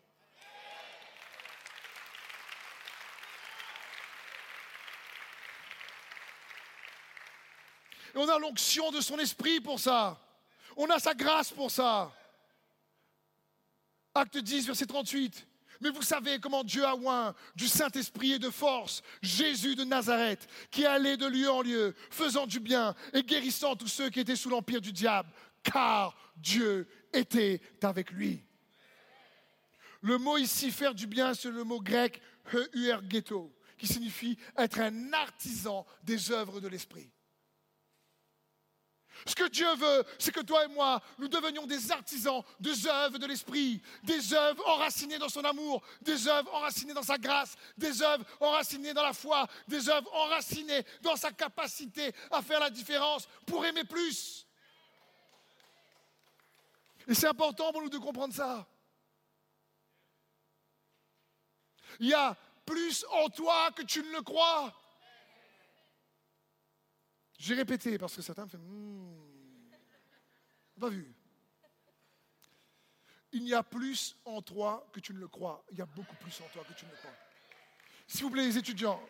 Et 8.16 8.18
on 8.18 8.30
a 8.30 8.39
l'onction 8.39 8.91
de 8.91 9.01
son 9.01 9.20
esprit 9.20 9.59
pour 9.59 9.80
ça. 9.80 10.22
On 10.78 10.89
a 10.89 10.99
sa 10.99 11.13
grâce 11.13 11.51
pour 11.51 11.70
ça. 11.70 12.13
Acte 14.13 14.38
10, 14.38 14.68
verset 14.68 14.86
38. 14.86 15.45
Mais 15.82 15.89
vous 15.89 16.01
savez 16.01 16.39
comment 16.39 16.63
Dieu 16.63 16.86
a 16.86 16.95
oint 16.95 17.36
du 17.55 17.68
Saint-Esprit 17.68 18.34
et 18.34 18.39
de 18.39 18.49
force 18.49 19.03
Jésus 19.22 19.76
de 19.76 19.84
Nazareth, 19.84 20.47
qui 20.72 20.86
allait 20.86 21.18
de 21.18 21.28
lieu 21.28 21.51
en 21.51 21.61
lieu, 21.61 21.93
faisant 22.09 22.47
du 22.47 22.61
bien 22.61 22.95
et 23.13 23.24
guérissant 23.24 23.76
tous 23.76 23.89
ceux 23.89 24.09
qui 24.09 24.22
étaient 24.22 24.38
sous 24.38 24.49
l'empire 24.49 24.80
du 24.80 24.93
diable, 24.93 25.30
car 25.61 26.16
Dieu 26.38 26.88
était 27.11 27.59
avec 27.84 28.11
lui. 28.11 28.41
Le 29.99 30.18
mot 30.18 30.38
ici, 30.38 30.72
faire 30.72 30.95
du 30.95 31.07
bien, 31.07 31.34
c'est 31.34 31.51
le 31.51 31.66
mot 31.66 31.82
grec 31.82 32.22
qui 33.78 33.88
signifie 33.88 34.38
être 34.57 34.80
un 34.80 35.11
artisan 35.11 35.86
des 36.03 36.32
œuvres 36.32 36.61
de 36.61 36.70
l'Esprit. 36.70 37.09
Ce 39.26 39.36
que 39.36 39.47
Dieu 39.47 39.74
veut, 39.76 40.03
c'est 40.20 40.34
que 40.34 40.41
toi 40.41 40.66
et 40.66 40.68
moi, 40.68 41.01
nous 41.18 41.28
devenions 41.28 41.66
des 41.66 41.91
artisans 41.91 42.43
des 42.59 42.88
œuvres 42.88 43.18
de 43.18 43.26
l'Esprit, 43.26 43.82
des 44.03 44.34
œuvres 44.34 44.68
enracinées 44.68 45.18
dans 45.18 45.30
son 45.30 45.43
amour, 45.43 45.82
des 46.01 46.28
œuvres 46.28 46.53
enracinées 46.53 46.93
dans 46.93 47.03
sa 47.03 47.18
grâce, 47.18 47.55
des 47.78 48.01
œuvres 48.01 48.26
enracinées 48.39 48.93
dans 48.93 49.03
la 49.03 49.13
foi, 49.13 49.47
des 49.68 49.89
œuvres 49.89 50.13
enracinées 50.13 50.86
dans 51.01 51.16
sa 51.16 51.32
capacité 51.32 52.13
à 52.32 52.41
faire 52.41 52.59
la 52.59 52.70
différence 52.70 53.28
pour 53.45 53.66
aimer 53.66 53.84
plus. 53.84 54.45
Et 57.07 57.13
c'est 57.13 57.28
important 57.28 57.72
pour 57.72 57.82
nous 57.82 57.89
de 57.89 57.97
comprendre 57.97 58.34
ça. 58.34 58.68
Il 61.99 62.07
y 62.07 62.13
a 62.13 62.36
plus 62.66 63.05
en 63.11 63.30
toi 63.30 63.72
que 63.72 63.84
tu 63.84 64.01
ne 64.03 64.11
le 64.11 64.22
crois. 64.22 64.74
J'ai 67.38 67.55
répété 67.55 67.97
parce 67.97 68.15
que 68.15 68.21
certains 68.21 68.47
font 68.47 68.57
hmm, 68.57 69.69
pas 70.79 70.89
vu. 70.89 71.13
Il 73.31 73.47
y 73.47 73.53
a 73.53 73.63
plus 73.63 74.15
en 74.23 74.41
toi 74.41 74.88
que 74.93 74.99
tu 74.99 75.13
ne 75.13 75.19
le 75.19 75.27
crois. 75.27 75.65
Il 75.71 75.77
y 75.77 75.81
a 75.81 75.86
beaucoup 75.86 76.15
plus 76.15 76.39
en 76.41 76.47
toi 76.53 76.63
que 76.63 76.73
tu 76.73 76.86
ne 76.86 76.91
le 76.91 76.97
crois. 76.97 77.11
S'il 78.07 78.23
vous 78.23 78.29
plaît, 78.29 78.45
les 78.45 78.57
étudiants, 78.57 79.01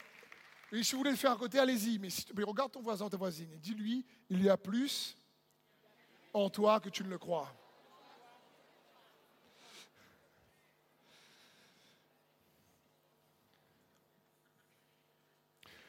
si 0.72 0.94
vous 0.94 1.00
voulez 1.00 1.12
le 1.12 1.18
faire 1.18 1.32
à 1.32 1.38
côté, 1.38 1.60
allez-y. 1.60 2.00
Mais, 2.00 2.10
mais 2.36 2.44
regarde 2.44 2.72
ton 2.72 2.82
voisin, 2.82 3.08
ta 3.10 3.18
voisine, 3.18 3.52
et 3.54 3.60
dis-lui, 3.60 4.06
il 4.30 4.42
y 4.44 4.50
a 4.50 4.58
plus 4.58 5.16
en 6.34 6.50
toi 6.50 6.80
que 6.80 6.90
tu 6.90 7.04
ne 7.04 7.10
le 7.10 7.18
crois. 7.18 7.54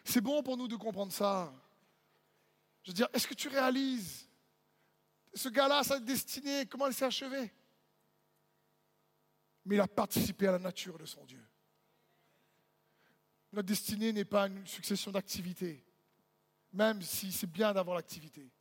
C'est 0.04 0.20
bon 0.20 0.42
pour 0.42 0.56
nous 0.56 0.68
de 0.68 0.76
comprendre 0.76 1.12
ça. 1.12 1.52
Je 2.86 2.92
veux 2.92 2.94
dire, 2.94 3.08
est-ce 3.12 3.26
que 3.26 3.34
tu 3.34 3.48
réalises 3.48 4.28
ce 5.34 5.48
gars-là, 5.48 5.82
sa 5.82 5.98
destinée, 5.98 6.66
comment 6.66 6.86
elle 6.86 6.94
s'est 6.94 7.04
achevée 7.04 7.52
Mais 9.64 9.74
il 9.74 9.80
a 9.80 9.88
participé 9.88 10.46
à 10.46 10.52
la 10.52 10.60
nature 10.60 10.96
de 10.96 11.04
son 11.04 11.24
Dieu. 11.24 11.44
Notre 13.50 13.66
destinée 13.66 14.12
n'est 14.12 14.24
pas 14.24 14.46
une 14.46 14.64
succession 14.68 15.10
d'activités, 15.10 15.84
même 16.72 17.02
si 17.02 17.32
c'est 17.32 17.50
bien 17.50 17.74
d'avoir 17.74 17.96
l'activité. 17.96 18.52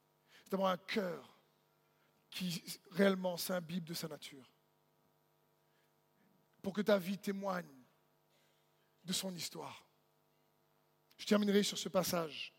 C'est 0.43 0.51
d'avoir 0.51 0.71
un 0.71 0.77
cœur 0.77 1.37
qui 2.31 2.63
réellement 2.89 3.37
s'imbibe 3.37 3.83
de 3.83 3.93
sa 3.93 4.07
nature. 4.07 4.51
Pour 6.63 6.73
que 6.73 6.81
ta 6.81 6.97
vie 6.97 7.19
témoigne 7.19 7.85
de 9.03 9.13
son 9.13 9.35
histoire. 9.35 9.87
Je 11.15 11.27
terminerai 11.27 11.61
sur 11.61 11.77
ce 11.77 11.89
passage. 11.89 12.54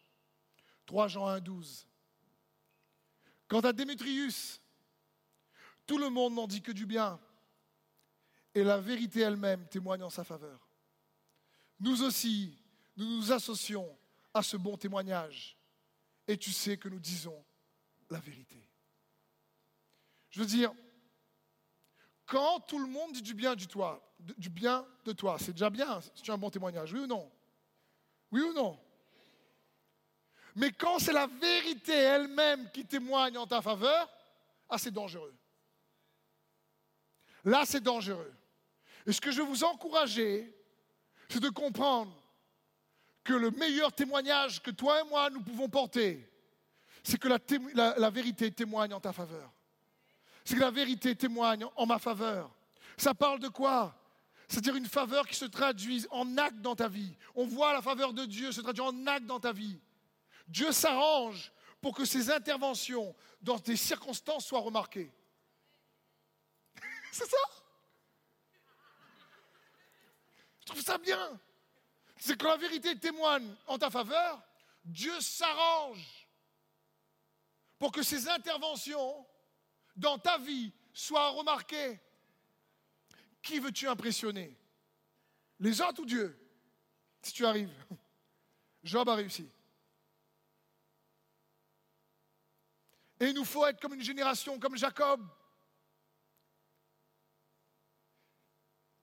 3 0.86 1.08
Jean 1.08 1.26
1, 1.26 1.40
12. 1.40 1.86
Quant 3.48 3.60
à 3.60 3.72
Démétrius, 3.72 4.60
tout 5.86 5.98
le 5.98 6.08
monde 6.08 6.34
n'en 6.34 6.46
dit 6.46 6.62
que 6.62 6.72
du 6.72 6.86
bien, 6.86 7.20
et 8.54 8.64
la 8.64 8.80
vérité 8.80 9.20
elle-même 9.20 9.68
témoigne 9.68 10.02
en 10.02 10.10
sa 10.10 10.24
faveur. 10.24 10.66
Nous 11.78 12.02
aussi, 12.02 12.56
nous 12.96 13.16
nous 13.16 13.32
associons 13.32 13.96
à 14.32 14.42
ce 14.42 14.56
bon 14.56 14.76
témoignage, 14.76 15.56
et 16.26 16.36
tu 16.36 16.52
sais 16.52 16.76
que 16.76 16.88
nous 16.88 16.98
disons 16.98 17.44
la 18.10 18.18
vérité. 18.18 18.68
Je 20.30 20.40
veux 20.40 20.46
dire, 20.46 20.72
quand 22.24 22.60
tout 22.60 22.78
le 22.78 22.86
monde 22.86 23.12
dit 23.12 23.22
du 23.22 23.34
bien 23.34 23.54
du, 23.54 23.66
toi, 23.66 24.02
du 24.18 24.50
bien 24.50 24.86
de 25.04 25.12
toi, 25.12 25.38
c'est 25.38 25.52
déjà 25.52 25.70
bien 25.70 25.98
as 25.98 26.10
un 26.28 26.38
bon 26.38 26.50
témoignage, 26.50 26.92
oui 26.92 27.00
ou 27.00 27.06
non? 27.06 27.30
Oui 28.32 28.40
ou 28.40 28.52
non? 28.52 28.80
Mais 30.56 30.72
quand 30.72 30.98
c'est 30.98 31.12
la 31.12 31.26
vérité 31.26 31.92
elle-même 31.92 32.70
qui 32.70 32.86
témoigne 32.86 33.36
en 33.36 33.46
ta 33.46 33.60
faveur, 33.60 34.08
ah, 34.70 34.78
c'est 34.78 34.90
dangereux. 34.90 35.34
Là, 37.44 37.64
c'est 37.66 37.82
dangereux. 37.82 38.34
Et 39.06 39.12
ce 39.12 39.20
que 39.20 39.30
je 39.30 39.42
veux 39.42 39.46
vous 39.46 39.64
encourager, 39.64 40.52
c'est 41.28 41.40
de 41.40 41.50
comprendre 41.50 42.12
que 43.22 43.34
le 43.34 43.50
meilleur 43.50 43.92
témoignage 43.92 44.62
que 44.62 44.70
toi 44.70 45.00
et 45.00 45.08
moi 45.08 45.28
nous 45.30 45.42
pouvons 45.42 45.68
porter, 45.68 46.26
c'est 47.04 47.18
que 47.18 47.28
la, 47.28 48.10
vérité 48.10 48.50
témoigne 48.50 48.94
en 48.94 49.00
ta 49.00 49.12
faveur. 49.12 49.52
C'est 50.44 50.54
que 50.54 50.60
la 50.60 50.70
vérité 50.70 51.14
témoigne 51.14 51.66
en 51.76 51.86
ma 51.86 51.98
faveur. 51.98 52.50
Ça 52.96 53.14
parle 53.14 53.40
de 53.40 53.48
quoi? 53.48 53.94
C'est-à-dire 54.48 54.76
une 54.76 54.86
faveur 54.86 55.26
qui 55.28 55.36
se 55.36 55.44
traduit 55.44 56.06
en 56.10 56.38
acte 56.38 56.60
dans 56.62 56.74
ta 56.74 56.88
vie. 56.88 57.14
On 57.34 57.46
voit 57.46 57.74
la 57.74 57.82
faveur 57.82 58.12
de 58.12 58.24
Dieu 58.24 58.52
se 58.52 58.60
traduire 58.60 58.86
en 58.86 59.06
acte 59.06 59.26
dans 59.26 59.40
ta 59.40 59.52
vie. 59.52 59.78
Dieu 60.46 60.72
s'arrange 60.72 61.52
pour 61.80 61.94
que 61.94 62.04
ses 62.04 62.30
interventions 62.30 63.14
dans 63.40 63.58
des 63.58 63.76
circonstances 63.76 64.46
soient 64.46 64.60
remarquées. 64.60 65.12
C'est 67.12 67.28
ça? 67.28 67.36
Je 70.60 70.66
trouve 70.66 70.82
ça 70.82 70.98
bien. 70.98 71.40
C'est 72.16 72.36
que 72.36 72.46
la 72.46 72.56
vérité 72.56 72.98
témoigne 72.98 73.54
en 73.66 73.78
ta 73.78 73.90
faveur, 73.90 74.42
Dieu 74.84 75.20
s'arrange 75.20 76.28
pour 77.78 77.92
que 77.92 78.02
ses 78.02 78.28
interventions 78.28 79.26
dans 79.94 80.18
ta 80.18 80.38
vie 80.38 80.72
soient 80.92 81.28
remarquées. 81.30 82.00
Qui 83.42 83.58
veux-tu 83.58 83.86
impressionner? 83.86 84.56
Les 85.60 85.80
autres 85.80 86.02
ou 86.02 86.06
Dieu? 86.06 86.38
Si 87.22 87.32
tu 87.32 87.46
arrives. 87.46 87.72
Job 88.82 89.08
a 89.08 89.14
réussi. 89.14 89.48
Et 93.20 93.28
il 93.28 93.34
nous 93.34 93.44
faut 93.44 93.66
être 93.66 93.80
comme 93.80 93.94
une 93.94 94.02
génération, 94.02 94.58
comme 94.58 94.76
Jacob. 94.76 95.26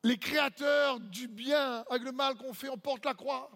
Les 0.04 0.18
créateurs 0.18 1.00
du 1.00 1.28
bien 1.28 1.84
avec 1.90 2.04
le 2.04 2.12
mal 2.12 2.36
qu'on 2.36 2.54
fait, 2.54 2.70
on 2.70 2.78
porte 2.78 3.06
la 3.06 3.14
croix. 3.14 3.50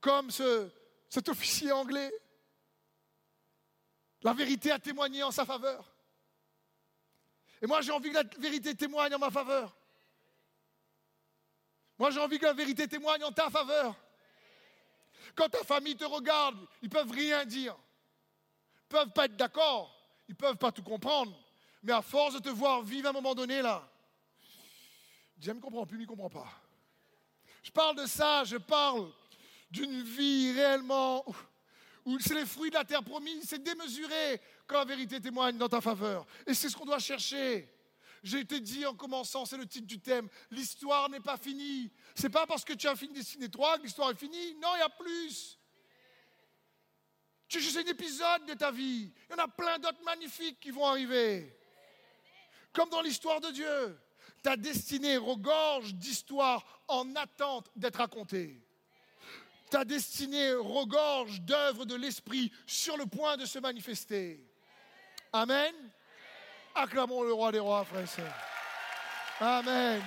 Comme 0.00 0.30
ce, 0.30 0.70
cet 1.08 1.28
officier 1.28 1.72
anglais. 1.72 2.12
La 4.22 4.32
vérité 4.32 4.70
a 4.70 4.78
témoigné 4.78 5.22
en 5.22 5.30
sa 5.30 5.44
faveur. 5.44 5.92
Et 7.60 7.66
moi, 7.66 7.80
j'ai 7.82 7.92
envie 7.92 8.10
que 8.10 8.14
la 8.14 8.24
vérité 8.38 8.74
témoigne 8.74 9.14
en 9.14 9.18
ma 9.18 9.30
faveur. 9.30 9.76
Moi, 11.98 12.10
j'ai 12.10 12.20
envie 12.20 12.38
que 12.38 12.46
la 12.46 12.52
vérité 12.52 12.86
témoigne 12.86 13.24
en 13.24 13.32
ta 13.32 13.50
faveur. 13.50 13.96
Quand 15.34 15.48
ta 15.48 15.64
famille 15.64 15.96
te 15.96 16.04
regarde, 16.04 16.56
ils 16.82 16.88
peuvent 16.88 17.10
rien 17.10 17.44
dire. 17.44 17.76
Ils 18.88 18.96
peuvent 18.96 19.12
pas 19.12 19.26
être 19.26 19.36
d'accord. 19.36 19.94
Ils 20.28 20.34
peuvent 20.34 20.56
pas 20.56 20.72
tout 20.72 20.82
comprendre. 20.82 21.38
Mais 21.82 21.92
à 21.92 22.00
force 22.00 22.34
de 22.34 22.38
te 22.38 22.48
voir 22.48 22.82
vivre 22.82 23.06
à 23.06 23.10
un 23.10 23.12
moment 23.12 23.34
donné, 23.34 23.60
là, 23.60 23.86
Dieu 25.36 25.52
ne 25.52 25.60
comprend 25.60 25.84
plus, 25.84 25.98
il 25.98 26.02
ne 26.02 26.06
comprend 26.06 26.30
pas. 26.30 26.48
Je 27.62 27.70
parle 27.70 27.96
de 27.96 28.06
ça, 28.06 28.44
je 28.44 28.56
parle 28.56 29.12
d'une 29.70 30.02
vie 30.02 30.52
réellement 30.52 31.24
où 32.06 32.18
c'est 32.18 32.34
les 32.34 32.46
fruits 32.46 32.70
de 32.70 32.76
la 32.76 32.84
terre 32.84 33.04
promise, 33.04 33.44
c'est 33.46 33.62
démesuré 33.62 34.40
quand 34.66 34.78
la 34.78 34.86
vérité 34.86 35.20
témoigne 35.20 35.58
dans 35.58 35.68
ta 35.68 35.82
faveur. 35.82 36.26
Et 36.46 36.54
c'est 36.54 36.70
ce 36.70 36.76
qu'on 36.76 36.86
doit 36.86 36.98
chercher. 36.98 37.70
J'ai 38.22 38.40
été 38.40 38.60
dit 38.60 38.86
en 38.86 38.94
commençant, 38.94 39.44
c'est 39.44 39.58
le 39.58 39.66
titre 39.66 39.86
du 39.86 40.00
thème, 40.00 40.28
l'histoire 40.50 41.10
n'est 41.10 41.20
pas 41.20 41.36
finie. 41.36 41.92
C'est 42.14 42.30
pas 42.30 42.46
parce 42.46 42.64
que 42.64 42.72
tu 42.72 42.88
as 42.88 42.96
fini 42.96 43.12
Destiné 43.12 43.50
3 43.50 43.78
que 43.78 43.82
l'histoire 43.82 44.10
est 44.10 44.18
finie. 44.18 44.54
Non, 44.54 44.70
il 44.76 44.78
y 44.78 44.82
a 44.82 44.88
plus. 44.88 45.57
Es 47.50 47.60
juste 47.60 47.78
un 47.78 47.90
épisode 47.90 48.44
de 48.46 48.54
ta 48.54 48.70
vie. 48.70 49.10
Il 49.28 49.36
y 49.36 49.40
en 49.40 49.44
a 49.44 49.48
plein 49.48 49.78
d'autres 49.78 50.02
magnifiques 50.04 50.60
qui 50.60 50.70
vont 50.70 50.86
arriver. 50.86 51.56
Comme 52.72 52.90
dans 52.90 53.00
l'histoire 53.00 53.40
de 53.40 53.50
Dieu. 53.50 53.98
Ta 54.42 54.56
destinée 54.56 55.16
regorge 55.16 55.94
d'histoires 55.94 56.64
en 56.86 57.16
attente 57.16 57.70
d'être 57.74 57.96
racontées. 57.96 58.62
Ta 59.70 59.84
destinée 59.84 60.52
regorge 60.52 61.40
d'œuvres 61.40 61.84
de 61.84 61.94
l'Esprit 61.96 62.52
sur 62.66 62.96
le 62.96 63.06
point 63.06 63.36
de 63.36 63.46
se 63.46 63.58
manifester. 63.58 64.40
Amen. 65.32 65.74
Acclamons 66.74 67.22
le 67.22 67.32
roi 67.32 67.50
des 67.50 67.58
rois, 67.58 67.84
frères 67.84 68.02
et 68.02 68.06
sœurs. 68.06 68.34
Amen. 69.40 70.02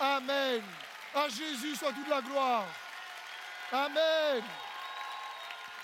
Amen. 0.00 0.62
À 1.14 1.28
Jésus 1.28 1.76
soit 1.76 1.92
toute 1.92 2.08
la 2.08 2.22
gloire. 2.22 2.66
Amen. 3.70 4.42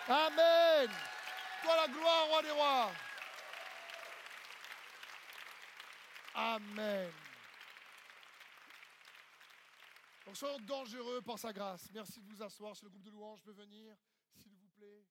Amen. 0.09 0.89
Toi 1.63 1.77
la 1.77 1.89
gloire, 1.89 2.27
roi 2.29 2.43
des 2.43 2.51
rois. 2.51 2.93
Amen. 6.35 7.11
Donc 10.27 10.37
soyons 10.37 10.61
dangereux 10.61 11.23
par 11.23 11.39
sa 11.39 11.53
grâce. 11.53 11.89
Merci 11.93 12.21
de 12.21 12.27
vous 12.27 12.43
asseoir. 12.43 12.77
Si 12.77 12.85
le 12.85 12.91
groupe 12.91 13.03
de 13.03 13.11
louanges 13.11 13.43
peut 13.43 13.53
venir, 13.53 13.97
s'il 14.35 14.55
vous 14.55 14.69
plaît. 14.77 15.05